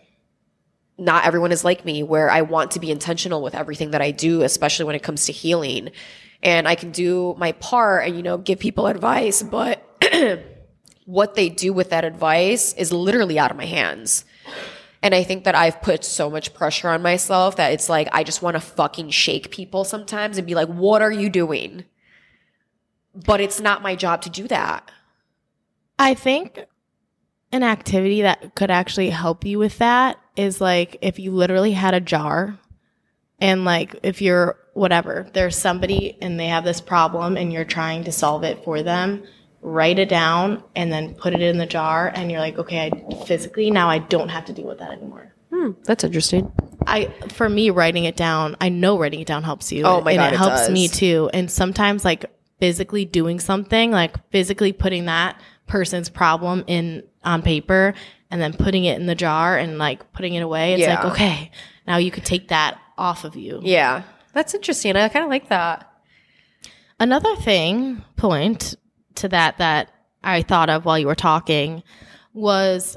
not 1.02 1.24
everyone 1.24 1.52
is 1.52 1.64
like 1.64 1.84
me 1.84 2.02
where 2.02 2.30
I 2.30 2.42
want 2.42 2.72
to 2.72 2.80
be 2.80 2.90
intentional 2.90 3.42
with 3.42 3.54
everything 3.54 3.90
that 3.90 4.00
I 4.00 4.10
do, 4.10 4.42
especially 4.42 4.86
when 4.86 4.94
it 4.94 5.02
comes 5.02 5.26
to 5.26 5.32
healing. 5.32 5.90
And 6.42 6.66
I 6.66 6.74
can 6.74 6.90
do 6.90 7.34
my 7.38 7.52
part 7.52 8.06
and, 8.06 8.16
you 8.16 8.22
know, 8.22 8.38
give 8.38 8.58
people 8.58 8.86
advice, 8.86 9.42
but 9.42 9.84
what 11.04 11.34
they 11.34 11.48
do 11.48 11.72
with 11.72 11.90
that 11.90 12.04
advice 12.04 12.72
is 12.74 12.92
literally 12.92 13.38
out 13.38 13.50
of 13.50 13.56
my 13.56 13.66
hands. 13.66 14.24
And 15.02 15.14
I 15.14 15.24
think 15.24 15.44
that 15.44 15.56
I've 15.56 15.82
put 15.82 16.04
so 16.04 16.30
much 16.30 16.54
pressure 16.54 16.88
on 16.88 17.02
myself 17.02 17.56
that 17.56 17.72
it's 17.72 17.88
like 17.88 18.08
I 18.12 18.22
just 18.22 18.40
want 18.40 18.54
to 18.54 18.60
fucking 18.60 19.10
shake 19.10 19.50
people 19.50 19.84
sometimes 19.84 20.38
and 20.38 20.46
be 20.46 20.54
like, 20.54 20.68
what 20.68 21.02
are 21.02 21.10
you 21.10 21.28
doing? 21.28 21.84
But 23.14 23.40
it's 23.40 23.60
not 23.60 23.82
my 23.82 23.96
job 23.96 24.22
to 24.22 24.30
do 24.30 24.46
that. 24.48 24.90
I 25.98 26.14
think 26.14 26.64
an 27.50 27.62
activity 27.62 28.22
that 28.22 28.54
could 28.54 28.70
actually 28.70 29.10
help 29.10 29.44
you 29.44 29.58
with 29.58 29.78
that 29.78 30.21
is 30.37 30.61
like 30.61 30.99
if 31.03 31.18
you 31.18 31.31
literally 31.33 31.73
had 31.73 31.95
a 31.95 32.01
jar 32.01 32.59
and 33.40 33.64
like 33.64 33.97
if 34.03 34.23
you're 34.23 34.59
whatever, 34.75 35.29
there's 35.33 35.57
somebody 35.57 36.16
and 36.21 36.38
they 36.38 36.47
have 36.47 36.64
this 36.64 36.81
problem 36.81 37.37
and 37.37 37.53
you're 37.53 37.64
trying 37.64 38.05
to 38.05 38.12
solve 38.12 38.45
it 38.45 38.64
for 38.64 38.83
them, 38.83 39.25
write 39.61 39.99
it 39.99 40.09
down 40.09 40.62
and 40.75 40.92
then 40.92 41.14
put 41.14 41.35
it 41.35 41.42
in 41.42 41.59
the 41.59 41.66
jar 41.66 42.11
and 42.14 42.31
you're 42.31 42.40
like, 42.40 42.59
okay, 42.59 42.90
I 42.90 43.25
physically 43.25 43.71
now 43.71 43.88
I 43.88 43.99
don't 43.99 44.29
have 44.29 44.47
to 44.47 44.53
deal 44.53 44.66
with 44.66 44.79
that 44.79 44.92
anymore. 44.92 45.35
Hmm, 45.51 45.73
that's 45.85 46.05
interesting. 46.05 46.51
I 46.87 47.12
for 47.29 47.49
me 47.49 47.71
writing 47.71 48.05
it 48.05 48.16
down, 48.16 48.57
I 48.61 48.68
know 48.68 48.99
writing 48.99 49.21
it 49.21 49.27
down 49.27 49.42
helps 49.42 49.71
you. 49.71 49.85
Oh 49.85 50.01
my 50.01 50.12
and 50.12 50.21
God, 50.21 50.33
it 50.33 50.35
it 50.35 50.38
helps 50.38 50.71
me 50.71 50.88
too. 50.88 51.31
And 51.33 51.51
sometimes 51.51 52.05
like 52.05 52.25
physically 52.59 53.05
doing 53.05 53.38
something, 53.40 53.90
like 53.90 54.16
physically 54.31 54.73
putting 54.73 55.07
that 55.07 55.40
person's 55.66 56.09
problem 56.09 56.64
in 56.66 57.03
on 57.24 57.42
paper 57.42 57.94
and 58.30 58.40
then 58.40 58.52
putting 58.52 58.85
it 58.85 58.98
in 59.00 59.06
the 59.06 59.14
jar 59.14 59.56
and 59.56 59.78
like 59.78 60.12
putting 60.12 60.35
it 60.35 60.42
away. 60.42 60.74
It's 60.74 60.80
Yeah. 60.82 60.96
like, 61.02 61.12
okay, 61.12 61.50
now 61.87 61.96
you 61.98 62.11
could 62.11 62.24
take 62.24 62.48
that 62.48 62.78
off 62.98 63.24
of 63.24 63.37
you. 63.37 63.61
Yeah. 63.62 64.02
That's 64.32 64.54
interesting. 64.54 64.96
I 64.96 65.08
kind 65.08 65.24
of 65.24 65.30
like 65.30 65.48
that. 65.48 65.88
Another 66.98 67.35
thing, 67.37 68.02
point 68.16 68.74
to 69.16 69.28
that 69.28 69.58
that 69.58 69.90
I 70.24 70.42
thought 70.42 70.70
of 70.70 70.85
while 70.85 70.98
you 70.98 71.06
were 71.06 71.14
talking 71.14 71.82
was 72.32 72.96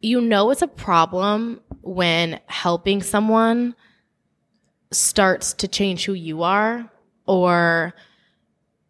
you 0.00 0.20
know 0.20 0.50
it's 0.50 0.62
a 0.62 0.68
problem 0.68 1.60
when 1.80 2.38
helping 2.46 3.02
someone 3.02 3.74
starts 4.92 5.54
to 5.54 5.66
change 5.66 6.04
who 6.04 6.12
you 6.12 6.42
are 6.42 6.88
or 7.26 7.94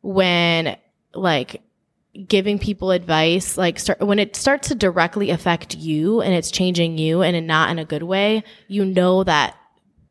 when 0.03 0.77
like 1.15 1.63
giving 2.29 2.59
people 2.59 2.91
advice 2.93 3.57
like 3.57 3.79
start 3.79 3.99
when 4.01 4.19
it 4.21 4.37
starts 4.37 4.69
to 4.69 4.75
directly 4.75 5.31
affect 5.31 5.75
you 5.75 6.21
and 6.21 6.33
it's 6.33 6.51
changing 6.51 6.97
you 6.97 7.23
and 7.23 7.35
in- 7.35 7.47
not 7.47 7.71
in 7.71 7.79
a 7.81 7.85
good 7.85 8.05
way 8.05 8.45
you 8.69 8.85
know 8.85 9.25
that 9.25 9.57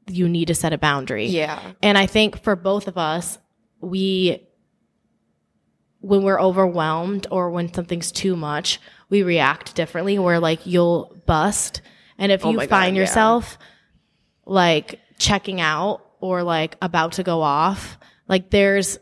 you 0.07 0.27
need 0.27 0.47
to 0.49 0.53
set 0.55 0.73
a 0.73 0.77
boundary 0.77 1.27
Yeah. 1.27 1.71
and 1.81 1.97
I 1.97 2.05
think 2.07 2.43
for 2.43 2.57
both 2.57 2.89
of 2.89 2.97
us, 2.97 3.37
we, 3.79 4.45
when 6.01 6.23
we're 6.23 6.41
overwhelmed 6.41 7.27
or 7.31 7.49
when 7.51 7.73
something's 7.73 8.11
too 8.11 8.35
much, 8.35 8.81
we 9.09 9.23
react 9.23 9.75
differently. 9.75 10.19
Where 10.19 10.39
like 10.39 10.65
you'll 10.65 11.15
bust. 11.25 11.81
And 12.17 12.31
if 12.33 12.45
Oh 12.45 12.51
you 12.51 12.57
my 12.57 12.65
God, 12.65 12.69
find 12.69 12.95
yeah. 12.97 13.03
yourself 13.03 13.57
like 14.45 14.99
checking 15.19 15.61
out 15.61 16.01
or 16.19 16.43
like 16.43 16.75
about 16.81 17.13
to 17.13 17.23
go 17.23 17.41
off, 17.41 17.97
like 18.27 18.49
there's, 18.49 18.97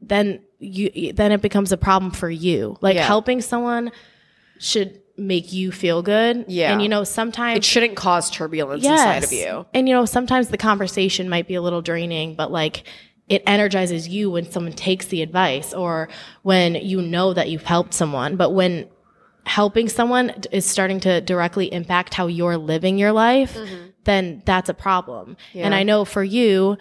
then 0.00 0.44
you, 0.58 1.12
then 1.12 1.32
it 1.32 1.42
becomes 1.42 1.72
a 1.72 1.76
problem 1.76 2.10
for 2.10 2.30
you. 2.30 2.76
Like 2.80 2.96
Yeah. 2.96 3.06
helping 3.06 3.40
someone 3.40 3.92
should 4.58 5.00
make 5.18 5.52
you 5.52 5.72
feel 5.72 6.02
good. 6.02 6.44
Yeah. 6.48 6.72
And 6.72 6.82
you 6.82 6.88
know, 6.88 7.04
sometimes 7.04 7.58
It 7.58 7.64
shouldn't 7.64 7.96
cause 7.96 8.30
turbulence 8.30 8.84
inside 8.84 9.24
of 9.24 9.32
you. 9.32 9.66
and 9.72 9.88
you 9.88 9.94
know, 9.94 10.04
sometimes 10.04 10.48
the 10.48 10.58
conversation 10.58 11.28
might 11.28 11.48
be 11.48 11.54
a 11.54 11.62
little 11.62 11.82
draining, 11.82 12.34
but 12.34 12.50
like 12.50 12.84
it 13.28 13.42
energizes 13.46 14.08
you 14.08 14.30
when 14.30 14.50
someone 14.50 14.72
takes 14.72 15.06
the 15.06 15.22
advice 15.22 15.74
or 15.74 16.08
when 16.42 16.74
you 16.76 17.02
know 17.02 17.32
that 17.32 17.50
you've 17.50 17.64
helped 17.64 17.92
someone. 17.92 18.36
But 18.36 18.50
when 18.50 18.88
helping 19.44 19.88
someone 19.88 20.30
is 20.52 20.64
starting 20.66 21.00
to 21.00 21.20
directly 21.20 21.72
impact 21.72 22.14
how 22.14 22.26
you're 22.26 22.56
living 22.56 22.98
your 22.98 23.12
life, 23.12 23.54
mm-hmm. 23.56 23.86
then 24.04 24.42
that's 24.44 24.68
a 24.68 24.74
problem. 24.74 25.36
And 25.54 25.74
I 25.74 25.82
know 25.82 26.04
for 26.04 26.22
you, 26.22 26.76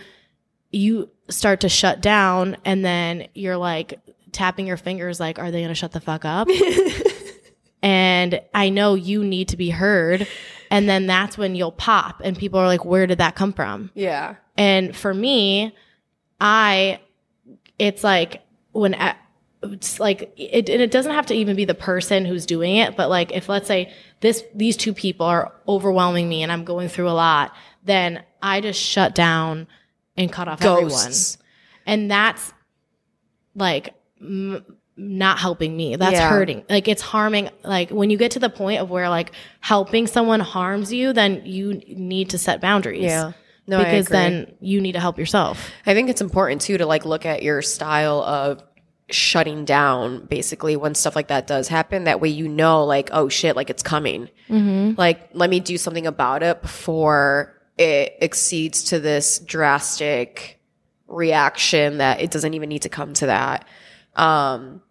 you 0.72 1.10
start 1.30 1.62
to 1.62 1.70
shut 1.70 2.02
down 2.02 2.58
and 2.66 2.84
then 2.86 3.28
you're 3.34 3.58
like 3.58 4.00
tapping 4.32 4.68
your 4.68 4.78
fingers 4.78 5.20
like, 5.20 5.40
are 5.40 5.50
they 5.52 5.60
going 5.60 5.70
to 5.70 5.76
shut 5.76 5.92
the 5.92 6.00
fuck 6.02 6.26
up? 6.26 6.48
and 7.82 8.42
I 8.54 8.70
know 8.70 8.96
you 8.96 9.24
need 9.24 9.50
to 9.50 9.58
be 9.58 9.70
heard. 9.70 10.28
And 10.72 10.90
then 10.90 11.06
that's 11.08 11.38
when 11.38 11.56
you'll 11.56 11.72
pop 11.72 12.22
and 12.24 12.38
people 12.38 12.60
are 12.60 12.68
like, 12.68 12.84
where 12.86 13.08
did 13.08 13.20
that 13.20 13.36
come 13.36 13.54
from? 13.54 13.92
Yeah. 13.94 14.36
And 14.58 14.96
for 14.96 15.14
me, 15.14 15.76
I, 16.42 17.00
it's 17.78 18.04
like 18.04 18.42
when, 18.72 18.96
I- 18.96 19.16
it's 19.64 20.00
like, 20.00 20.34
it, 20.38 20.70
and 20.70 20.82
it 20.82 20.92
doesn't 20.92 21.14
have 21.14 21.28
to 21.28 21.34
even 21.34 21.56
be 21.56 21.66
the 21.66 21.74
person 21.74 22.26
who's 22.26 22.46
doing 22.46 22.76
it, 22.76 22.96
but 22.96 23.10
like 23.10 23.32
if 23.32 23.50
let's 23.50 23.68
say 23.68 23.92
this, 24.20 24.44
these 24.54 24.78
two 24.78 24.94
people 24.94 25.26
are 25.26 25.54
overwhelming 25.68 26.30
me 26.30 26.44
and 26.44 26.52
I'm 26.52 26.66
going 26.66 26.88
through 26.90 27.10
a 27.10 27.14
lot, 27.14 27.54
then 27.84 28.24
I 28.44 28.62
just 28.62 28.80
shut 28.80 29.16
down 29.16 29.68
and 30.18 30.32
cut 30.32 30.48
off 30.48 30.62
everyone. 30.62 30.90
Ghosts. 30.90 31.38
And 31.86 32.10
that's 32.10 32.54
like, 33.56 33.94
m- 34.22 34.64
not 34.98 35.40
helping 35.40 35.76
me. 35.76 35.98
That's 35.98 36.14
Yeah. 36.14 36.30
hurting. 36.30 36.64
Like 36.70 36.88
it's 36.88 37.02
harming. 37.02 37.50
Like 37.64 37.90
when 37.90 38.10
you 38.10 38.18
get 38.18 38.32
to 38.32 38.40
the 38.40 38.50
point 38.50 38.80
of 38.82 38.90
where 38.90 39.10
like 39.10 39.32
helping 39.60 40.08
someone 40.08 40.40
harms 40.40 40.94
you, 40.94 41.12
then 41.12 41.42
you 41.46 41.82
need 41.88 42.30
to 42.30 42.38
set 42.38 42.62
boundaries. 42.62 43.04
Yeah. 43.04 43.34
No, 43.68 43.80
because 43.80 44.08
then 44.08 44.54
you 44.62 44.80
need 44.80 44.94
to 44.94 45.00
help 45.00 45.18
yourself. 45.18 45.70
I 45.86 45.94
think 45.96 46.10
it's 46.10 46.22
important 46.22 46.62
too 46.62 46.78
to 46.78 46.86
like 46.86 47.04
look 47.04 47.26
at 47.26 47.44
your 47.44 47.62
style 47.62 48.22
of 48.22 48.64
shutting 49.10 49.66
down 49.66 50.26
basically 50.28 50.76
when 50.78 50.96
stuff 50.96 51.16
like 51.16 51.28
that 51.28 51.46
does 51.48 51.68
happen. 51.68 52.06
That 52.06 52.22
way 52.22 52.30
you 52.30 52.48
know, 52.48 52.86
like, 52.86 53.10
oh 53.12 53.28
shit, 53.28 53.56
like 53.56 53.70
it's 53.70 53.84
coming. 53.84 54.30
Mm-hmm. 54.50 54.94
Like, 54.98 55.30
let 55.34 55.50
me 55.50 55.60
do 55.60 55.78
something 55.78 56.08
about 56.08 56.42
it 56.44 56.62
before 56.62 57.55
it 57.78 58.16
exceeds 58.22 58.86
to 58.86 59.00
this 59.00 59.40
drastic 59.40 60.60
reaction 61.08 61.98
that 62.00 62.22
it 62.22 62.32
doesn't 62.32 62.54
even 62.54 62.70
need 62.70 62.84
to 62.84 62.90
come 62.90 63.14
to 63.14 63.28
that. 63.28 63.68
Um, 64.16 64.82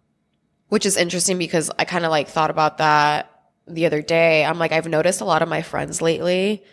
which 0.69 0.85
is 0.85 0.97
interesting 0.97 1.37
because 1.37 1.71
I 1.77 1.85
kind 1.85 2.05
of 2.05 2.11
like 2.11 2.27
thought 2.27 2.49
about 2.49 2.79
that 2.79 3.31
the 3.67 3.85
other 3.85 4.01
day. 4.01 4.45
I'm 4.45 4.59
like, 4.59 4.71
I've 4.71 4.87
noticed 4.87 5.21
a 5.21 5.25
lot 5.25 5.41
of 5.41 5.49
my 5.49 5.61
friends 5.61 6.01
lately 6.01 6.63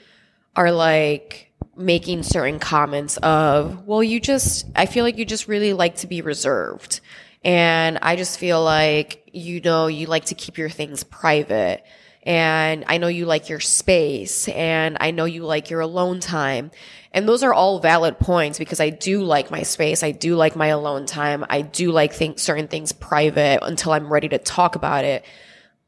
are 0.56 0.72
like 0.72 1.52
making 1.76 2.22
certain 2.22 2.58
comments 2.58 3.16
of, 3.18 3.86
well, 3.86 4.02
you 4.02 4.20
just, 4.20 4.66
I 4.76 4.86
feel 4.86 5.04
like 5.04 5.16
you 5.16 5.24
just 5.24 5.48
really 5.48 5.72
like 5.72 5.96
to 5.96 6.06
be 6.06 6.20
reserved. 6.20 7.00
And 7.44 7.98
I 8.02 8.16
just 8.16 8.38
feel 8.38 8.62
like, 8.62 9.30
you 9.32 9.60
know, 9.60 9.86
you 9.86 10.06
like 10.06 10.26
to 10.26 10.34
keep 10.34 10.58
your 10.58 10.68
things 10.68 11.04
private. 11.04 11.84
And 12.24 12.84
I 12.86 12.98
know 12.98 13.08
you 13.08 13.26
like 13.26 13.48
your 13.48 13.58
space 13.58 14.48
and 14.48 14.96
I 15.00 15.10
know 15.10 15.24
you 15.24 15.44
like 15.44 15.70
your 15.70 15.80
alone 15.80 16.20
time. 16.20 16.70
And 17.12 17.28
those 17.28 17.42
are 17.42 17.52
all 17.52 17.80
valid 17.80 18.18
points 18.18 18.58
because 18.58 18.80
I 18.80 18.90
do 18.90 19.22
like 19.22 19.50
my 19.50 19.64
space. 19.64 20.02
I 20.02 20.12
do 20.12 20.36
like 20.36 20.54
my 20.54 20.68
alone 20.68 21.04
time. 21.04 21.44
I 21.50 21.62
do 21.62 21.90
like 21.90 22.12
think 22.12 22.38
certain 22.38 22.68
things 22.68 22.92
private 22.92 23.58
until 23.62 23.92
I'm 23.92 24.12
ready 24.12 24.28
to 24.28 24.38
talk 24.38 24.76
about 24.76 25.04
it. 25.04 25.24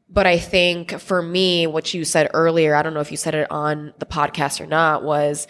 But 0.09 0.27
I 0.27 0.37
think 0.37 0.99
for 0.99 1.21
me, 1.21 1.67
what 1.67 1.93
you 1.93 2.05
said 2.05 2.29
earlier, 2.33 2.75
I 2.75 2.83
don't 2.83 2.93
know 2.93 2.99
if 2.99 3.11
you 3.11 3.17
said 3.17 3.33
it 3.33 3.49
on 3.49 3.93
the 3.97 4.05
podcast 4.05 4.61
or 4.61 4.67
not, 4.67 5.03
was 5.03 5.47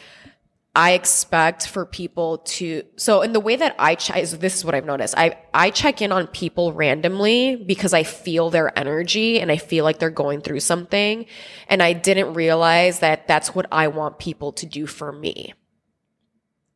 I 0.76 0.92
expect 0.92 1.68
for 1.68 1.86
people 1.86 2.40
to, 2.40 2.84
so 2.98 3.22
in 3.22 3.32
the 3.32 3.40
way 3.40 3.56
that 3.56 3.76
I 3.80 3.96
check, 3.96 4.26
this 4.26 4.56
is 4.56 4.66
what 4.66 4.76
I've 4.76 4.86
noticed. 4.86 5.16
I, 5.18 5.38
I 5.54 5.70
check 5.70 6.02
in 6.02 6.12
on 6.12 6.28
people 6.28 6.74
randomly 6.74 7.56
because 7.56 7.94
I 7.94 8.04
feel 8.04 8.50
their 8.50 8.78
energy 8.78 9.40
and 9.40 9.52
I 9.52 9.58
feel 9.58 9.86
like 9.86 10.00
they're 10.00 10.10
going 10.10 10.42
through 10.42 10.60
something. 10.60 11.28
And 11.70 11.82
I 11.82 11.94
didn't 11.94 12.34
realize 12.34 13.00
that 13.00 13.26
that's 13.26 13.56
what 13.56 13.68
I 13.72 13.88
want 13.88 14.20
people 14.20 14.52
to 14.54 14.66
do 14.66 14.86
for 14.86 15.14
me. 15.14 15.54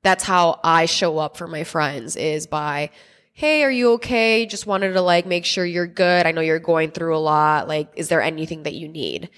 That's 0.02 0.24
how 0.24 0.62
I 0.64 0.86
show 0.86 1.18
up 1.18 1.36
for 1.36 1.48
my 1.48 1.66
friends 1.66 2.16
is 2.16 2.48
by, 2.48 2.92
Hey, 3.34 3.64
are 3.64 3.72
you 3.72 3.94
okay? 3.94 4.46
Just 4.46 4.66
wanted 4.66 4.94
to 4.94 5.02
like 5.02 5.26
make 5.26 5.46
sure 5.46 5.66
you're 5.66 5.88
good. 5.88 6.26
I 6.26 6.32
know 6.32 6.42
you're 6.42 6.60
going 6.60 6.92
through 6.92 7.16
a 7.16 7.20
lot. 7.20 7.68
Like, 7.68 7.92
is 7.96 8.10
there 8.10 8.22
anything 8.22 8.64
that 8.64 8.74
you 8.74 8.88
need? 8.88 9.30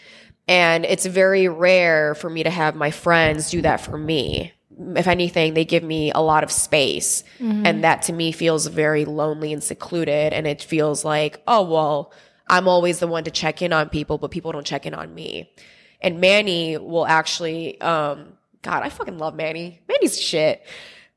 And 0.51 0.83
it's 0.83 1.05
very 1.05 1.47
rare 1.47 2.13
for 2.13 2.29
me 2.29 2.43
to 2.43 2.49
have 2.49 2.75
my 2.75 2.91
friends 2.91 3.51
do 3.51 3.61
that 3.61 3.79
for 3.79 3.97
me. 3.97 4.51
If 4.97 5.07
anything, 5.07 5.53
they 5.53 5.63
give 5.63 5.81
me 5.81 6.11
a 6.11 6.19
lot 6.19 6.43
of 6.43 6.51
space. 6.51 7.23
Mm-hmm. 7.39 7.65
And 7.65 7.83
that 7.85 8.01
to 8.03 8.13
me 8.13 8.33
feels 8.33 8.67
very 8.67 9.05
lonely 9.05 9.53
and 9.53 9.63
secluded. 9.63 10.33
And 10.33 10.45
it 10.45 10.61
feels 10.61 11.05
like, 11.05 11.41
oh, 11.47 11.63
well, 11.63 12.11
I'm 12.49 12.67
always 12.67 12.99
the 12.99 13.07
one 13.07 13.23
to 13.23 13.31
check 13.31 13.61
in 13.61 13.71
on 13.71 13.87
people, 13.87 14.17
but 14.17 14.29
people 14.29 14.51
don't 14.51 14.67
check 14.67 14.85
in 14.85 14.93
on 14.93 15.15
me. 15.15 15.53
And 16.01 16.19
Manny 16.19 16.77
will 16.77 17.07
actually, 17.07 17.79
um, 17.79 18.33
God, 18.61 18.83
I 18.83 18.89
fucking 18.89 19.19
love 19.19 19.35
Manny. 19.35 19.81
Manny's 19.87 20.19
shit. 20.19 20.65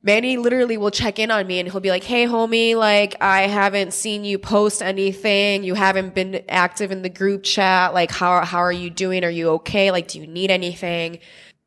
Manny 0.04 0.36
literally 0.36 0.76
will 0.76 0.90
check 0.90 1.18
in 1.18 1.30
on 1.30 1.46
me 1.46 1.58
and 1.58 1.68
he'll 1.68 1.80
be 1.80 1.88
like, 1.88 2.04
Hey, 2.04 2.26
homie, 2.26 2.76
like, 2.76 3.16
I 3.22 3.48
haven't 3.48 3.94
seen 3.94 4.22
you 4.22 4.38
post 4.38 4.82
anything. 4.82 5.64
You 5.64 5.72
haven't 5.72 6.14
been 6.14 6.44
active 6.46 6.92
in 6.92 7.00
the 7.00 7.08
group 7.08 7.42
chat. 7.42 7.94
Like, 7.94 8.10
how, 8.10 8.44
how 8.44 8.58
are 8.58 8.70
you 8.70 8.90
doing? 8.90 9.24
Are 9.24 9.30
you 9.30 9.48
okay? 9.52 9.90
Like, 9.90 10.08
do 10.08 10.20
you 10.20 10.26
need 10.26 10.50
anything? 10.50 11.20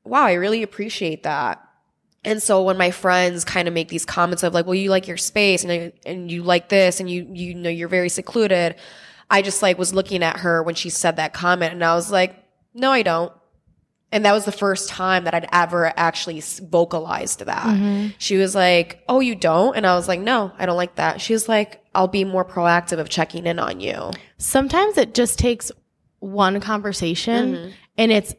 Wow, 0.05 0.23
I 0.23 0.33
really 0.33 0.61
appreciate 0.61 1.23
that. 1.23 1.67
And 2.23 2.41
so 2.41 2.61
when 2.61 2.77
my 2.77 2.91
friends 2.91 3.43
kind 3.43 3.67
of 3.67 3.73
make 3.73 3.88
these 3.88 4.05
comments 4.05 4.43
of 4.43 4.53
like, 4.53 4.67
well, 4.67 4.75
you 4.75 4.91
like 4.91 5.07
your 5.07 5.17
space 5.17 5.63
and, 5.63 5.91
and 6.05 6.31
you 6.31 6.43
like 6.43 6.69
this 6.69 6.99
and 6.99 7.09
you, 7.09 7.27
you 7.33 7.55
know, 7.55 7.71
you're 7.71 7.88
very 7.88 8.09
secluded. 8.09 8.75
I 9.31 9.41
just 9.41 9.63
like 9.63 9.79
was 9.79 9.95
looking 9.95 10.21
at 10.21 10.38
her 10.41 10.61
when 10.61 10.75
she 10.75 10.91
said 10.91 11.15
that 11.15 11.33
comment 11.33 11.73
and 11.73 11.83
I 11.83 11.95
was 11.95 12.11
like, 12.11 12.35
no, 12.75 12.91
I 12.91 13.01
don't. 13.01 13.33
And 14.12 14.24
that 14.24 14.32
was 14.32 14.45
the 14.45 14.53
first 14.53 14.89
time 14.89 15.26
that 15.26 15.34
I'd 15.34 15.49
ever 15.51 15.91
actually 15.97 16.41
vocalized 16.62 17.45
that. 17.45 17.64
Mm-hmm. 17.64 18.10
She 18.18 18.38
was 18.38 18.55
like, 18.55 19.03
Oh, 19.10 19.20
you 19.20 19.36
don't? 19.36 19.76
And 19.76 19.86
I 19.86 19.95
was 19.95 20.08
like, 20.08 20.20
No, 20.20 20.51
I 20.58 20.66
don't 20.66 20.78
like 20.78 20.95
that. 20.95 21.20
She 21.20 21.34
was 21.34 21.49
like, 21.49 21.84
I'll 21.93 22.08
be 22.08 22.24
more 22.24 22.45
proactive 22.45 22.99
of 22.99 23.10
checking 23.10 23.45
in 23.45 23.60
on 23.60 23.80
you. 23.80 24.12
Sometimes 24.38 24.97
it 24.97 25.14
just 25.14 25.39
takes 25.39 25.72
one 26.20 26.62
conversation 26.62 27.55
mm-hmm. 27.55 27.72
and 27.97 28.12
it's 28.12 28.34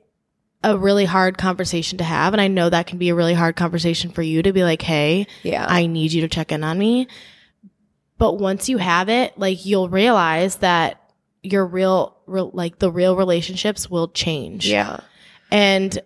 a 0.64 0.77
really 0.77 1.05
hard 1.05 1.39
conversation 1.39 1.99
to 1.99 2.05
have. 2.05 2.33
And 2.33 2.41
I 2.41 2.49
know 2.49 2.71
that 2.71 2.87
can 2.87 2.99
be 2.99 3.11
a 3.11 3.14
really 3.14 3.35
hard 3.35 3.55
conversation 3.55 4.11
for 4.11 4.23
you 4.23 4.43
to 4.43 4.53
be 4.53 4.64
like, 4.64 4.81
Hey, 4.81 5.27
yeah, 5.43 5.66
I 5.69 5.87
need 5.87 6.12
you 6.12 6.23
to 6.23 6.29
check 6.29 6.51
in 6.51 6.64
on 6.64 6.79
me. 6.79 7.09
But 8.16 8.39
once 8.39 8.69
you 8.69 8.79
have 8.79 9.09
it, 9.09 9.39
like 9.39 9.66
you'll 9.66 9.89
realize 9.89 10.57
that 10.57 11.12
your 11.43 11.64
real, 11.66 12.16
real 12.27 12.51
like 12.53 12.79
the 12.79 12.91
real 12.91 13.16
relationships 13.16 13.91
will 13.91 14.09
change. 14.09 14.66
Yeah. 14.66 15.01
And 15.51 15.99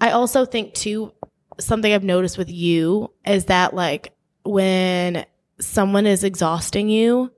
I 0.00 0.10
also 0.10 0.44
think 0.44 0.74
too, 0.74 1.12
something 1.58 1.92
I've 1.92 2.04
noticed 2.04 2.38
with 2.38 2.50
you 2.50 3.10
is 3.24 3.46
that 3.46 3.74
like 3.74 4.12
when 4.44 5.24
someone 5.60 6.06
is 6.06 6.24
exhausting 6.24 6.88
you, 6.88 7.32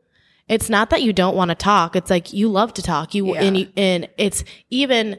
it's 0.48 0.70
not 0.70 0.90
that 0.90 1.02
you 1.02 1.12
don't 1.12 1.36
want 1.36 1.50
to 1.50 1.54
talk. 1.54 1.96
It's 1.96 2.10
like 2.10 2.32
you 2.32 2.48
love 2.48 2.74
to 2.74 2.82
talk. 2.82 3.14
You 3.14 3.34
yeah. 3.34 3.42
and, 3.42 3.56
you, 3.56 3.68
and 3.76 4.08
it's 4.16 4.44
even 4.70 5.18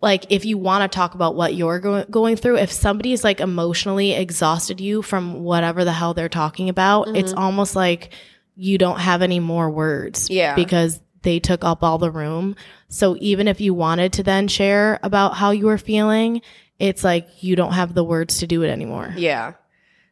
like 0.00 0.26
if 0.30 0.44
you 0.44 0.56
want 0.56 0.90
to 0.90 0.94
talk 0.94 1.14
about 1.14 1.34
what 1.34 1.54
you're 1.54 1.80
go- 1.80 2.04
going 2.04 2.36
through, 2.36 2.58
if 2.58 2.70
somebody's 2.70 3.24
like 3.24 3.40
emotionally 3.40 4.12
exhausted 4.12 4.80
you 4.80 5.02
from 5.02 5.42
whatever 5.42 5.84
the 5.84 5.92
hell 5.92 6.14
they're 6.14 6.28
talking 6.28 6.68
about, 6.68 7.06
mm-hmm. 7.06 7.16
it's 7.16 7.32
almost 7.32 7.74
like 7.74 8.10
you 8.54 8.78
don't 8.78 9.00
have 9.00 9.22
any 9.22 9.40
more 9.40 9.68
words. 9.68 10.30
Yeah. 10.30 10.54
Because 10.54 11.00
they 11.22 11.40
took 11.40 11.64
up 11.64 11.82
all 11.82 11.98
the 11.98 12.10
room. 12.10 12.56
So 12.88 13.16
even 13.20 13.48
if 13.48 13.60
you 13.60 13.74
wanted 13.74 14.12
to 14.14 14.22
then 14.22 14.48
share 14.48 15.00
about 15.02 15.34
how 15.34 15.50
you 15.50 15.66
were 15.66 15.78
feeling, 15.78 16.42
it's 16.78 17.02
like 17.02 17.42
you 17.42 17.56
don't 17.56 17.72
have 17.72 17.94
the 17.94 18.04
words 18.04 18.38
to 18.38 18.46
do 18.46 18.62
it 18.62 18.68
anymore. 18.68 19.12
Yeah. 19.16 19.54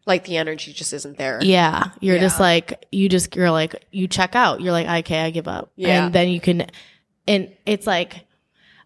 Like 0.06 0.24
the 0.24 0.36
energy 0.36 0.72
just 0.72 0.92
isn't 0.92 1.16
there. 1.16 1.38
Yeah. 1.42 1.90
You're 2.00 2.16
yeah. 2.16 2.22
just 2.22 2.40
like, 2.40 2.86
you 2.92 3.08
just, 3.08 3.34
you're 3.36 3.50
like, 3.50 3.84
you 3.90 4.08
check 4.08 4.34
out. 4.34 4.60
You're 4.60 4.72
like, 4.72 5.04
okay, 5.04 5.20
I 5.20 5.30
give 5.30 5.48
up. 5.48 5.70
Yeah. 5.76 6.06
And 6.06 6.14
then 6.14 6.28
you 6.28 6.40
can, 6.40 6.66
and 7.26 7.54
it's 7.64 7.86
like, 7.86 8.26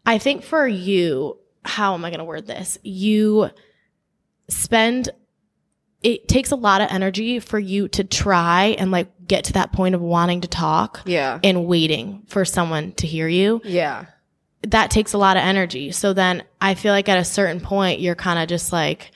I 0.06 0.18
think 0.18 0.44
for 0.44 0.66
you, 0.66 1.38
how 1.64 1.94
am 1.94 2.04
I 2.04 2.10
going 2.10 2.18
to 2.18 2.24
word 2.24 2.46
this? 2.46 2.78
You 2.82 3.50
spend 4.48 5.10
it 6.02 6.28
takes 6.28 6.50
a 6.50 6.56
lot 6.56 6.80
of 6.80 6.88
energy 6.90 7.40
for 7.40 7.58
you 7.58 7.88
to 7.88 8.04
try 8.04 8.76
and 8.78 8.90
like 8.90 9.08
get 9.26 9.44
to 9.44 9.52
that 9.54 9.72
point 9.72 9.94
of 9.94 10.00
wanting 10.00 10.42
to 10.42 10.48
talk. 10.48 11.00
Yeah. 11.04 11.40
And 11.42 11.66
waiting 11.66 12.22
for 12.28 12.44
someone 12.44 12.92
to 12.92 13.06
hear 13.06 13.28
you. 13.28 13.60
Yeah. 13.64 14.06
That 14.62 14.90
takes 14.90 15.12
a 15.12 15.18
lot 15.18 15.36
of 15.36 15.42
energy. 15.42 15.92
So 15.92 16.12
then 16.12 16.44
I 16.60 16.74
feel 16.74 16.92
like 16.92 17.08
at 17.08 17.18
a 17.18 17.24
certain 17.24 17.60
point, 17.60 18.00
you're 18.00 18.14
kind 18.14 18.38
of 18.38 18.48
just 18.48 18.72
like, 18.72 19.12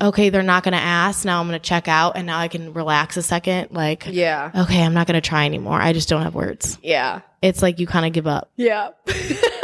okay, 0.00 0.28
they're 0.28 0.42
not 0.42 0.62
going 0.62 0.72
to 0.72 0.78
ask. 0.78 1.24
Now 1.24 1.40
I'm 1.40 1.48
going 1.48 1.58
to 1.58 1.64
check 1.66 1.88
out 1.88 2.16
and 2.16 2.26
now 2.26 2.38
I 2.38 2.48
can 2.48 2.72
relax 2.72 3.16
a 3.16 3.22
second. 3.22 3.72
Like, 3.72 4.06
yeah. 4.08 4.50
Okay, 4.54 4.82
I'm 4.82 4.94
not 4.94 5.06
going 5.06 5.20
to 5.20 5.28
try 5.28 5.44
anymore. 5.46 5.80
I 5.80 5.92
just 5.92 6.08
don't 6.08 6.22
have 6.22 6.34
words. 6.34 6.78
Yeah. 6.82 7.20
It's 7.42 7.62
like 7.62 7.78
you 7.80 7.86
kind 7.86 8.06
of 8.06 8.12
give 8.12 8.26
up. 8.26 8.50
Yeah. 8.56 8.90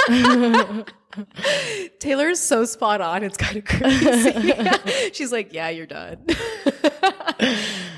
Taylor 1.99 2.29
is 2.29 2.41
so 2.41 2.65
spot 2.65 3.01
on. 3.01 3.23
It's 3.23 3.37
kind 3.37 3.57
of 3.57 3.65
crazy. 3.65 4.53
She's 5.12 5.33
like, 5.33 5.53
yeah, 5.53 5.69
you're 5.69 5.87
done. 5.87 6.25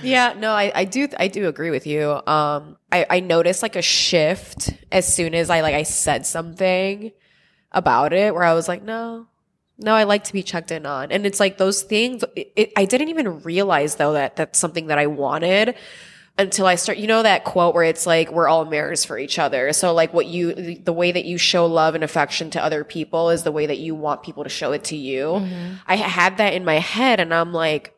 yeah, 0.03 0.35
no, 0.37 0.53
I, 0.53 0.73
I 0.75 0.85
do, 0.85 1.09
I 1.19 1.29
do 1.29 1.49
agree 1.49 1.71
with 1.71 1.87
you. 1.87 2.11
Um, 2.27 2.77
I, 2.93 3.07
I 3.09 3.21
noticed 3.21 3.63
like 3.63 3.77
a 3.77 3.83
shift 3.83 4.73
as 4.93 5.13
soon 5.13 5.35
as 5.35 5.51
I 5.51 5.61
like, 5.61 5.75
I 5.75 5.83
said 5.83 6.27
something 6.27 7.13
about 7.73 8.13
it 8.13 8.35
where 8.35 8.45
I 8.45 8.55
was 8.55 8.69
like, 8.69 8.83
no, 8.83 9.27
no, 9.79 9.95
I 9.95 10.05
like 10.05 10.25
to 10.25 10.33
be 10.33 10.43
checked 10.43 10.71
in 10.71 10.87
on. 10.87 11.13
And 11.13 11.27
it's 11.27 11.41
like 11.41 11.59
those 11.59 11.83
things, 11.83 12.25
it, 12.35 12.53
it, 12.57 12.73
I 12.77 12.85
didn't 12.85 13.09
even 13.09 13.43
realize 13.43 13.97
though 13.97 14.15
that 14.15 14.37
that's 14.37 14.59
something 14.59 14.87
that 14.87 14.99
I 14.99 15.07
wanted 15.07 15.75
until 16.39 16.67
I 16.67 16.75
start, 16.75 16.99
you 16.99 17.07
know, 17.07 17.23
that 17.23 17.45
quote 17.45 17.75
where 17.75 17.85
it's 17.85 18.07
like, 18.07 18.31
we're 18.31 18.49
all 18.49 18.67
mirrors 18.67 19.05
for 19.05 19.19
each 19.19 19.39
other. 19.39 19.73
So 19.73 19.95
like 19.95 20.13
what 20.13 20.27
you, 20.27 20.77
the 20.77 20.93
way 20.93 21.11
that 21.13 21.25
you 21.25 21.39
show 21.39 21.65
love 21.65 21.95
and 21.95 22.05
affection 22.05 22.51
to 22.51 22.63
other 22.63 22.85
people 22.85 23.31
is 23.31 23.43
the 23.43 23.53
way 23.53 23.67
that 23.67 23.79
you 23.79 23.95
want 23.95 24.23
people 24.23 24.45
to 24.45 24.51
show 24.51 24.73
it 24.73 24.85
to 24.85 24.97
you. 24.97 25.27
Mm-hmm. 25.27 25.75
I 25.87 25.97
had 25.97 26.37
that 26.37 26.53
in 26.53 26.65
my 26.65 26.79
head 26.79 27.21
and 27.21 27.33
I'm 27.33 27.55
like, 27.55 27.95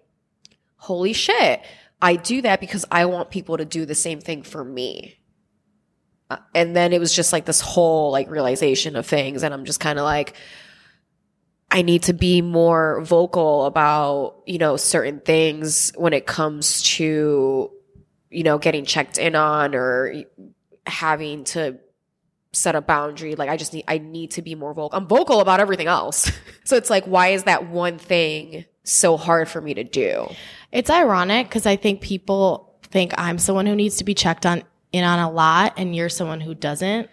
holy 0.77 1.13
shit. 1.13 1.63
I 2.01 2.15
do 2.15 2.43
that 2.43 2.61
because 2.61 2.85
I 2.93 3.07
want 3.07 3.31
people 3.31 3.57
to 3.57 3.65
do 3.65 3.85
the 3.85 3.97
same 3.97 4.21
thing 4.21 4.45
for 4.45 4.63
me. 4.63 5.19
Uh, 6.31 6.37
and 6.55 6.77
then 6.77 6.93
it 6.93 7.01
was 7.01 7.13
just 7.13 7.33
like 7.33 7.45
this 7.45 7.61
whole 7.61 8.13
like 8.13 8.31
realization 8.31 8.95
of 8.95 9.05
things. 9.05 9.43
And 9.43 9.53
I'm 9.53 9.65
just 9.65 9.81
kind 9.81 9.99
of 9.99 10.05
like, 10.05 10.35
I 11.73 11.83
need 11.83 12.05
to 12.05 12.13
be 12.13 12.41
more 12.41 13.03
vocal 13.03 13.67
about, 13.67 14.43
you 14.47 14.59
know, 14.59 14.77
certain 14.77 15.19
things 15.19 15.93
when 15.97 16.13
it 16.13 16.25
comes 16.25 16.83
to 16.83 17.73
you 18.31 18.43
know, 18.43 18.59
getting 18.59 18.85
checked 18.85 19.19
in 19.19 19.35
on 19.35 19.75
or 19.75 20.25
having 20.87 21.45
to 21.45 21.79
set 22.53 22.75
a 22.75 22.81
boundary. 22.81 23.35
Like 23.35 23.49
I 23.49 23.57
just 23.57 23.73
need, 23.73 23.85
I 23.89 23.99
need 23.99 24.33
to 24.33 24.43
be 24.43 24.55
more 24.55 24.73
vocal. 24.75 24.97
I'm 24.97 25.07
vocal 25.07 25.41
about 25.41 25.61
everything 25.61 25.87
else. 25.87 26.31
so 26.65 26.77
it's 26.77 26.91
like, 26.91 27.05
why 27.05 27.29
is 27.29 27.45
that 27.45 27.69
one 27.69 27.99
thing 27.99 28.65
so 28.85 29.17
hard 29.17 29.49
for 29.49 29.61
me 29.61 29.75
to 29.75 29.85
do? 29.85 30.29
It's 30.73 30.91
ironic 30.91 31.49
because 31.49 31.67
I 31.67 31.77
think 31.77 32.01
people 32.01 32.79
think 32.83 33.13
I'm 33.19 33.39
someone 33.39 33.67
who 33.67 33.75
needs 33.75 33.97
to 33.97 34.05
be 34.05 34.15
checked 34.15 34.47
on 34.47 34.63
in 34.93 35.05
on 35.05 35.19
a 35.19 35.31
lot 35.31 35.75
and 35.77 35.95
you're 35.95 36.09
someone 36.09 36.41
who 36.41 36.55
doesn't. 36.55 37.09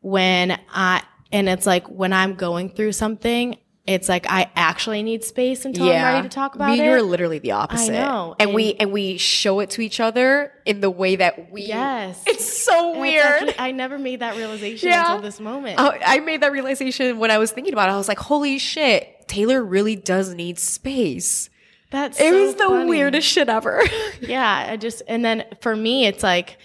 When 0.00 0.58
I, 0.70 1.02
and 1.32 1.48
it's 1.48 1.66
like 1.66 1.86
when 1.88 2.12
I'm 2.12 2.34
going 2.34 2.70
through 2.70 2.92
something, 2.92 3.58
it's 3.88 4.08
like 4.08 4.26
I 4.30 4.50
actually 4.54 5.02
need 5.02 5.24
space 5.24 5.64
until 5.64 5.86
I'm 5.86 6.02
ready 6.02 6.28
to 6.28 6.34
talk 6.34 6.54
about 6.54 6.68
Me 6.68 6.74
it. 6.74 6.78
and 6.80 6.86
you 6.86 6.92
are 6.92 7.02
literally 7.02 7.38
the 7.38 7.52
opposite. 7.52 7.92
I 7.92 8.04
know, 8.04 8.36
And, 8.38 8.48
and- 8.50 8.54
we 8.54 8.74
and 8.74 8.92
we 8.92 9.16
show 9.18 9.60
it 9.60 9.70
to 9.70 9.80
each 9.80 9.98
other 10.00 10.52
in 10.66 10.80
the 10.80 10.90
way 10.90 11.16
that 11.16 11.50
we 11.50 11.62
yes. 11.62 12.22
It's 12.26 12.44
so 12.64 12.72
And 12.78 12.90
it's 12.90 13.00
weird. 13.00 13.24
actually- 13.24 13.58
I 13.58 13.70
never 13.72 13.98
made 13.98 14.20
that 14.20 14.36
realization 14.36 14.88
Yeah. 14.90 15.00
until 15.14 15.22
this 15.22 15.40
moment. 15.40 15.78
Uh, 15.80 15.92
I 16.04 16.20
made 16.20 16.42
that 16.42 16.52
realization 16.52 17.18
when 17.18 17.30
I 17.30 17.38
was 17.38 17.50
thinking 17.50 17.72
about 17.72 17.88
it. 17.88 17.92
I 17.92 17.96
was 17.96 18.08
like, 18.08 18.18
holy 18.18 18.58
shit, 18.58 19.26
Taylor 19.28 19.62
really 19.64 19.96
does 19.96 20.34
need 20.34 20.58
space. 20.58 21.50
That's 21.90 22.20
It 22.20 22.30
so 22.30 22.40
was 22.44 22.54
the 22.56 22.64
funny. 22.64 22.90
weirdest 22.90 23.26
shit 23.26 23.48
ever. 23.48 23.82
Yeah, 24.20 24.66
I 24.70 24.76
just 24.76 25.02
and 25.08 25.24
then 25.24 25.44
for 25.60 25.74
me, 25.74 26.06
it's 26.06 26.22
like 26.22 26.58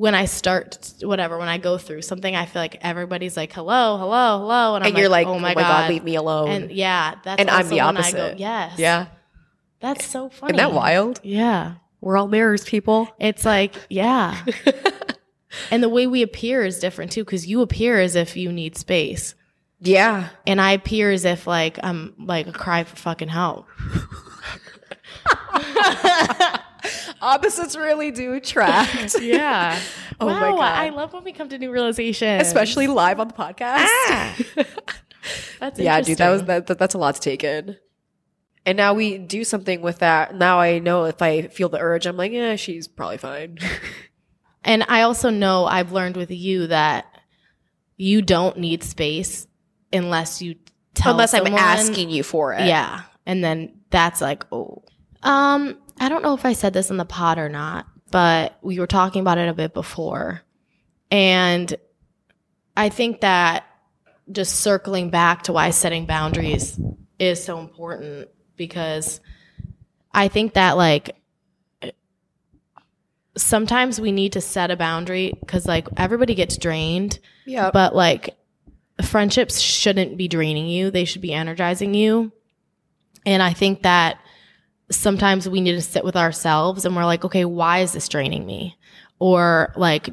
when 0.00 0.14
I 0.14 0.24
start 0.24 0.94
whatever 1.02 1.36
when 1.36 1.48
I 1.48 1.58
go 1.58 1.76
through 1.76 2.00
something, 2.00 2.34
I 2.34 2.46
feel 2.46 2.62
like 2.62 2.78
everybody's 2.80 3.36
like, 3.36 3.52
"Hello, 3.52 3.98
hello, 3.98 4.38
hello," 4.38 4.74
and 4.74 4.82
I'm 4.82 4.88
and 4.88 4.98
you're 4.98 5.10
like, 5.10 5.26
"Oh 5.26 5.38
my 5.38 5.52
oh 5.52 5.56
god, 5.56 5.90
leave 5.90 6.02
me 6.02 6.14
alone. 6.14 6.48
And 6.48 6.72
yeah, 6.72 7.16
that's 7.22 7.38
And 7.38 7.50
I'm 7.50 7.68
the 7.68 7.80
opposite. 7.80 8.16
I 8.16 8.30
go, 8.30 8.34
yes, 8.38 8.78
yeah. 8.78 9.08
that's 9.80 10.06
so 10.06 10.30
funny. 10.30 10.54
Isn't 10.54 10.70
that 10.70 10.72
wild? 10.72 11.20
Yeah, 11.22 11.74
We're 12.00 12.16
all 12.16 12.28
mirrors, 12.28 12.64
people. 12.64 13.14
it's 13.18 13.44
like 13.44 13.74
yeah, 13.90 14.42
and 15.70 15.82
the 15.82 15.90
way 15.90 16.06
we 16.06 16.22
appear 16.22 16.64
is 16.64 16.78
different 16.78 17.12
too 17.12 17.22
because 17.22 17.46
you 17.46 17.60
appear 17.60 18.00
as 18.00 18.16
if 18.16 18.38
you 18.38 18.50
need 18.50 18.78
space, 18.78 19.34
Yeah. 19.80 20.30
and 20.46 20.62
I 20.62 20.72
appear 20.72 21.12
as 21.12 21.26
if 21.26 21.46
like 21.46 21.78
I'm 21.82 22.14
like 22.18 22.46
a 22.46 22.52
cry 22.52 22.84
for 22.84 22.96
fucking 22.96 23.28
help. 23.28 23.66
Opposites 27.22 27.76
really 27.76 28.10
do 28.10 28.32
attract. 28.34 29.16
Yeah. 29.20 29.78
Oh 30.22 30.26
wow, 30.26 30.38
my 30.38 30.50
God. 30.50 30.60
I 30.60 30.90
love 30.90 31.14
when 31.14 31.24
we 31.24 31.32
come 31.32 31.48
to 31.48 31.56
new 31.56 31.70
realizations, 31.70 32.46
Especially 32.46 32.86
live 32.86 33.18
on 33.20 33.28
the 33.28 33.32
podcast. 33.32 33.86
That's 35.60 35.78
yeah, 35.80 35.98
dude, 36.02 36.18
that 36.18 36.28
was 36.28 36.44
that, 36.44 36.66
that- 36.66 36.78
that's 36.78 36.94
a 36.94 36.98
lot 36.98 37.14
to 37.14 37.20
take 37.22 37.42
in. 37.42 37.78
And 38.66 38.76
now 38.76 38.92
we 38.92 39.16
do 39.16 39.44
something 39.44 39.80
with 39.80 40.00
that. 40.00 40.34
Now 40.34 40.60
I 40.60 40.78
know 40.78 41.04
if 41.04 41.22
I 41.22 41.42
feel 41.48 41.70
the 41.70 41.78
urge, 41.80 42.04
I'm 42.04 42.18
like, 42.18 42.32
yeah, 42.32 42.56
she's 42.56 42.86
probably 42.86 43.16
fine. 43.16 43.56
And 44.62 44.84
I 44.88 45.02
also 45.02 45.30
know 45.30 45.64
I've 45.64 45.92
learned 45.92 46.16
with 46.18 46.30
you 46.30 46.66
that 46.66 47.06
you 47.96 48.20
don't 48.20 48.58
need 48.58 48.82
space 48.82 49.46
unless 49.90 50.42
you 50.42 50.56
tell 50.92 51.12
Unless 51.12 51.32
I'm 51.32 51.46
asking 51.46 52.10
you 52.10 52.22
for 52.22 52.52
it. 52.52 52.66
Yeah. 52.66 53.02
And 53.24 53.42
then 53.42 53.80
that's 53.88 54.20
like, 54.20 54.44
oh. 54.52 54.82
Um, 55.22 55.78
I 56.00 56.08
don't 56.08 56.22
know 56.22 56.34
if 56.34 56.44
I 56.44 56.54
said 56.54 56.72
this 56.72 56.90
in 56.90 56.96
the 56.96 57.04
pod 57.04 57.38
or 57.38 57.48
not, 57.48 57.86
but 58.10 58.58
we 58.62 58.78
were 58.80 58.86
talking 58.86 59.20
about 59.20 59.38
it 59.38 59.48
a 59.48 59.54
bit 59.54 59.74
before. 59.74 60.40
And 61.10 61.72
I 62.76 62.88
think 62.88 63.20
that 63.20 63.64
just 64.32 64.56
circling 64.56 65.10
back 65.10 65.42
to 65.44 65.52
why 65.52 65.70
setting 65.70 66.06
boundaries 66.06 66.80
is 67.18 67.42
so 67.44 67.58
important 67.60 68.28
because 68.56 69.20
I 70.12 70.28
think 70.28 70.54
that 70.54 70.76
like 70.76 71.16
sometimes 73.36 74.00
we 74.00 74.12
need 74.12 74.32
to 74.32 74.40
set 74.40 74.70
a 74.70 74.76
boundary 74.76 75.32
because 75.40 75.66
like 75.66 75.86
everybody 75.96 76.34
gets 76.34 76.56
drained 76.56 77.18
Yeah. 77.46 77.70
but 77.72 77.94
like 77.94 78.36
friendships 79.02 79.60
shouldn't 79.60 80.16
be 80.16 80.28
draining 80.28 80.66
you 80.66 80.90
they 80.90 81.04
should 81.04 81.22
be 81.22 81.32
energizing 81.32 81.94
you 81.94 82.32
and 83.24 83.42
i 83.42 83.52
think 83.52 83.82
that 83.82 84.18
sometimes 84.90 85.48
we 85.48 85.60
need 85.60 85.72
to 85.72 85.80
sit 85.82 86.04
with 86.04 86.16
ourselves 86.16 86.84
and 86.84 86.94
we're 86.96 87.04
like 87.04 87.24
okay 87.24 87.44
why 87.44 87.78
is 87.80 87.92
this 87.92 88.08
draining 88.08 88.44
me? 88.46 88.76
Or 89.18 89.72
like 89.76 90.08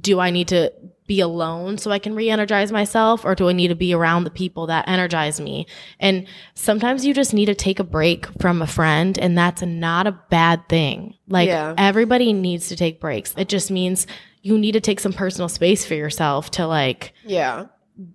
do 0.00 0.20
i 0.20 0.30
need 0.30 0.48
to 0.48 0.70
be 1.06 1.20
alone 1.20 1.78
so 1.78 1.90
i 1.90 1.98
can 1.98 2.14
re-energize 2.14 2.72
myself? 2.72 3.24
Or 3.24 3.34
do 3.34 3.48
i 3.48 3.52
need 3.52 3.68
to 3.68 3.74
be 3.74 3.94
around 3.94 4.24
the 4.24 4.30
people 4.30 4.66
that 4.66 4.88
energize 4.88 5.40
me? 5.40 5.66
And 6.00 6.26
sometimes 6.54 7.04
you 7.06 7.14
just 7.14 7.32
need 7.34 7.46
to 7.46 7.54
take 7.54 7.78
a 7.78 7.84
break 7.84 8.26
from 8.40 8.62
a 8.62 8.66
friend 8.66 9.18
and 9.18 9.36
that's 9.38 9.62
not 9.62 10.06
a 10.06 10.12
bad 10.30 10.68
thing. 10.68 11.14
Like 11.28 11.48
Yeah. 11.48 11.74
everybody 11.78 12.32
needs 12.32 12.68
to 12.68 12.76
take 12.76 13.00
breaks. 13.00 13.34
It 13.36 13.48
just 13.48 13.70
means 13.70 14.06
you 14.42 14.58
need 14.58 14.72
to 14.72 14.80
take 14.80 15.00
some 15.00 15.12
personal 15.12 15.48
space 15.48 15.84
for 15.84 15.94
yourself 15.94 16.50
to 16.52 16.66
like 16.66 17.12
yeah. 17.24 17.66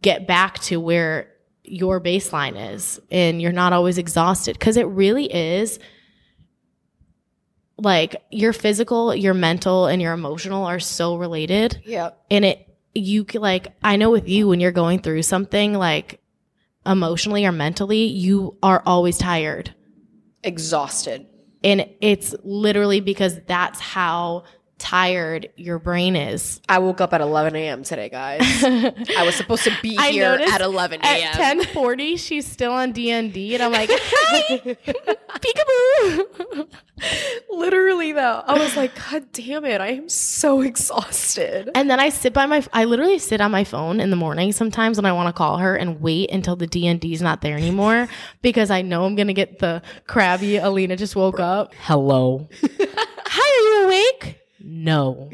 get 0.02 0.28
back 0.28 0.60
to 0.60 0.80
where 0.80 1.28
your 1.64 2.02
baseline 2.02 2.74
is 2.74 3.00
and 3.12 3.42
you're 3.42 3.52
not 3.52 3.72
always 3.74 3.98
exhausted 3.98 4.58
because 4.58 4.78
it 4.78 4.84
really 4.88 5.26
is 5.34 5.78
like 7.78 8.16
your 8.32 8.54
physical 8.54 9.14
your 9.16 9.34
mental 9.34 9.88
and 9.88 10.02
your 10.02 10.14
emotional 10.14 10.66
are 10.66 10.80
so 10.80 11.16
related 11.16 11.82
Yeah. 11.86 12.12
and 12.30 12.46
it 12.46 12.68
you 12.94 13.26
like 13.36 13.74
i 13.84 13.96
know 13.96 14.10
with 14.12 14.28
you 14.28 14.48
when 14.48 14.60
you're 14.60 14.72
going 14.72 15.00
through 15.00 15.22
something 15.24 15.74
like 15.74 16.20
emotionally 16.86 17.46
or 17.46 17.52
mentally 17.52 18.06
you 18.06 18.58
are 18.62 18.82
always 18.86 19.18
tired 19.18 19.74
Exhausted. 20.44 21.26
and 21.64 21.88
it's 22.02 22.36
literally 22.44 23.00
because 23.02 23.40
that's 23.46 23.80
how 23.80 24.44
tired 24.82 25.50
your 25.56 25.80
brain 25.80 26.16
is 26.16 26.60
I 26.68 26.80
woke 26.80 27.00
up 27.00 27.14
at 27.14 27.22
11 27.22 27.56
a.m. 27.56 27.84
today, 27.84 28.10
guys. 28.10 28.42
I 28.64 29.24
was 29.24 29.36
supposed 29.36 29.64
to 29.66 29.72
be 29.82 29.96
I 29.98 30.10
here 30.10 30.26
at 30.52 30.60
11 30.62 31.02
At 31.02 31.20
a.m. 31.20 31.34
ten 31.34 31.64
forty, 31.66 32.18
she's 32.18 32.46
still 32.46 32.72
on 32.74 32.92
D 32.92 33.12
and 33.12 33.32
D, 33.32 33.54
and 33.54 33.64
I'm 33.64 33.72
like, 33.72 33.90
"Hi, 33.94 34.58
peekaboo." 35.40 36.68
Literally, 37.50 38.12
though, 38.12 38.44
I 38.46 38.60
was 38.60 38.76
like, 38.78 38.92
God 39.10 39.26
damn 39.34 39.66
it, 39.66 39.82
I 39.82 39.88
am 39.94 40.08
so 40.10 40.62
exhausted. 40.62 41.70
and 41.76 41.90
then 41.90 42.00
I 42.00 42.10
sit 42.10 42.32
by 42.34 42.46
my, 42.46 42.64
I 42.74 42.86
literally 42.86 43.18
sit 43.20 43.42
on 43.42 43.50
my 43.52 43.64
phone 43.64 44.00
in 44.00 44.10
the 44.12 44.16
morning 44.16 44.52
sometimes 44.52 44.98
when 44.98 45.06
I 45.06 45.12
want 45.12 45.28
to 45.28 45.34
call 45.34 45.58
her 45.58 45.76
and 45.76 46.00
wait 46.02 46.30
until 46.32 46.56
the 46.56 46.68
D 46.68 46.88
and 46.88 47.00
D's 47.00 47.22
not 47.22 47.42
there 47.42 47.58
anymore 47.58 48.08
because 48.42 48.70
I 48.70 48.82
know 48.84 49.06
I'm 49.06 49.16
gonna 49.16 49.34
get 49.34 49.60
the 49.60 49.82
crabby. 50.08 50.58
Alina 50.58 50.96
just 50.96 51.16
woke 51.16 51.40
up. 51.40 51.74
Hello. 51.82 52.48
Hi, 52.64 53.42
are 53.42 53.80
you 53.80 53.86
awake? 53.86 54.41
No. 54.64 55.30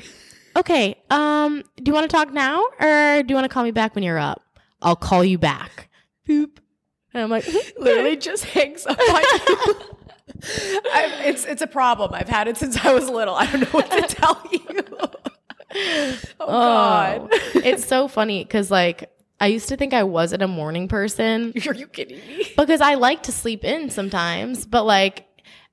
Okay. 0.55 0.95
Um. 1.09 1.63
Do 1.77 1.83
you 1.85 1.93
want 1.93 2.09
to 2.09 2.15
talk 2.15 2.33
now, 2.33 2.63
or 2.79 3.23
do 3.23 3.31
you 3.31 3.35
want 3.35 3.45
to 3.45 3.49
call 3.49 3.63
me 3.63 3.71
back 3.71 3.95
when 3.95 4.03
you're 4.03 4.17
up? 4.17 4.41
I'll 4.81 4.95
call 4.95 5.23
you 5.23 5.37
back. 5.37 5.89
Boop. 6.27 6.57
And 7.13 7.23
I'm 7.23 7.29
like, 7.29 7.47
Literally 7.77 8.17
just 8.17 8.45
hangs 8.45 8.85
up 8.85 8.99
on 8.99 9.21
you. 9.21 9.75
It's 10.39 11.45
it's 11.45 11.61
a 11.63 11.67
problem. 11.67 12.13
I've 12.13 12.29
had 12.29 12.47
it 12.47 12.57
since 12.57 12.77
I 12.85 12.93
was 12.93 13.09
little. 13.09 13.33
I 13.33 13.47
don't 13.49 13.61
know 13.61 13.67
what 13.71 13.89
to 13.89 14.01
tell 14.03 14.41
you. 14.51 14.59
oh, 16.39 16.47
God. 16.47 17.29
Oh, 17.31 17.39
it's 17.55 17.85
so 17.85 18.07
funny 18.07 18.43
because 18.43 18.69
like 18.69 19.09
I 19.39 19.47
used 19.47 19.67
to 19.69 19.77
think 19.77 19.93
I 19.93 20.03
wasn't 20.03 20.43
a 20.43 20.47
morning 20.47 20.87
person 20.87 21.53
Are 21.67 21.73
you 21.73 21.87
kidding 21.87 22.19
me? 22.27 22.45
because 22.55 22.81
I 22.81 22.95
like 22.95 23.23
to 23.23 23.31
sleep 23.31 23.63
in 23.63 23.89
sometimes, 23.89 24.65
but 24.67 24.85
like 24.85 25.25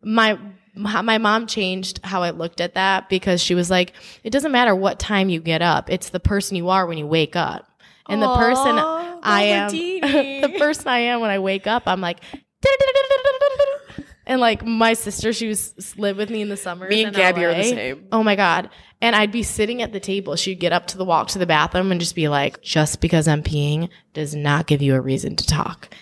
my 0.03 0.39
my 0.75 1.19
mom 1.19 1.47
changed 1.47 2.01
how 2.05 2.23
I 2.23 2.31
looked 2.31 2.61
at 2.61 2.75
that 2.75 3.09
because 3.09 3.41
she 3.43 3.55
was 3.55 3.71
like, 3.71 3.93
it 4.23 4.31
doesn't 4.31 4.53
matter 4.53 4.75
what 4.75 4.99
time 4.99 5.29
you 5.29 5.41
get 5.41 5.63
up; 5.63 5.91
it's 5.91 6.11
the 6.11 6.21
person 6.21 6.57
you 6.57 6.69
are 6.69 6.87
when 6.87 6.99
you 6.99 7.07
wake 7.07 7.37
up. 7.37 7.71
And 8.09 8.23
the 8.23 8.35
person 8.37 8.77
I 8.77 9.43
am, 9.43 9.71
the 10.43 10.59
person 10.59 10.89
I 10.89 10.99
am 10.99 11.21
when 11.21 11.31
I 11.31 11.39
wake 11.39 11.67
up, 11.67 11.85
I'm 11.87 12.01
like. 12.01 12.21
And 14.27 14.41
like 14.41 14.65
my 14.65 14.95
sister, 14.95 15.33
she 15.33 15.49
was 15.49 15.95
lived 15.99 16.19
with 16.19 16.31
me 16.31 16.41
in 16.41 16.49
the 16.49 16.57
summer. 16.57 16.89
Me 16.89 17.05
and 17.05 17.15
Gabby 17.15 17.45
are 17.45 17.55
the 17.55 17.63
same. 17.63 18.07
Oh 18.11 18.23
my 18.23 18.37
god! 18.37 18.71
And 19.03 19.15
I'd 19.15 19.31
be 19.31 19.43
sitting 19.43 19.83
at 19.83 19.93
the 19.93 20.01
table. 20.01 20.35
She'd 20.37 20.61
get 20.61 20.73
up 20.73 20.87
to 20.89 20.99
the 20.99 21.05
walk 21.05 21.29
to 21.29 21.39
the 21.39 21.47
bathroom 21.47 21.93
and 21.93 22.01
just 22.01 22.15
be 22.15 22.29
like, 22.29 22.63
"Just 22.63 23.03
because 23.03 23.29
I'm 23.29 23.43
peeing 23.43 23.91
does 24.15 24.35
not 24.35 24.67
give 24.67 24.81
you 24.81 24.95
a 24.95 25.01
reason 25.01 25.37
to 25.37 25.47
talk." 25.47 25.95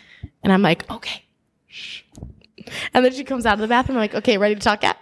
And 0.43 0.53
I'm 0.53 0.63
like, 0.63 0.89
"Okay." 0.89 1.25
Shh. 1.67 2.02
And 2.95 3.05
then 3.05 3.13
she 3.13 3.25
comes 3.25 3.47
out 3.47 3.55
of 3.55 3.61
the 3.61 3.69
bathroom. 3.69 3.99
I'm 3.99 4.03
like, 4.03 4.15
"Okay, 4.15 4.39
ready 4.39 4.55
to 4.55 4.61
talk 4.61 4.83
yet?" 4.83 4.97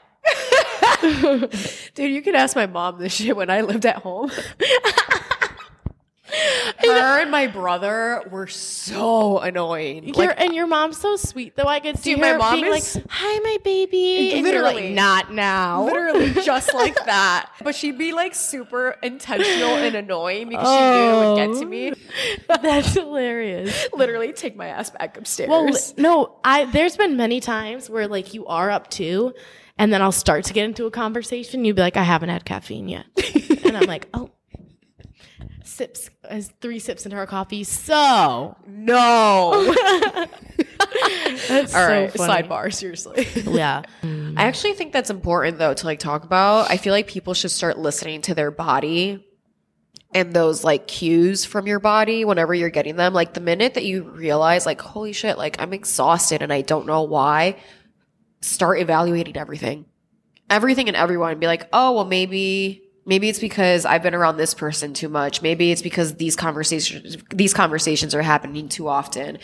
Dude, 1.95 2.11
you 2.11 2.23
could 2.23 2.35
ask 2.35 2.55
my 2.57 2.67
mom 2.67 2.99
this 2.99 3.15
shit 3.15 3.37
when 3.37 3.51
I 3.51 3.63
lived 3.63 3.87
at 3.87 3.97
home. 3.97 4.31
Her 6.81 7.21
and 7.21 7.31
my 7.31 7.47
brother 7.47 8.23
were 8.31 8.47
so 8.47 9.39
annoying. 9.39 10.13
Like, 10.13 10.41
and 10.41 10.55
your 10.55 10.67
mom's 10.67 10.99
so 10.99 11.17
sweet, 11.17 11.57
though. 11.57 11.65
I 11.67 11.81
could 11.81 11.99
see 11.99 12.13
Dude, 12.13 12.21
my 12.21 12.29
her 12.31 12.39
mom 12.39 12.61
being 12.61 12.73
is- 12.75 12.97
like, 12.97 13.05
"Hi, 13.11 13.39
my 13.41 13.57
baby," 13.65 14.33
and 14.33 14.43
Literally. 14.45 14.75
like, 14.89 14.91
"Not 14.95 15.33
now." 15.33 15.85
literally 15.85 16.33
just 16.43 16.73
like 16.75 16.95
that. 17.07 17.51
But 17.63 17.75
she'd 17.75 17.99
be 17.99 18.13
like 18.13 18.35
super 18.35 18.97
intentional 19.03 19.71
and 19.75 19.95
annoying 19.95 20.49
because 20.49 20.69
she 20.69 20.81
knew 20.81 21.11
it 21.11 21.27
would 21.29 21.55
get 21.55 21.61
to 21.61 21.67
me. 21.67 21.93
Oh. 22.49 22.59
That's 22.63 22.95
hilarious. 22.95 23.89
Literally 23.93 24.33
take 24.33 24.57
my 24.57 24.69
ass 24.69 24.91
back 24.91 25.17
upstairs. 25.19 25.49
Well, 25.49 25.69
no, 25.97 26.37
I 26.45 26.65
there's 26.67 26.97
been 26.97 27.17
many 27.17 27.41
times 27.41 27.91
where 27.91 28.09
like 28.09 28.35
you 28.35 28.47
are 28.47 28.71
up 28.71 28.89
too, 28.91 29.35
and 29.79 29.93
then 29.93 30.03
I'll 30.03 30.13
start 30.13 30.45
to 30.45 30.53
get 30.53 30.65
into 30.65 30.87
a 30.87 30.91
conversation. 30.91 31.65
You'd 31.65 31.77
be 31.77 31.83
like, 31.83 31.97
"I 31.97 32.03
haven't 32.05 32.29
had 32.31 32.45
caffeine 32.45 32.89
yet," 32.89 33.07
and 33.65 33.77
I'm 33.77 33.87
like, 33.87 34.09
"Oh." 34.15 34.31
Sips, 35.81 36.11
as 36.25 36.53
three 36.61 36.79
sips 36.79 37.07
into 37.07 37.17
her 37.17 37.25
coffee. 37.25 37.65
So 37.65 38.55
no. 38.67 39.75
that's 41.49 41.75
All 41.75 41.89
right, 41.89 42.13
so 42.13 42.19
funny. 42.19 42.43
sidebar, 42.43 42.71
seriously. 42.71 43.27
Yeah, 43.51 43.85
I 44.03 44.45
actually 44.45 44.75
think 44.75 44.93
that's 44.93 45.09
important 45.09 45.57
though 45.57 45.73
to 45.73 45.87
like 45.87 45.99
talk 45.99 46.25
about. 46.25 46.71
I 46.71 46.77
feel 46.77 46.93
like 46.93 47.07
people 47.07 47.33
should 47.33 47.51
start 47.51 47.79
listening 47.79 48.21
to 48.23 48.35
their 48.35 48.51
body 48.51 49.27
and 50.13 50.35
those 50.35 50.65
like 50.65 50.87
cues 50.87 51.47
from 51.47 51.67
your 51.67 51.81
body 51.81 52.27
whenever 52.27 52.53
you're 52.53 52.69
getting 52.69 52.97
them. 52.97 53.15
Like 53.15 53.33
the 53.33 53.41
minute 53.41 53.73
that 53.73 53.85
you 53.87 54.03
realize, 54.03 54.67
like, 54.67 54.83
holy 54.83 55.15
shit, 55.15 55.39
like 55.39 55.63
I'm 55.63 55.73
exhausted 55.73 56.43
and 56.43 56.53
I 56.53 56.61
don't 56.61 56.85
know 56.85 57.05
why, 57.05 57.57
start 58.43 58.81
evaluating 58.81 59.39
everything. 59.39 59.87
Everything 60.51 60.89
and 60.89 60.97
everyone. 60.97 61.39
Be 61.39 61.47
like, 61.47 61.71
oh, 61.73 61.93
well, 61.93 62.05
maybe 62.05 62.83
maybe 63.07 63.29
it's 63.29 63.39
because 63.39 63.85
I've 63.85 64.03
been 64.03 64.15
around 64.15 64.37
this 64.37 64.55
person 64.55 64.93
too 64.93 65.09
much. 65.09 65.43
Maybe 65.43 65.73
it's 65.73 65.83
because 65.83 66.15
these 66.17 66.37
conversations 66.37 67.17
these 67.31 67.55
conversations 67.55 68.15
are 68.15 68.23
happening 68.23 68.69
too 68.69 68.89
often. 68.89 69.39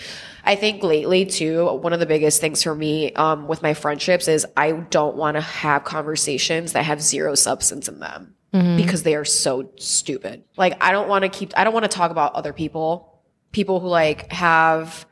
I 0.45 0.55
think 0.55 0.83
lately 0.83 1.27
too, 1.27 1.67
one 1.67 1.93
of 1.93 2.01
the 2.01 2.07
biggest 2.07 2.41
things 2.41 2.63
for 2.63 2.75
me 2.75 3.13
um, 3.15 3.49
with 3.49 3.63
my 3.63 3.75
friendships 3.75 4.29
is 4.29 4.47
I 4.57 4.73
don't 4.73 5.17
want 5.17 5.37
to 5.37 5.41
have 5.41 5.85
conversations 5.85 6.73
that 6.73 6.85
have 6.85 7.01
zero 7.03 7.35
substance 7.35 7.89
in 7.89 8.01
them 8.01 8.35
because 8.77 9.03
they 9.03 9.15
are 9.15 9.25
so 9.25 9.71
stupid. 9.77 10.45
Like 10.57 10.83
I 10.83 10.93
don't 10.93 11.09
want 11.09 11.23
to 11.25 11.29
keep 11.29 11.53
I 11.57 11.65
don't 11.65 11.75
want 11.75 11.85
to 11.85 11.95
talk 11.95 12.11
about 12.11 12.35
other 12.35 12.53
people, 12.53 13.23
people 13.53 13.81
who 13.81 13.89
like 13.89 14.33
have 14.33 15.07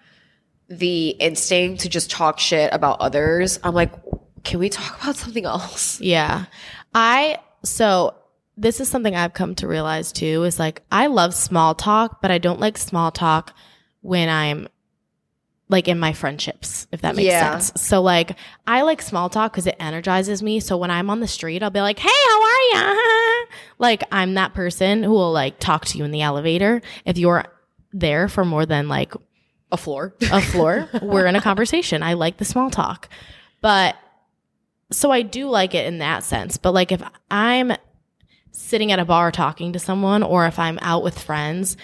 the 0.69 1.11
instinct 1.11 1.83
to 1.83 1.89
just 1.89 2.11
talk 2.11 2.39
shit 2.39 2.73
about 2.73 3.01
others. 3.01 3.61
I'm 3.63 3.75
like, 3.75 3.93
can 4.45 4.61
we 4.61 4.69
talk 4.69 5.03
about 5.03 5.17
something 5.17 5.45
else? 5.45 6.01
Yeah. 6.01 6.47
I, 6.95 7.39
so 7.65 8.15
this 8.57 8.81
is 8.81 8.89
something 8.89 9.15
I've 9.17 9.35
come 9.35 9.55
to 9.57 9.69
realize 9.69 10.13
too 10.13 10.45
is 10.45 10.59
like, 10.59 10.83
I 10.93 11.07
love 11.09 11.35
small 11.35 11.75
talk, 11.75 12.21
but 12.23 12.31
I 12.31 12.39
don't 12.39 12.61
like 12.61 12.79
small 12.79 13.11
talk 13.11 13.53
when 14.01 14.29
I'm 14.29 14.69
like 15.69 15.89
in 15.89 15.99
my 15.99 16.13
friendships, 16.13 16.87
if 16.93 17.01
that 17.01 17.17
makes 17.17 17.27
Yeah. 17.33 17.59
sense. 17.59 17.83
So 17.83 18.01
like, 18.03 18.37
I 18.67 18.83
like 18.83 19.01
small 19.03 19.29
talk 19.31 19.53
because 19.53 19.67
it 19.67 19.77
energizes 19.81 20.43
me. 20.43 20.61
So 20.61 20.77
when 20.77 20.91
I'm 20.91 21.11
on 21.11 21.21
the 21.21 21.27
street, 21.27 21.63
I'll 21.63 21.71
be 21.71 21.81
like, 21.81 21.99
hey, 21.99 22.09
how 22.29 22.43
are 22.43 22.61
you? 22.61 23.47
like, 23.79 24.05
I'm 24.13 24.35
that 24.35 24.55
person 24.55 25.03
who 25.03 25.11
will 25.13 25.33
like 25.33 25.59
talk 25.59 25.87
to 25.87 25.99
you 25.99 26.05
in 26.05 26.11
the 26.11 26.23
elevator. 26.23 26.83
If 27.05 27.19
you're 27.19 27.47
there 27.93 28.29
for 28.29 28.45
more 28.45 28.67
than 28.67 28.89
like 28.89 29.15
A 29.73 29.77
floor. 29.77 30.15
a 30.31 30.41
floor. 30.41 30.89
We're 31.03 31.27
in 31.27 31.35
a 31.35 31.41
conversation. 31.41 32.03
I 32.03 32.13
like 32.13 32.37
the 32.37 32.45
small 32.45 32.71
talk. 32.71 33.09
But 33.63 33.97
so 34.93 35.11
I 35.11 35.23
do 35.23 35.49
like 35.49 35.75
it 35.75 35.87
in 35.87 35.99
that 35.99 36.23
sense. 36.25 36.57
But 36.59 36.73
like 36.75 36.93
if 36.93 37.03
I'm 37.31 37.73
sitting 38.57 38.93
at 38.93 38.99
a 39.01 39.05
bar 39.05 39.33
talking 39.33 39.73
to 39.73 39.79
someone 39.79 40.23
or 40.23 40.47
if 40.47 40.59
I'm 40.59 40.79
out 40.81 41.03
with 41.03 41.19
friends, 41.19 41.77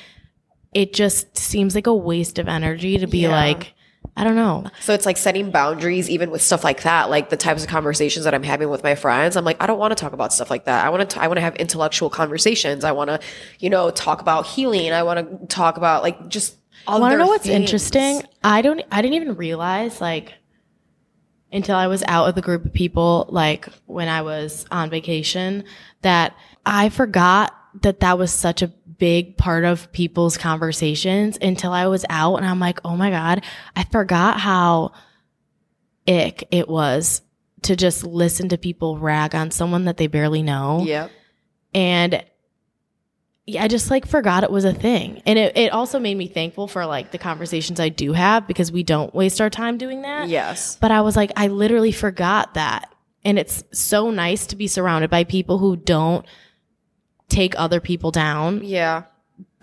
it 0.72 0.94
just 0.94 1.36
seems 1.36 1.74
like 1.74 1.88
a 1.88 1.94
waste 1.94 2.38
of 2.38 2.46
energy 2.48 2.96
to 2.98 3.08
be 3.08 3.22
Yeah. 3.22 3.30
like, 3.30 3.74
I 4.16 4.22
don't 4.22 4.36
know. 4.36 4.64
So 4.80 4.94
it's 4.94 5.04
like 5.04 5.16
setting 5.16 5.50
boundaries, 5.50 6.08
even 6.08 6.30
with 6.30 6.42
stuff 6.42 6.62
like 6.62 6.82
that, 6.82 7.10
like 7.10 7.28
the 7.28 7.36
types 7.36 7.64
of 7.64 7.68
conversations 7.68 8.24
that 8.24 8.34
I'm 8.34 8.44
having 8.44 8.70
with 8.70 8.84
my 8.84 8.94
friends. 8.94 9.36
I'm 9.36 9.44
like, 9.44 9.60
I 9.60 9.66
don't 9.66 9.78
want 9.78 9.90
to 9.90 9.94
talk 9.96 10.12
about 10.12 10.32
stuff 10.32 10.48
like 10.48 10.64
that. 10.66 10.84
I 10.86 10.90
want 10.90 11.10
to, 11.10 11.20
I 11.20 11.26
want 11.26 11.38
to 11.38 11.42
have 11.42 11.56
intellectual 11.56 12.08
conversations. 12.08 12.84
I 12.84 12.92
want 12.92 13.10
to, 13.10 13.20
you 13.58 13.68
know, 13.68 13.90
talk 13.90 14.20
about 14.20 14.46
healing. 14.46 14.92
I 14.92 15.02
want 15.02 15.40
to 15.40 15.46
talk 15.48 15.76
about 15.76 16.02
like 16.04 16.28
just. 16.28 16.56
Want 16.86 17.12
to 17.12 17.18
know 17.18 17.26
what's 17.26 17.44
things. 17.44 17.60
interesting? 17.60 18.22
I 18.42 18.62
don't. 18.62 18.80
I 18.90 19.02
didn't 19.02 19.14
even 19.14 19.34
realize 19.36 20.00
like 20.00 20.32
until 21.52 21.76
I 21.76 21.88
was 21.88 22.02
out 22.06 22.26
with 22.26 22.38
a 22.38 22.42
group 22.42 22.64
of 22.64 22.72
people, 22.72 23.26
like 23.28 23.68
when 23.86 24.08
I 24.08 24.22
was 24.22 24.64
on 24.70 24.88
vacation, 24.88 25.64
that 26.02 26.34
I 26.64 26.88
forgot 26.88 27.54
that 27.82 28.00
that 28.00 28.18
was 28.18 28.32
such 28.32 28.62
a 28.62 28.68
big 28.68 29.36
part 29.36 29.64
of 29.64 29.90
people's 29.92 30.36
conversations 30.36 31.38
until 31.40 31.72
I 31.72 31.86
was 31.86 32.04
out, 32.10 32.36
and 32.36 32.46
I'm 32.46 32.60
like, 32.60 32.80
oh 32.84 32.96
my 32.96 33.10
god, 33.10 33.44
I 33.74 33.84
forgot 33.84 34.38
how 34.40 34.92
ick 36.08 36.48
it 36.50 36.68
was 36.68 37.22
to 37.62 37.76
just 37.76 38.04
listen 38.04 38.48
to 38.48 38.58
people 38.58 38.98
rag 38.98 39.34
on 39.34 39.50
someone 39.50 39.84
that 39.84 39.98
they 39.98 40.06
barely 40.06 40.42
know 40.42 40.82
Yep. 40.84 41.10
and 41.74 42.24
yeah, 43.46 43.62
I 43.64 43.68
just 43.68 43.90
like 43.90 44.06
forgot 44.06 44.44
it 44.44 44.50
was 44.50 44.64
a 44.64 44.72
thing. 44.72 45.22
And 45.26 45.36
it, 45.38 45.56
it 45.56 45.72
also 45.72 45.98
made 45.98 46.16
me 46.16 46.28
thankful 46.28 46.68
for 46.68 46.86
like 46.86 47.10
the 47.10 47.18
conversations 47.18 47.80
I 47.80 47.88
do 47.88 48.12
have 48.12 48.46
because 48.46 48.70
we 48.70 48.82
don't 48.84 49.12
waste 49.12 49.40
our 49.40 49.50
time 49.50 49.76
doing 49.76 50.02
that. 50.02 50.28
Yes. 50.28 50.76
But 50.76 50.92
I 50.92 51.00
was 51.00 51.16
like, 51.16 51.32
I 51.36 51.48
literally 51.48 51.90
forgot 51.90 52.54
that. 52.54 52.94
And 53.24 53.40
it's 53.40 53.64
so 53.72 54.10
nice 54.12 54.46
to 54.48 54.56
be 54.56 54.68
surrounded 54.68 55.10
by 55.10 55.24
people 55.24 55.58
who 55.58 55.74
don't 55.76 56.24
take 57.30 57.58
other 57.58 57.80
people 57.80 58.10
down 58.10 58.62
Yeah. 58.62 59.04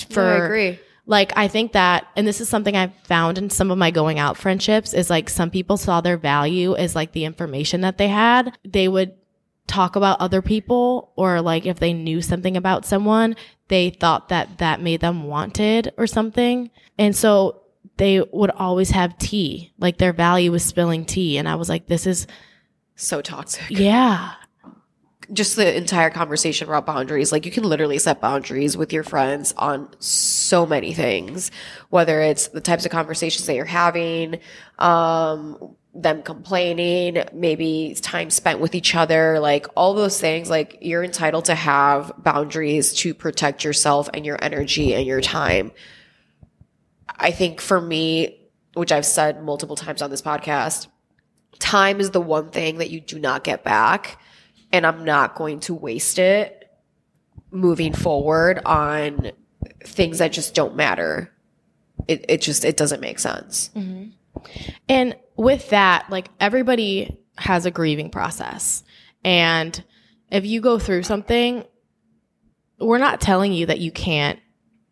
for 0.09 0.23
No, 0.23 0.27
I 0.29 0.45
agree. 0.45 0.79
like 1.05 1.31
I 1.35 1.47
think 1.47 1.73
that 1.73 2.07
and 2.15 2.27
this 2.27 2.41
is 2.41 2.49
something 2.49 2.75
I've 2.75 2.93
found 3.03 3.37
in 3.37 3.49
some 3.49 3.69
of 3.71 3.77
my 3.77 3.91
going 3.91 4.17
out 4.19 4.37
friendships 4.37 4.93
is 4.93 5.09
like 5.09 5.29
some 5.29 5.49
people 5.51 5.77
saw 5.77 6.01
their 6.01 6.17
value 6.17 6.75
as 6.75 6.95
like 6.95 7.11
the 7.11 7.25
information 7.25 7.81
that 7.81 7.97
they 7.97 8.07
had. 8.07 8.57
They 8.65 8.87
would 8.87 9.13
talk 9.67 9.95
about 9.97 10.21
other 10.21 10.41
people 10.41 11.11
or 11.17 11.41
like 11.41 11.65
if 11.65 11.77
they 11.79 11.91
knew 11.93 12.21
something 12.21 12.55
about 12.55 12.85
someone, 12.85 13.35
they 13.67 13.89
thought 13.89 14.29
that 14.29 14.59
that 14.59 14.81
made 14.81 15.01
them 15.01 15.23
wanted 15.25 15.93
or 15.97 16.07
something. 16.07 16.71
And 16.97 17.13
so 17.15 17.61
they 17.97 18.21
would 18.21 18.51
always 18.51 18.91
have 18.91 19.17
tea. 19.17 19.73
Like 19.77 19.97
their 19.97 20.13
value 20.13 20.51
was 20.53 20.63
spilling 20.63 21.03
tea 21.05 21.37
and 21.37 21.49
I 21.49 21.55
was 21.55 21.67
like 21.67 21.87
this 21.87 22.07
is 22.07 22.27
So 22.95 23.21
toxic. 23.21 23.63
yeah. 23.69 24.31
Just 25.33 25.55
the 25.55 25.75
entire 25.75 26.09
conversation 26.09 26.67
about 26.67 26.85
boundaries. 26.85 27.31
Like 27.31 27.45
you 27.45 27.51
can 27.51 27.63
literally 27.63 27.97
set 27.97 28.21
boundaries 28.21 28.77
with 28.77 28.93
your 28.93 29.03
friends 29.03 29.53
on 29.57 29.89
so 29.99 30.65
many 30.65 30.93
things, 30.93 31.51
whether 31.89 32.21
it's 32.21 32.47
the 32.47 32.61
types 32.61 32.85
of 32.85 32.91
conversations 32.91 33.45
that 33.47 33.55
you're 33.55 33.65
having, 33.65 34.39
um, 34.79 35.75
them 35.93 36.21
complaining, 36.21 37.23
maybe 37.33 37.95
time 38.01 38.29
spent 38.29 38.59
with 38.59 38.75
each 38.75 38.95
other, 38.95 39.39
like 39.39 39.65
all 39.75 39.93
those 39.93 40.19
things. 40.19 40.49
Like 40.49 40.77
you're 40.81 41.03
entitled 41.03 41.45
to 41.45 41.55
have 41.55 42.11
boundaries 42.17 42.93
to 42.95 43.13
protect 43.13 43.63
yourself 43.63 44.09
and 44.13 44.25
your 44.25 44.37
energy 44.41 44.93
and 44.93 45.05
your 45.05 45.21
time. 45.21 45.71
I 47.09 47.31
think 47.31 47.61
for 47.61 47.81
me, 47.81 48.39
which 48.75 48.91
I've 48.91 49.05
said 49.05 49.43
multiple 49.43 49.75
times 49.75 50.01
on 50.01 50.11
this 50.11 50.21
podcast, 50.21 50.87
time 51.57 51.99
is 51.99 52.11
the 52.11 52.21
one 52.21 52.49
thing 52.49 52.77
that 52.77 52.91
you 52.91 53.01
do 53.01 53.17
not 53.17 53.43
get 53.43 53.63
back 53.63 54.19
and 54.71 54.85
I'm 54.85 55.05
not 55.05 55.35
going 55.35 55.59
to 55.61 55.73
waste 55.73 56.19
it 56.19 56.69
moving 57.51 57.93
forward 57.93 58.61
on 58.65 59.31
things 59.83 60.19
that 60.19 60.31
just 60.31 60.53
don't 60.53 60.75
matter. 60.75 61.31
It, 62.07 62.25
it 62.29 62.41
just 62.41 62.65
it 62.65 62.77
doesn't 62.77 63.01
make 63.01 63.19
sense. 63.19 63.69
Mm-hmm. 63.75 64.09
And 64.87 65.15
with 65.35 65.69
that, 65.69 66.09
like 66.09 66.29
everybody 66.39 67.17
has 67.37 67.65
a 67.65 67.71
grieving 67.71 68.09
process. 68.09 68.83
And 69.23 69.83
if 70.29 70.45
you 70.45 70.61
go 70.61 70.79
through 70.79 71.03
something, 71.03 71.63
we're 72.79 72.97
not 72.97 73.21
telling 73.21 73.53
you 73.53 73.65
that 73.67 73.79
you 73.79 73.91
can't 73.91 74.39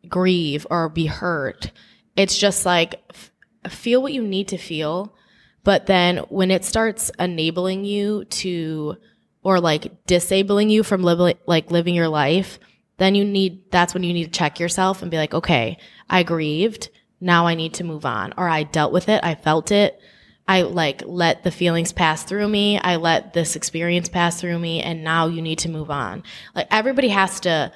grieve 0.07 0.65
or 0.69 0.89
be 0.89 1.05
hurt. 1.05 1.71
It's 2.15 2.37
just 2.37 2.65
like 2.65 3.01
f- 3.09 3.31
feel 3.69 4.01
what 4.01 4.13
you 4.13 4.23
need 4.23 4.47
to 4.49 4.57
feel. 4.57 5.15
But 5.63 5.87
then 5.87 6.17
when 6.29 6.51
it 6.51 6.63
starts 6.63 7.11
enabling 7.19 7.85
you 7.85 8.25
to, 8.25 8.97
or 9.45 9.61
like 9.61 10.05
disabling 10.07 10.71
you 10.71 10.81
from 10.81 11.03
living, 11.03 11.37
like 11.45 11.69
living 11.69 11.93
your 11.93 12.09
life, 12.09 12.59
then 12.97 13.13
you 13.13 13.23
need, 13.23 13.71
that's 13.71 13.93
when 13.93 14.01
you 14.01 14.11
need 14.11 14.25
to 14.25 14.31
check 14.31 14.59
yourself 14.59 15.03
and 15.03 15.11
be 15.11 15.17
like, 15.17 15.35
okay, 15.35 15.77
I 16.09 16.23
grieved. 16.23 16.89
Now 17.21 17.45
I 17.45 17.53
need 17.53 17.75
to 17.75 17.83
move 17.83 18.07
on. 18.07 18.33
Or 18.37 18.49
I 18.49 18.63
dealt 18.63 18.91
with 18.91 19.07
it. 19.07 19.23
I 19.23 19.35
felt 19.35 19.71
it. 19.71 20.01
I 20.47 20.63
like 20.63 21.03
let 21.05 21.43
the 21.43 21.51
feelings 21.51 21.93
pass 21.93 22.23
through 22.23 22.47
me. 22.47 22.79
I 22.79 22.95
let 22.95 23.33
this 23.33 23.55
experience 23.55 24.09
pass 24.09 24.41
through 24.41 24.57
me. 24.57 24.81
And 24.81 25.03
now 25.03 25.27
you 25.27 25.43
need 25.43 25.59
to 25.59 25.69
move 25.69 25.91
on. 25.91 26.23
Like 26.55 26.67
everybody 26.71 27.09
has 27.09 27.39
to, 27.41 27.71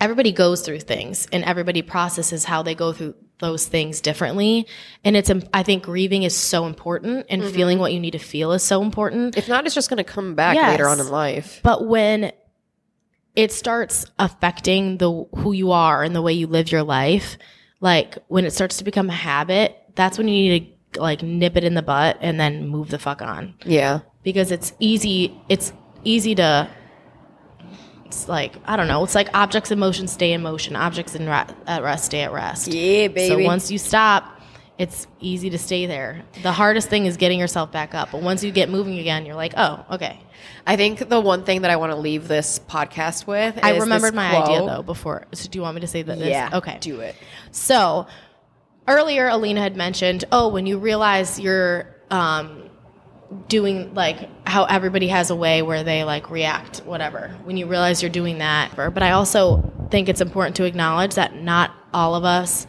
everybody 0.00 0.30
goes 0.30 0.62
through 0.62 0.80
things 0.80 1.26
and 1.32 1.42
everybody 1.42 1.82
processes 1.82 2.44
how 2.44 2.62
they 2.62 2.76
go 2.76 2.92
through 2.92 3.16
those 3.40 3.66
things 3.66 4.00
differently. 4.00 4.66
And 5.04 5.16
it's, 5.16 5.30
I 5.52 5.62
think 5.62 5.82
grieving 5.82 6.22
is 6.22 6.36
so 6.36 6.66
important 6.66 7.26
and 7.28 7.42
mm-hmm. 7.42 7.52
feeling 7.52 7.78
what 7.78 7.92
you 7.92 8.00
need 8.00 8.12
to 8.12 8.18
feel 8.18 8.52
is 8.52 8.62
so 8.62 8.82
important. 8.82 9.36
If 9.36 9.48
not, 9.48 9.66
it's 9.66 9.74
just 9.74 9.90
going 9.90 9.98
to 9.98 10.04
come 10.04 10.34
back 10.34 10.54
Yes. 10.54 10.70
later 10.70 10.86
on 10.86 11.00
in 11.00 11.08
life. 11.08 11.60
But 11.62 11.86
when 11.86 12.32
it 13.34 13.52
starts 13.52 14.06
affecting 14.18 14.98
the 14.98 15.24
who 15.36 15.52
you 15.52 15.72
are 15.72 16.02
and 16.02 16.14
the 16.14 16.22
way 16.22 16.32
you 16.32 16.46
live 16.46 16.70
your 16.70 16.82
life, 16.82 17.38
like 17.80 18.18
when 18.28 18.44
it 18.44 18.52
starts 18.52 18.78
to 18.78 18.84
become 18.84 19.08
a 19.08 19.14
habit, 19.14 19.76
that's 19.94 20.18
when 20.18 20.28
you 20.28 20.50
need 20.50 20.76
to 20.92 21.00
like 21.00 21.22
nip 21.22 21.56
it 21.56 21.64
in 21.64 21.74
the 21.74 21.82
butt 21.82 22.18
and 22.20 22.38
then 22.38 22.68
move 22.68 22.90
the 22.90 22.98
fuck 22.98 23.22
on. 23.22 23.54
Yeah. 23.64 24.00
Because 24.22 24.50
it's 24.50 24.72
easy 24.78 25.40
it's 25.48 25.72
easy 26.04 26.34
to 26.34 26.68
it's 28.10 28.28
like 28.28 28.56
I 28.64 28.76
don't 28.76 28.88
know, 28.88 29.04
it's 29.04 29.14
like 29.14 29.28
objects 29.34 29.70
in 29.70 29.78
motion 29.78 30.08
stay 30.08 30.32
in 30.32 30.42
motion, 30.42 30.74
objects 30.74 31.14
in 31.14 31.26
ra- 31.26 31.46
at 31.66 31.84
rest 31.84 32.06
stay 32.06 32.22
at 32.22 32.32
rest. 32.32 32.66
Yeah, 32.66 33.06
baby. 33.06 33.28
So 33.28 33.38
once 33.38 33.70
you 33.70 33.78
stop, 33.78 34.40
it's 34.78 35.06
easy 35.20 35.50
to 35.50 35.58
stay 35.58 35.86
there. 35.86 36.24
The 36.42 36.50
hardest 36.50 36.88
thing 36.88 37.06
is 37.06 37.16
getting 37.16 37.38
yourself 37.38 37.70
back 37.70 37.94
up. 37.94 38.10
But 38.10 38.22
once 38.22 38.42
you 38.42 38.50
get 38.50 38.68
moving 38.68 38.98
again, 38.98 39.26
you're 39.26 39.36
like, 39.36 39.54
oh, 39.56 39.84
okay. 39.92 40.18
I 40.66 40.74
think 40.76 41.08
the 41.08 41.20
one 41.20 41.44
thing 41.44 41.62
that 41.62 41.70
I 41.70 41.76
want 41.76 41.92
to 41.92 41.98
leave 41.98 42.26
this 42.26 42.58
podcast 42.58 43.28
with 43.28 43.58
I 43.62 43.74
is 43.74 43.80
remembered 43.80 44.14
my 44.14 44.42
idea 44.42 44.66
though 44.66 44.82
before. 44.82 45.26
So 45.32 45.48
do 45.48 45.58
you 45.58 45.62
want 45.62 45.76
me 45.76 45.82
to 45.82 45.86
say 45.86 46.02
that? 46.02 46.18
This? 46.18 46.30
Yeah. 46.30 46.50
Okay. 46.54 46.78
Do 46.80 47.00
it. 47.00 47.14
So 47.52 48.08
earlier, 48.88 49.28
Alina 49.28 49.60
had 49.60 49.76
mentioned, 49.76 50.24
oh, 50.32 50.48
when 50.48 50.66
you 50.66 50.78
realize 50.78 51.38
you're 51.38 51.94
um, 52.10 52.69
doing 53.48 53.94
like 53.94 54.28
how 54.46 54.64
everybody 54.64 55.08
has 55.08 55.30
a 55.30 55.36
way 55.36 55.62
where 55.62 55.84
they 55.84 56.04
like 56.04 56.30
react, 56.30 56.78
whatever. 56.78 57.36
When 57.44 57.56
you 57.56 57.66
realize 57.66 58.02
you're 58.02 58.10
doing 58.10 58.38
that, 58.38 58.74
but 58.76 59.02
I 59.02 59.12
also 59.12 59.72
think 59.90 60.08
it's 60.08 60.20
important 60.20 60.56
to 60.56 60.64
acknowledge 60.64 61.14
that 61.14 61.36
not 61.36 61.72
all 61.92 62.14
of 62.14 62.24
us 62.24 62.66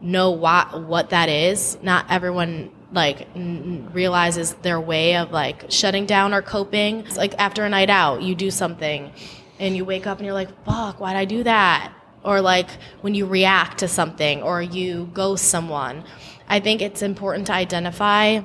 know 0.00 0.30
what 0.30 0.82
what 0.82 1.10
that 1.10 1.28
is. 1.28 1.78
Not 1.82 2.06
everyone 2.10 2.70
like 2.92 3.26
n- 3.34 3.90
realizes 3.92 4.54
their 4.54 4.80
way 4.80 5.16
of 5.16 5.30
like 5.30 5.70
shutting 5.70 6.06
down 6.06 6.32
or 6.32 6.42
coping. 6.42 7.00
It's 7.00 7.16
like 7.16 7.34
after 7.38 7.64
a 7.64 7.68
night 7.68 7.90
out, 7.90 8.22
you 8.22 8.34
do 8.34 8.50
something 8.50 9.12
and 9.58 9.76
you 9.76 9.84
wake 9.84 10.06
up 10.06 10.18
and 10.18 10.24
you're 10.26 10.34
like, 10.34 10.64
"Fuck, 10.64 11.00
why'd 11.00 11.16
I 11.16 11.24
do 11.24 11.42
that?" 11.42 11.92
Or 12.22 12.40
like 12.40 12.68
when 13.02 13.14
you 13.14 13.26
react 13.26 13.78
to 13.78 13.88
something 13.88 14.42
or 14.42 14.62
you 14.62 15.10
ghost 15.12 15.46
someone. 15.46 16.04
I 16.48 16.60
think 16.60 16.82
it's 16.82 17.02
important 17.02 17.46
to 17.46 17.54
identify 17.54 18.42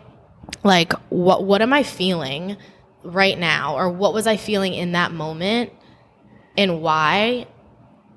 like 0.64 0.94
what 1.10 1.44
what 1.44 1.62
am 1.62 1.74
I 1.74 1.84
feeling 1.84 2.58
right 3.04 3.38
now? 3.38 3.76
Or 3.76 3.90
what 3.90 4.14
was 4.14 4.28
I 4.28 4.38
feeling 4.38 4.74
in 4.74 4.92
that 4.94 5.12
moment? 5.12 5.72
And 6.58 6.82
why? 6.82 7.48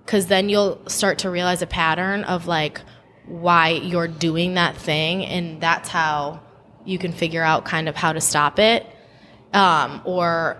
Cuz 0.06 0.26
then 0.26 0.48
you'll 0.48 0.80
start 0.88 1.18
to 1.18 1.30
realize 1.30 1.62
a 1.62 1.66
pattern 1.66 2.24
of 2.24 2.46
like 2.46 2.80
why 3.26 3.68
you're 3.68 4.08
doing 4.08 4.54
that 4.54 4.76
thing. 4.76 5.24
And 5.24 5.60
that's 5.60 5.88
how 5.88 6.40
you 6.84 6.98
can 6.98 7.12
figure 7.12 7.42
out 7.44 7.64
kind 7.64 7.88
of 7.88 7.94
how 7.94 8.12
to 8.12 8.20
stop 8.20 8.58
it. 8.58 8.84
Um, 9.54 10.00
or 10.04 10.56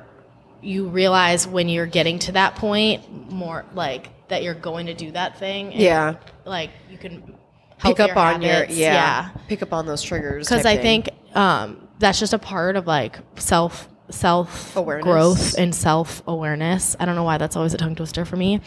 you 0.60 0.86
realize 0.88 1.46
when 1.48 1.68
you're 1.68 1.86
getting 1.86 2.20
to 2.20 2.32
that 2.32 2.54
point 2.54 3.32
more 3.32 3.64
like 3.74 4.10
that 4.28 4.44
you're 4.44 4.54
going 4.54 4.86
to 4.86 4.94
do 4.94 5.10
that 5.10 5.38
thing. 5.38 5.72
And, 5.72 5.82
Yeah. 5.82 6.14
like 6.44 6.70
you 6.88 6.96
can 6.98 7.34
Pick 7.82 8.00
up 8.00 8.16
on 8.16 8.42
habits. 8.42 8.76
your 8.76 8.80
yeah, 8.88 9.30
Pick 9.48 9.62
up 9.62 9.72
on 9.72 9.86
those 9.86 10.02
triggers. 10.02 10.46
because 10.48 10.64
I 10.66 10.76
thing. 10.76 11.02
think 11.04 11.36
um, 11.36 11.88
that's 11.98 12.18
just 12.18 12.32
a 12.32 12.38
part 12.38 12.76
of 12.76 12.86
like 12.86 13.18
self 13.38 13.88
self 14.10 14.76
Awareness. 14.76 15.04
growth 15.04 15.58
and 15.58 15.74
self 15.74 16.22
awareness. 16.26 16.96
I 17.00 17.04
don't 17.06 17.14
know 17.16 17.24
why 17.24 17.38
that's 17.38 17.56
always 17.56 17.74
a 17.74 17.78
tongue 17.78 17.94
twister 17.94 18.24
for 18.24 18.36
me, 18.36 18.60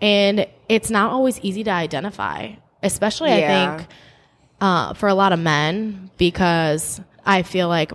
and 0.00 0.46
it's 0.68 0.90
not 0.90 1.12
always 1.12 1.38
easy 1.40 1.64
to 1.64 1.70
identify, 1.70 2.52
especially 2.82 3.30
Yeah. 3.30 3.36
I 3.74 3.76
think 3.76 3.88
uh, 4.60 4.94
for 4.94 5.08
a 5.08 5.14
lot 5.14 5.32
of 5.32 5.38
men 5.38 6.10
because 6.18 7.00
I 7.24 7.42
feel 7.42 7.68
like 7.68 7.92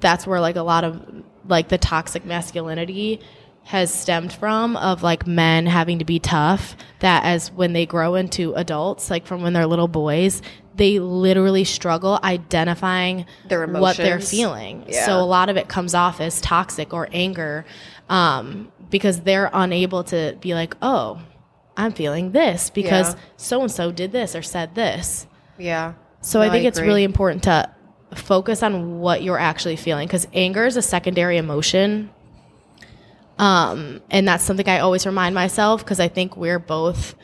that's 0.00 0.26
where 0.26 0.40
like 0.40 0.56
a 0.56 0.62
lot 0.62 0.82
of 0.84 1.00
like 1.46 1.68
the 1.68 1.78
toxic 1.78 2.24
masculinity 2.24 3.20
has 3.64 3.92
stemmed 3.92 4.32
from 4.32 4.76
of 4.76 5.02
like 5.02 5.26
men 5.26 5.66
having 5.66 5.98
to 5.98 6.04
be 6.04 6.18
tough 6.18 6.76
that 7.00 7.24
as 7.24 7.50
when 7.52 7.72
they 7.72 7.86
grow 7.86 8.14
into 8.14 8.52
adults 8.54 9.10
like 9.10 9.26
from 9.26 9.42
when 9.42 9.52
they're 9.52 9.66
little 9.66 9.88
boys 9.88 10.42
they 10.76 10.98
literally 10.98 11.64
struggle 11.64 12.18
identifying 12.24 13.24
Their 13.48 13.66
what 13.66 13.96
they're 13.96 14.20
feeling 14.20 14.84
Yeah. 14.88 15.06
so 15.06 15.20
a 15.20 15.24
lot 15.24 15.48
of 15.48 15.56
it 15.56 15.68
comes 15.68 15.94
off 15.94 16.20
as 16.20 16.40
toxic 16.40 16.92
or 16.92 17.08
anger 17.12 17.64
um, 18.08 18.70
because 18.90 19.22
they're 19.22 19.50
unable 19.52 20.04
to 20.04 20.36
be 20.40 20.54
like 20.54 20.76
oh 20.82 21.20
i'm 21.76 21.92
feeling 21.92 22.32
this 22.32 22.70
because 22.70 23.16
so 23.36 23.62
and 23.62 23.70
so 23.70 23.90
did 23.90 24.12
this 24.12 24.36
or 24.36 24.42
said 24.42 24.74
this 24.74 25.26
yeah. 25.58 25.94
so 26.20 26.40
No, 26.40 26.46
I 26.46 26.50
think 26.50 26.66
it's 26.66 26.80
really 26.80 27.04
important 27.04 27.44
to 27.44 27.70
focus 28.14 28.62
on 28.62 29.00
what 29.00 29.22
you're 29.22 29.38
actually 29.38 29.76
feeling 29.76 30.06
because 30.06 30.26
anger 30.32 30.66
is 30.66 30.76
a 30.76 30.82
secondary 30.82 31.36
emotion. 31.36 32.10
Um, 33.38 34.00
and 34.10 34.28
that's 34.28 34.44
something 34.44 34.68
I 34.68 34.78
always 34.80 35.06
remind 35.06 35.34
myself 35.34 35.84
because 35.84 35.98
I 36.00 36.08
think 36.08 36.36
we're 36.36 36.58
both 36.60 37.14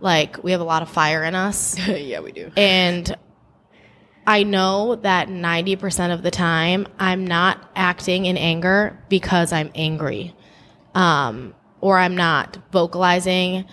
like 0.00 0.42
we 0.42 0.52
have 0.52 0.60
a 0.60 0.64
lot 0.64 0.82
of 0.82 0.88
fire 0.88 1.24
in 1.24 1.34
us. 1.34 1.78
yeah, 1.88 2.20
we 2.20 2.32
do. 2.32 2.50
and 2.56 3.16
I 4.26 4.44
know 4.44 4.96
that 4.96 5.28
90% 5.28 6.14
of 6.14 6.22
the 6.22 6.30
time 6.30 6.86
I'm 6.98 7.26
not 7.26 7.70
acting 7.74 8.26
in 8.26 8.36
anger 8.36 9.02
because 9.08 9.52
I'm 9.52 9.70
angry. 9.74 10.34
Um, 10.94 11.54
or 11.80 11.98
I'm 11.98 12.16
not 12.16 12.58
vocalizing 12.70 13.64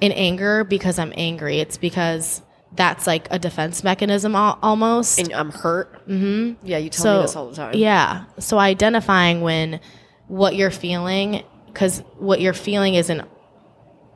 in 0.00 0.12
anger 0.12 0.64
because 0.64 0.98
I'm 0.98 1.12
angry. 1.16 1.60
It's 1.60 1.76
because 1.76 2.42
that's 2.72 3.06
like 3.06 3.28
a 3.30 3.38
defense 3.38 3.84
mechanism 3.84 4.34
al- 4.34 4.58
almost. 4.60 5.20
And 5.20 5.32
I'm 5.32 5.52
hurt. 5.52 6.06
Mm-hmm. 6.08 6.66
Yeah, 6.66 6.78
you 6.78 6.90
tell 6.90 7.16
me 7.18 7.22
this 7.22 7.36
all 7.36 7.48
the 7.48 7.54
time. 7.54 7.74
Yeah. 7.76 8.24
So 8.40 8.58
identifying 8.58 9.42
when 9.42 9.78
what 10.28 10.56
you're 10.56 10.70
feeling, 10.70 11.42
because 11.66 12.00
what 12.18 12.40
you're 12.40 12.52
feeling 12.54 12.94
isn't 12.94 13.22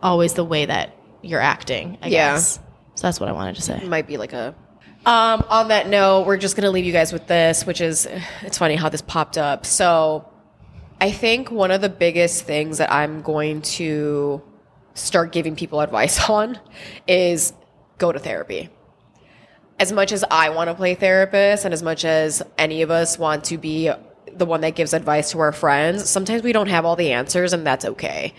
always 0.03 0.35
the 0.35 0.45
way 0.45 0.67
that 0.67 0.95
you're 1.23 1.41
acting, 1.41 1.99
I 2.03 2.09
Yeah. 2.09 2.35
guess. 2.35 2.59
So 2.95 3.03
that's 3.07 3.21
what 3.21 3.29
I 3.29 3.33
wanted 3.33 3.57
to 3.57 3.63
say. 3.63 3.77
It 3.77 3.89
might 3.89 4.07
be 4.07 4.17
like 4.17 4.33
a 4.33 4.55
um 5.07 5.45
on 5.49 5.69
that 5.69 5.89
note 5.89 6.27
we're 6.27 6.37
just 6.37 6.57
gonna 6.57 6.71
leave 6.73 6.85
you 6.85 6.93
guys 6.93 7.13
with 7.13 7.29
this 7.29 7.65
which 7.65 7.81
is 7.81 8.09
it's 8.43 8.59
funny 8.59 8.75
how 8.75 8.89
this 8.89 9.01
popped 9.01 9.39
up 9.39 9.65
so 9.65 10.29
i 11.01 11.09
think 11.13 11.53
one 11.53 11.71
of 11.71 11.81
the 11.81 11.89
biggest 11.89 12.43
things 12.45 12.79
that 12.79 12.93
i'm 12.93 13.23
going 13.23 13.63
to 13.63 14.43
start 14.95 15.31
giving 15.31 15.55
people 15.55 15.81
advice 15.81 16.19
on 16.29 16.59
is 17.07 17.53
go 17.99 18.11
to 18.11 18.19
therapy 18.19 18.69
as 19.79 19.93
much 19.93 20.11
as 20.11 20.25
i 20.33 20.51
want 20.51 20.69
to 20.69 20.75
play 20.75 20.97
therapist 20.97 21.65
and 21.65 21.73
as 21.73 21.83
much 21.83 22.05
as 22.05 22.43
any 22.59 22.83
of 22.83 22.91
us 22.91 23.17
want 23.21 23.45
to 23.45 23.57
be 23.57 23.89
the 24.39 24.47
one 24.47 24.61
that 24.61 24.75
gives 24.75 24.93
advice 24.93 25.31
to 25.33 25.39
our 25.41 25.53
friends 25.53 26.09
sometimes 26.09 26.43
we 26.43 26.53
don't 26.53 26.69
have 26.69 26.85
all 26.85 26.97
the 26.97 27.13
answers 27.13 27.53
and 27.53 27.67
that's 27.67 27.85
okay 27.85 28.33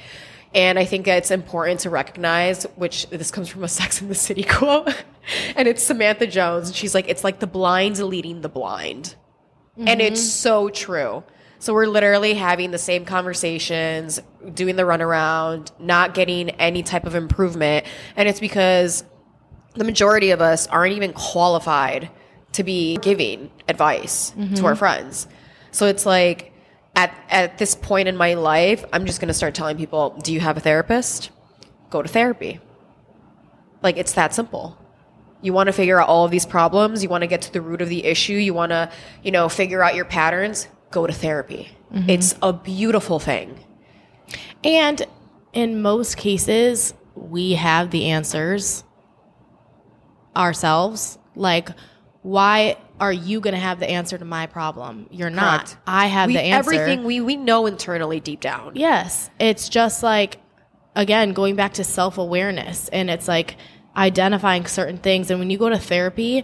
and 0.53 0.79
I 0.79 0.85
think 0.85 1.07
it's 1.07 1.29
important 1.29 1.81
to 1.81 1.89
recognize, 1.89 2.63
which 2.75 3.07
this 3.09 3.29
comes 3.31 3.49
from 3.49 3.63
a 3.63 3.67
Sex 3.67 4.01
in 4.01 4.09
the 4.09 4.15
City 4.15 4.43
quote, 4.43 4.89
and 5.55 5.67
it's 5.67 5.83
Samantha 5.83 6.27
Jones. 6.27 6.69
And 6.69 6.75
she's 6.75 6.95
like, 6.95 7.07
it's 7.07 7.23
like 7.23 7.39
the 7.39 7.47
blind 7.47 7.99
leading 7.99 8.41
the 8.41 8.49
blind. 8.49 9.15
And 9.77 10.01
it's 10.01 10.19
mm-hmm. 10.19 10.27
so 10.27 10.69
true. 10.69 11.23
So 11.59 11.73
we're 11.73 11.87
literally 11.87 12.33
having 12.33 12.71
the 12.71 12.77
same 12.77 13.05
conversations, 13.05 14.19
doing 14.53 14.75
the 14.75 14.83
runaround, 14.83 15.71
not 15.79 16.13
getting 16.13 16.49
any 16.51 16.83
type 16.83 17.05
of 17.05 17.15
improvement. 17.15 17.85
And 18.17 18.27
it's 18.27 18.41
because 18.41 19.05
the 19.75 19.85
majority 19.85 20.31
of 20.31 20.41
us 20.41 20.67
aren't 20.67 20.95
even 20.95 21.13
qualified 21.13 22.09
to 22.53 22.63
be 22.63 22.97
giving 22.97 23.51
advice 23.69 24.31
to 24.31 24.41
our 24.41 24.47
mm-hmm. 24.47 24.73
friends. 24.73 25.27
So 25.71 25.85
it's 25.85 26.05
like 26.05 26.53
at 26.95 27.13
at 27.29 27.57
this 27.57 27.75
point 27.75 28.07
in 28.07 28.17
my 28.17 28.33
life, 28.33 28.85
I'm 28.91 29.05
just 29.05 29.19
going 29.19 29.27
to 29.27 29.33
start 29.33 29.55
telling 29.55 29.77
people, 29.77 30.19
"Do 30.23 30.33
you 30.33 30.39
have 30.39 30.57
a 30.57 30.59
therapist? 30.59 31.29
Go 31.89 32.01
to 32.01 32.09
therapy." 32.09 32.59
Like 33.81 33.97
it's 33.97 34.13
that 34.13 34.33
simple. 34.33 34.77
You 35.41 35.53
want 35.53 35.67
to 35.67 35.73
figure 35.73 36.01
out 36.01 36.09
all 36.09 36.25
of 36.25 36.31
these 36.31 36.45
problems, 36.45 37.01
you 37.01 37.07
want 37.07 37.21
to 37.21 37.27
get 37.27 37.41
to 37.43 37.53
the 37.53 37.61
root 37.61 37.81
of 37.81 37.87
the 37.87 38.03
issue, 38.03 38.33
you 38.33 38.53
want 38.53 38.71
to, 38.71 38.91
you 39.23 39.31
know, 39.31 39.47
figure 39.47 39.81
out 39.81 39.95
your 39.95 40.03
patterns, 40.03 40.67
go 40.91 41.07
to 41.07 41.13
therapy. 41.13 41.71
Mm-hmm. 41.93 42.09
It's 42.09 42.35
a 42.41 42.51
beautiful 42.51 43.19
thing. 43.19 43.63
And 44.65 45.05
in 45.53 45.81
most 45.81 46.17
cases, 46.17 46.93
we 47.15 47.53
have 47.53 47.91
the 47.91 48.07
answers 48.07 48.83
ourselves. 50.35 51.17
Like, 51.35 51.69
why 52.21 52.77
are 52.99 53.13
you 53.13 53.39
going 53.39 53.53
to 53.53 53.59
have 53.59 53.79
the 53.79 53.89
answer 53.89 54.17
to 54.17 54.25
my 54.25 54.45
problem? 54.45 55.07
You're 55.11 55.29
not. 55.29 55.65
Correct. 55.65 55.77
I 55.87 56.07
have 56.07 56.27
We, 56.27 56.33
the 56.33 56.41
answer. 56.41 56.73
everything 56.73 57.03
we 57.05 57.21
we 57.21 57.35
know 57.35 57.65
internally 57.65 58.19
deep 58.19 58.41
down. 58.41 58.73
Yes. 58.75 59.29
It's 59.39 59.69
just 59.69 60.03
like, 60.03 60.37
again, 60.95 61.33
going 61.33 61.55
back 61.55 61.73
to 61.75 61.83
self 61.83 62.17
awareness 62.17 62.89
and 62.89 63.09
it's 63.09 63.27
like 63.27 63.55
identifying 63.95 64.65
certain 64.65 64.97
things. 64.97 65.29
And 65.31 65.39
when 65.39 65.49
you 65.49 65.57
go 65.57 65.69
to 65.69 65.77
therapy, 65.79 66.43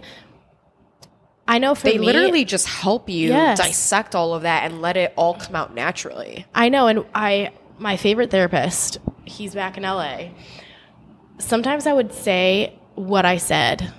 I 1.48 1.58
know 1.58 1.74
for 1.74 1.84
They 1.88 1.98
me, 1.98 2.06
literally 2.06 2.44
just 2.44 2.66
help 2.66 3.08
you 3.08 3.28
Yes. 3.28 3.58
dissect 3.58 4.14
all 4.14 4.34
of 4.34 4.42
that 4.42 4.64
and 4.64 4.82
let 4.82 4.96
it 4.96 5.12
all 5.16 5.34
come 5.34 5.54
out 5.54 5.74
naturally. 5.74 6.44
I 6.54 6.68
know, 6.70 6.86
and 6.88 7.04
I 7.14 7.52
my 7.78 7.96
favorite 7.96 8.30
therapist, 8.30 8.98
he's 9.26 9.54
back 9.54 9.76
in 9.76 9.82
LA. 9.84 10.30
Sometimes 11.38 11.86
I 11.86 11.92
would 11.92 12.12
say 12.12 12.78
what 12.94 13.24
I 13.26 13.36
said 13.36 13.92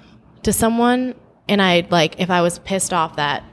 to 0.44 0.52
someone, 0.52 1.14
and 1.48 1.62
I'd 1.62 1.92
like 1.92 2.20
if 2.20 2.30
I 2.30 2.42
was 2.42 2.60
pissed 2.60 2.94
off 2.94 3.16
that 3.16 3.44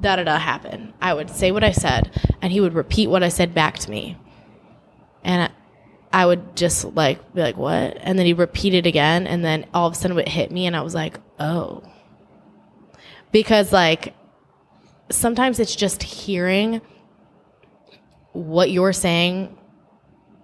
da 0.00 0.16
da 0.16 0.24
da 0.24 0.38
happened, 0.38 0.92
I 1.00 1.14
would 1.14 1.30
say 1.30 1.52
what 1.52 1.64
I 1.64 1.72
said, 1.72 2.10
and 2.40 2.52
he 2.52 2.60
would 2.60 2.74
repeat 2.74 3.08
what 3.08 3.22
I 3.22 3.28
said 3.28 3.54
back 3.54 3.78
to 3.80 3.90
me, 3.90 4.16
and 5.24 5.50
I, 6.12 6.22
I 6.22 6.26
would 6.26 6.56
just 6.56 6.84
like 6.84 7.34
be 7.34 7.40
like 7.40 7.56
what, 7.56 7.96
and 8.00 8.18
then 8.18 8.26
he'd 8.26 8.34
repeat 8.34 8.74
it 8.74 8.86
again, 8.86 9.26
and 9.26 9.44
then 9.44 9.66
all 9.74 9.86
of 9.86 9.92
a 9.92 9.96
sudden 9.96 10.18
it 10.18 10.28
hit 10.28 10.50
me, 10.50 10.66
and 10.66 10.76
I 10.76 10.82
was 10.82 10.94
like 10.94 11.18
oh, 11.38 11.82
because 13.32 13.72
like 13.72 14.14
sometimes 15.10 15.58
it's 15.58 15.74
just 15.74 16.02
hearing 16.02 16.80
what 18.32 18.70
you're 18.70 18.92
saying 18.92 19.56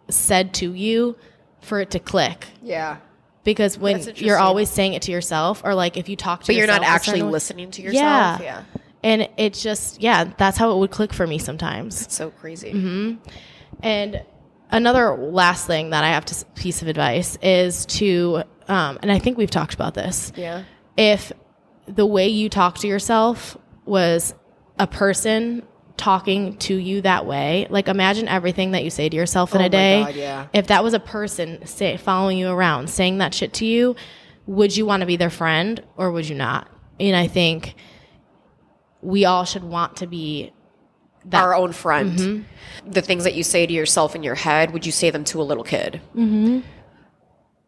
said 0.08 0.54
to 0.54 0.72
you 0.72 1.16
for 1.60 1.80
it 1.80 1.90
to 1.90 1.98
click. 1.98 2.46
Yeah. 2.62 2.98
Because 3.46 3.78
when 3.78 4.02
you're 4.16 4.38
always 4.38 4.68
saying 4.68 4.92
it 4.92 5.02
to 5.02 5.12
yourself, 5.12 5.62
or 5.64 5.74
like 5.74 5.96
if 5.96 6.10
you 6.10 6.16
talk 6.16 6.42
to 6.42 6.46
But 6.48 6.56
you're 6.56 6.66
not 6.66 6.82
actually 6.82 7.22
listening 7.22 7.70
to 7.70 7.80
yourself. 7.80 8.40
Yeah. 8.40 8.42
yeah 8.42 8.62
And 9.02 9.28
it's 9.38 9.62
just, 9.62 10.02
yeah, 10.02 10.24
that's 10.36 10.58
how 10.58 10.72
it 10.72 10.78
would 10.78 10.90
click 10.90 11.14
for 11.14 11.26
me 11.26 11.38
sometimes. 11.38 12.02
It's 12.02 12.14
so 12.16 12.30
crazy. 12.30 13.18
And 13.82 14.22
another 14.70 15.16
last 15.16 15.66
thing 15.66 15.90
that 15.90 16.02
I 16.02 16.08
have 16.08 16.24
to 16.24 16.44
piece 16.56 16.82
of 16.82 16.88
advice 16.88 17.38
is 17.40 17.86
to, 17.86 18.42
um, 18.66 18.98
and 19.00 19.12
I 19.12 19.20
think 19.20 19.38
we've 19.38 19.50
talked 19.50 19.74
about 19.74 19.94
this. 19.94 20.32
Yeah. 20.36 20.64
If 20.96 21.32
the 21.86 22.04
way 22.04 22.26
you 22.28 22.48
talk 22.48 22.78
to 22.78 22.88
yourself 22.88 23.56
was 23.84 24.34
a 24.76 24.88
person 24.88 25.62
talking 25.96 26.56
to 26.58 26.74
you 26.74 27.00
that 27.02 27.26
way, 27.26 27.66
like 27.70 27.88
imagine 27.88 28.28
everything 28.28 28.72
that 28.72 28.84
you 28.84 28.90
say 28.90 29.08
to 29.08 29.16
yourself 29.16 29.54
in 29.54 29.62
Oh 29.62 29.64
a 29.64 29.68
day. 29.68 30.02
God, 30.04 30.14
yeah. 30.14 30.46
If 30.52 30.66
that 30.68 30.84
was 30.84 30.94
a 30.94 31.00
person 31.00 31.64
say, 31.66 31.96
following 31.96 32.38
you 32.38 32.48
around 32.48 32.90
saying 32.90 33.18
that 33.18 33.34
shit 33.34 33.52
to 33.54 33.66
you, 33.66 33.96
would 34.46 34.76
you 34.76 34.86
want 34.86 35.00
to 35.00 35.06
be 35.06 35.16
their 35.16 35.30
friend 35.30 35.82
or 35.96 36.10
would 36.12 36.28
you 36.28 36.34
not? 36.34 36.68
And 37.00 37.16
I 37.16 37.26
think 37.26 37.74
we 39.02 39.24
all 39.24 39.44
should 39.44 39.64
want 39.64 39.96
to 39.98 40.06
be 40.06 40.52
that. 41.26 41.42
Our 41.42 41.54
own 41.54 41.72
friend. 41.72 42.44
The 42.86 43.02
things 43.02 43.24
that 43.24 43.34
you 43.34 43.42
say 43.42 43.66
to 43.66 43.72
yourself 43.72 44.14
in 44.14 44.22
your 44.22 44.36
head, 44.36 44.72
would 44.72 44.86
you 44.86 44.92
say 44.92 45.10
them 45.10 45.24
to 45.24 45.40
a 45.40 45.44
little 45.44 45.64
kid? 45.64 46.00
Mm-hmm. 46.14 46.60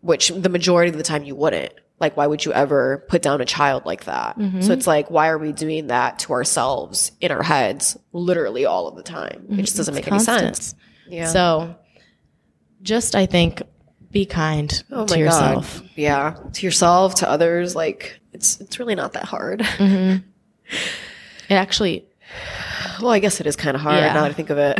Which 0.00 0.28
the 0.28 0.48
majority 0.48 0.90
of 0.90 0.96
the 0.96 1.02
time 1.02 1.24
you 1.24 1.34
wouldn't. 1.34 1.72
Like, 2.00 2.16
why 2.16 2.26
would 2.26 2.44
you 2.44 2.52
ever 2.52 3.04
put 3.08 3.22
down 3.22 3.40
a 3.40 3.44
child 3.44 3.84
like 3.84 4.04
that? 4.04 4.38
Mm-hmm. 4.38 4.60
So 4.60 4.72
it's 4.72 4.86
like, 4.86 5.10
why 5.10 5.28
are 5.28 5.38
we 5.38 5.52
doing 5.52 5.88
that 5.88 6.20
to 6.20 6.32
ourselves 6.32 7.10
in 7.20 7.32
our 7.32 7.42
heads 7.42 7.96
literally 8.12 8.66
all 8.66 8.86
of 8.86 8.94
the 8.96 9.02
time? 9.02 9.46
It 9.50 9.56
just 9.56 9.72
mm-hmm. 9.72 9.78
doesn't 9.78 9.94
make 9.94 10.06
any 10.08 10.20
sense. 10.20 10.74
Yeah. 11.08 11.26
So 11.26 11.74
just, 12.82 13.14
I 13.16 13.26
think, 13.26 13.62
be 14.10 14.26
kind 14.26 14.82
Oh 14.90 15.06
to 15.06 15.18
yourself. 15.18 15.80
God. 15.80 15.90
Yeah. 15.96 16.36
To 16.52 16.66
yourself, 16.66 17.16
to 17.16 17.28
others. 17.28 17.74
Like, 17.74 18.20
it's 18.32 18.60
it's 18.60 18.78
really 18.78 18.94
not 18.94 19.14
that 19.14 19.24
hard. 19.24 19.60
Mm-hmm. 19.78 20.24
It 21.50 21.54
actually, 21.54 22.04
Well, 23.00 23.10
I 23.10 23.20
guess 23.20 23.40
it 23.40 23.46
is 23.46 23.56
kind 23.56 23.74
of 23.74 23.80
hard 23.80 23.96
Yeah. 23.96 24.12
now 24.12 24.22
that 24.22 24.30
I 24.30 24.34
think 24.34 24.50
of 24.50 24.58
it. 24.58 24.78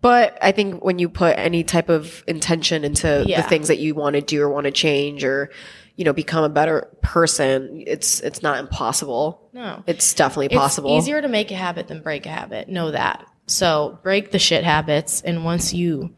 But 0.00 0.38
I 0.40 0.52
think 0.52 0.84
when 0.84 0.98
you 0.98 1.08
put 1.08 1.36
any 1.38 1.64
type 1.64 1.88
of 1.88 2.22
intention 2.28 2.84
into 2.84 3.24
Yeah. 3.26 3.42
the 3.42 3.48
things 3.48 3.68
that 3.68 3.78
you 3.78 3.94
want 3.94 4.14
to 4.14 4.20
do 4.22 4.40
or 4.42 4.48
want 4.48 4.64
to 4.66 4.70
change 4.70 5.24
or, 5.24 5.50
you 5.96 6.04
know, 6.04 6.12
become 6.12 6.44
a 6.44 6.48
better 6.48 6.88
person, 7.02 7.82
it's 7.86 8.20
it's 8.20 8.42
not 8.42 8.58
impossible. 8.60 9.48
no. 9.52 9.82
It's 9.88 10.14
definitely 10.14 10.50
possible. 10.56 10.96
It's 10.96 11.04
easier 11.06 11.20
to 11.20 11.26
make 11.28 11.50
a 11.50 11.56
habit 11.56 11.88
than 11.88 12.00
break 12.02 12.26
a 12.26 12.30
habit. 12.30 12.68
Know 12.68 12.92
that. 12.92 13.26
So 13.48 13.98
break 14.04 14.30
the 14.30 14.38
shit 14.38 14.62
habits, 14.62 15.20
and 15.22 15.44
once 15.44 15.72
you 15.74 16.14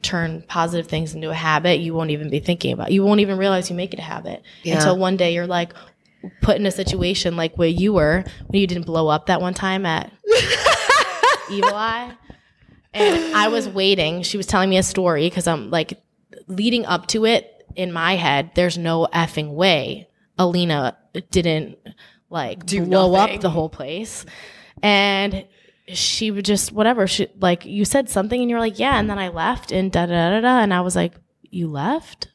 turn 0.00 0.42
positive 0.48 0.86
things 0.88 1.14
into 1.14 1.28
a 1.30 1.34
habit, 1.34 1.78
you 1.80 1.92
won't 1.94 2.10
even 2.10 2.30
be 2.30 2.40
thinking 2.40 2.72
about. 2.72 2.90
You 2.92 3.04
won't 3.04 3.20
even 3.20 3.36
realize 3.38 3.68
you 3.70 3.76
make 3.76 3.92
it 3.92 3.98
a 3.98 4.02
habit 4.02 4.42
Yeah. 4.64 4.76
until 4.76 4.96
one 4.96 5.16
day 5.16 5.34
you're 5.34 5.46
like 5.46 5.74
put 6.40 6.56
in 6.56 6.66
a 6.66 6.70
situation 6.70 7.36
like 7.36 7.56
where 7.56 7.68
you 7.68 7.92
were 7.92 8.24
when 8.46 8.60
you 8.60 8.66
didn't 8.66 8.86
blow 8.86 9.08
up 9.08 9.26
that 9.26 9.40
one 9.40 9.54
time 9.54 9.84
at 9.86 10.10
Evil 11.50 11.74
Eye. 11.74 12.12
And 12.94 13.34
I 13.34 13.48
was 13.48 13.68
waiting. 13.68 14.22
She 14.22 14.36
was 14.36 14.46
telling 14.46 14.68
me 14.70 14.76
a 14.78 14.82
story 14.82 15.28
because 15.28 15.46
I'm 15.46 15.70
like 15.70 15.98
leading 16.46 16.84
up 16.86 17.06
to 17.08 17.24
it 17.24 17.64
in 17.74 17.92
my 17.92 18.16
head. 18.16 18.50
There's 18.54 18.76
no 18.76 19.08
effing 19.12 19.52
way 19.54 20.08
Alina 20.38 20.96
didn't 21.30 21.78
like 22.28 22.66
Do 22.66 22.84
blow 22.84 23.12
nothing. 23.12 23.36
up 23.36 23.40
the 23.40 23.50
whole 23.50 23.68
place. 23.68 24.24
And 24.82 25.46
she 25.88 26.30
would 26.30 26.44
just 26.44 26.72
whatever. 26.72 27.06
She 27.06 27.28
like 27.40 27.64
you 27.64 27.84
said 27.84 28.08
something 28.08 28.40
and 28.40 28.48
you're 28.50 28.60
like 28.60 28.78
yeah, 28.78 28.98
and 28.98 29.08
then 29.08 29.18
I 29.18 29.28
left 29.28 29.72
and 29.72 29.90
da 29.90 30.06
da 30.06 30.30
da 30.30 30.40
da, 30.40 30.58
and 30.60 30.72
I 30.72 30.80
was 30.80 30.94
like 30.96 31.14
you 31.42 31.68
left, 31.68 32.28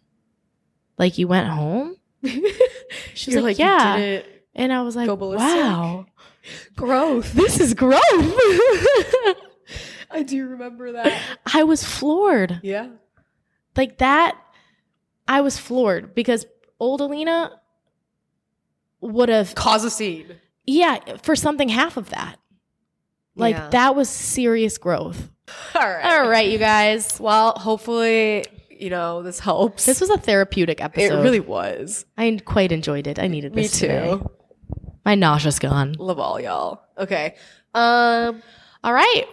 like 0.98 1.18
you 1.18 1.28
went 1.28 1.48
home. 1.48 1.96
She's 3.14 3.34
You're 3.34 3.42
like, 3.44 3.58
yeah, 3.60 4.22
and 4.56 4.74
I 4.74 4.82
was 4.82 4.96
like 4.96 5.10
wow, 5.10 6.06
growth. 6.76 7.34
this 7.34 7.60
is 7.60 7.74
growth. 7.74 8.02
I 10.10 10.24
do 10.24 10.48
remember 10.48 10.94
that. 10.94 11.22
I 11.54 11.64
was 11.64 11.84
floored. 11.84 12.60
Yeah. 12.64 12.88
like 13.76 13.98
that 14.00 14.38
i 15.28 15.42
was 15.42 15.58
floored 15.58 16.16
because 16.16 16.46
old 16.80 17.02
alina 17.02 17.52
would 19.02 19.30
have 19.30 19.54
Cause 19.56 19.84
a 19.84 19.90
scene. 19.90 20.28
yeah 20.66 21.18
for 21.22 21.36
something 21.36 21.70
half 21.70 21.98
of 21.98 22.10
that 22.12 22.40
like 23.36 23.56
Yeah. 23.56 23.70
that 23.70 23.96
was 23.96 24.10
serious 24.10 24.78
growth 24.78 25.30
All 25.76 25.82
right. 25.82 26.06
all 26.06 26.30
right 26.30 26.50
you 26.50 26.58
guys 26.58 27.20
Well, 27.20 27.52
hopefully, 27.54 28.46
you 28.70 28.90
know, 28.90 29.22
this 29.24 29.40
helps. 29.40 29.86
this 29.86 30.02
was 30.02 30.10
a 30.10 30.18
therapeutic 30.18 30.82
episode. 30.82 31.20
it 31.20 31.24
really 31.24 31.40
was. 31.40 32.06
i 32.18 32.40
quite 32.46 32.72
enjoyed 32.72 33.06
it 33.08 33.20
i 33.20 33.28
needed 33.28 33.54
Me 33.56 33.64
this 33.64 33.74
too. 33.80 33.88
today. 33.88 34.20
my 35.06 35.16
nausea's 35.16 35.60
gone 35.60 35.94
Love 36.00 36.20
all 36.20 36.40
y'all. 36.40 36.82
Okay. 36.98 37.36
Um 37.76 38.42
all 38.84 38.94
right 38.94 39.26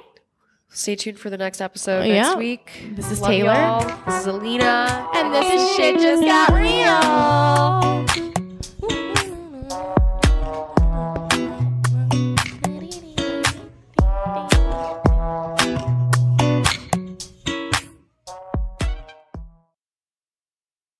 Stay 0.74 0.96
tuned 0.96 1.18
for 1.20 1.30
the 1.30 1.38
next 1.38 1.60
episode 1.60 2.02
Oh, 2.02 2.08
next 2.08 2.28
yeah. 2.30 2.34
week. 2.36 2.72
This 2.96 3.08
is 3.10 3.20
Love 3.20 3.30
Taylor. 3.30 3.52
y'all. 3.54 4.02
This 4.06 4.20
is 4.22 4.26
Alina. 4.26 5.08
and 5.14 5.32
this 5.32 5.62
is 5.62 5.76
shit 5.76 6.00
just 6.00 6.22
got 6.24 6.50
real 6.52 8.23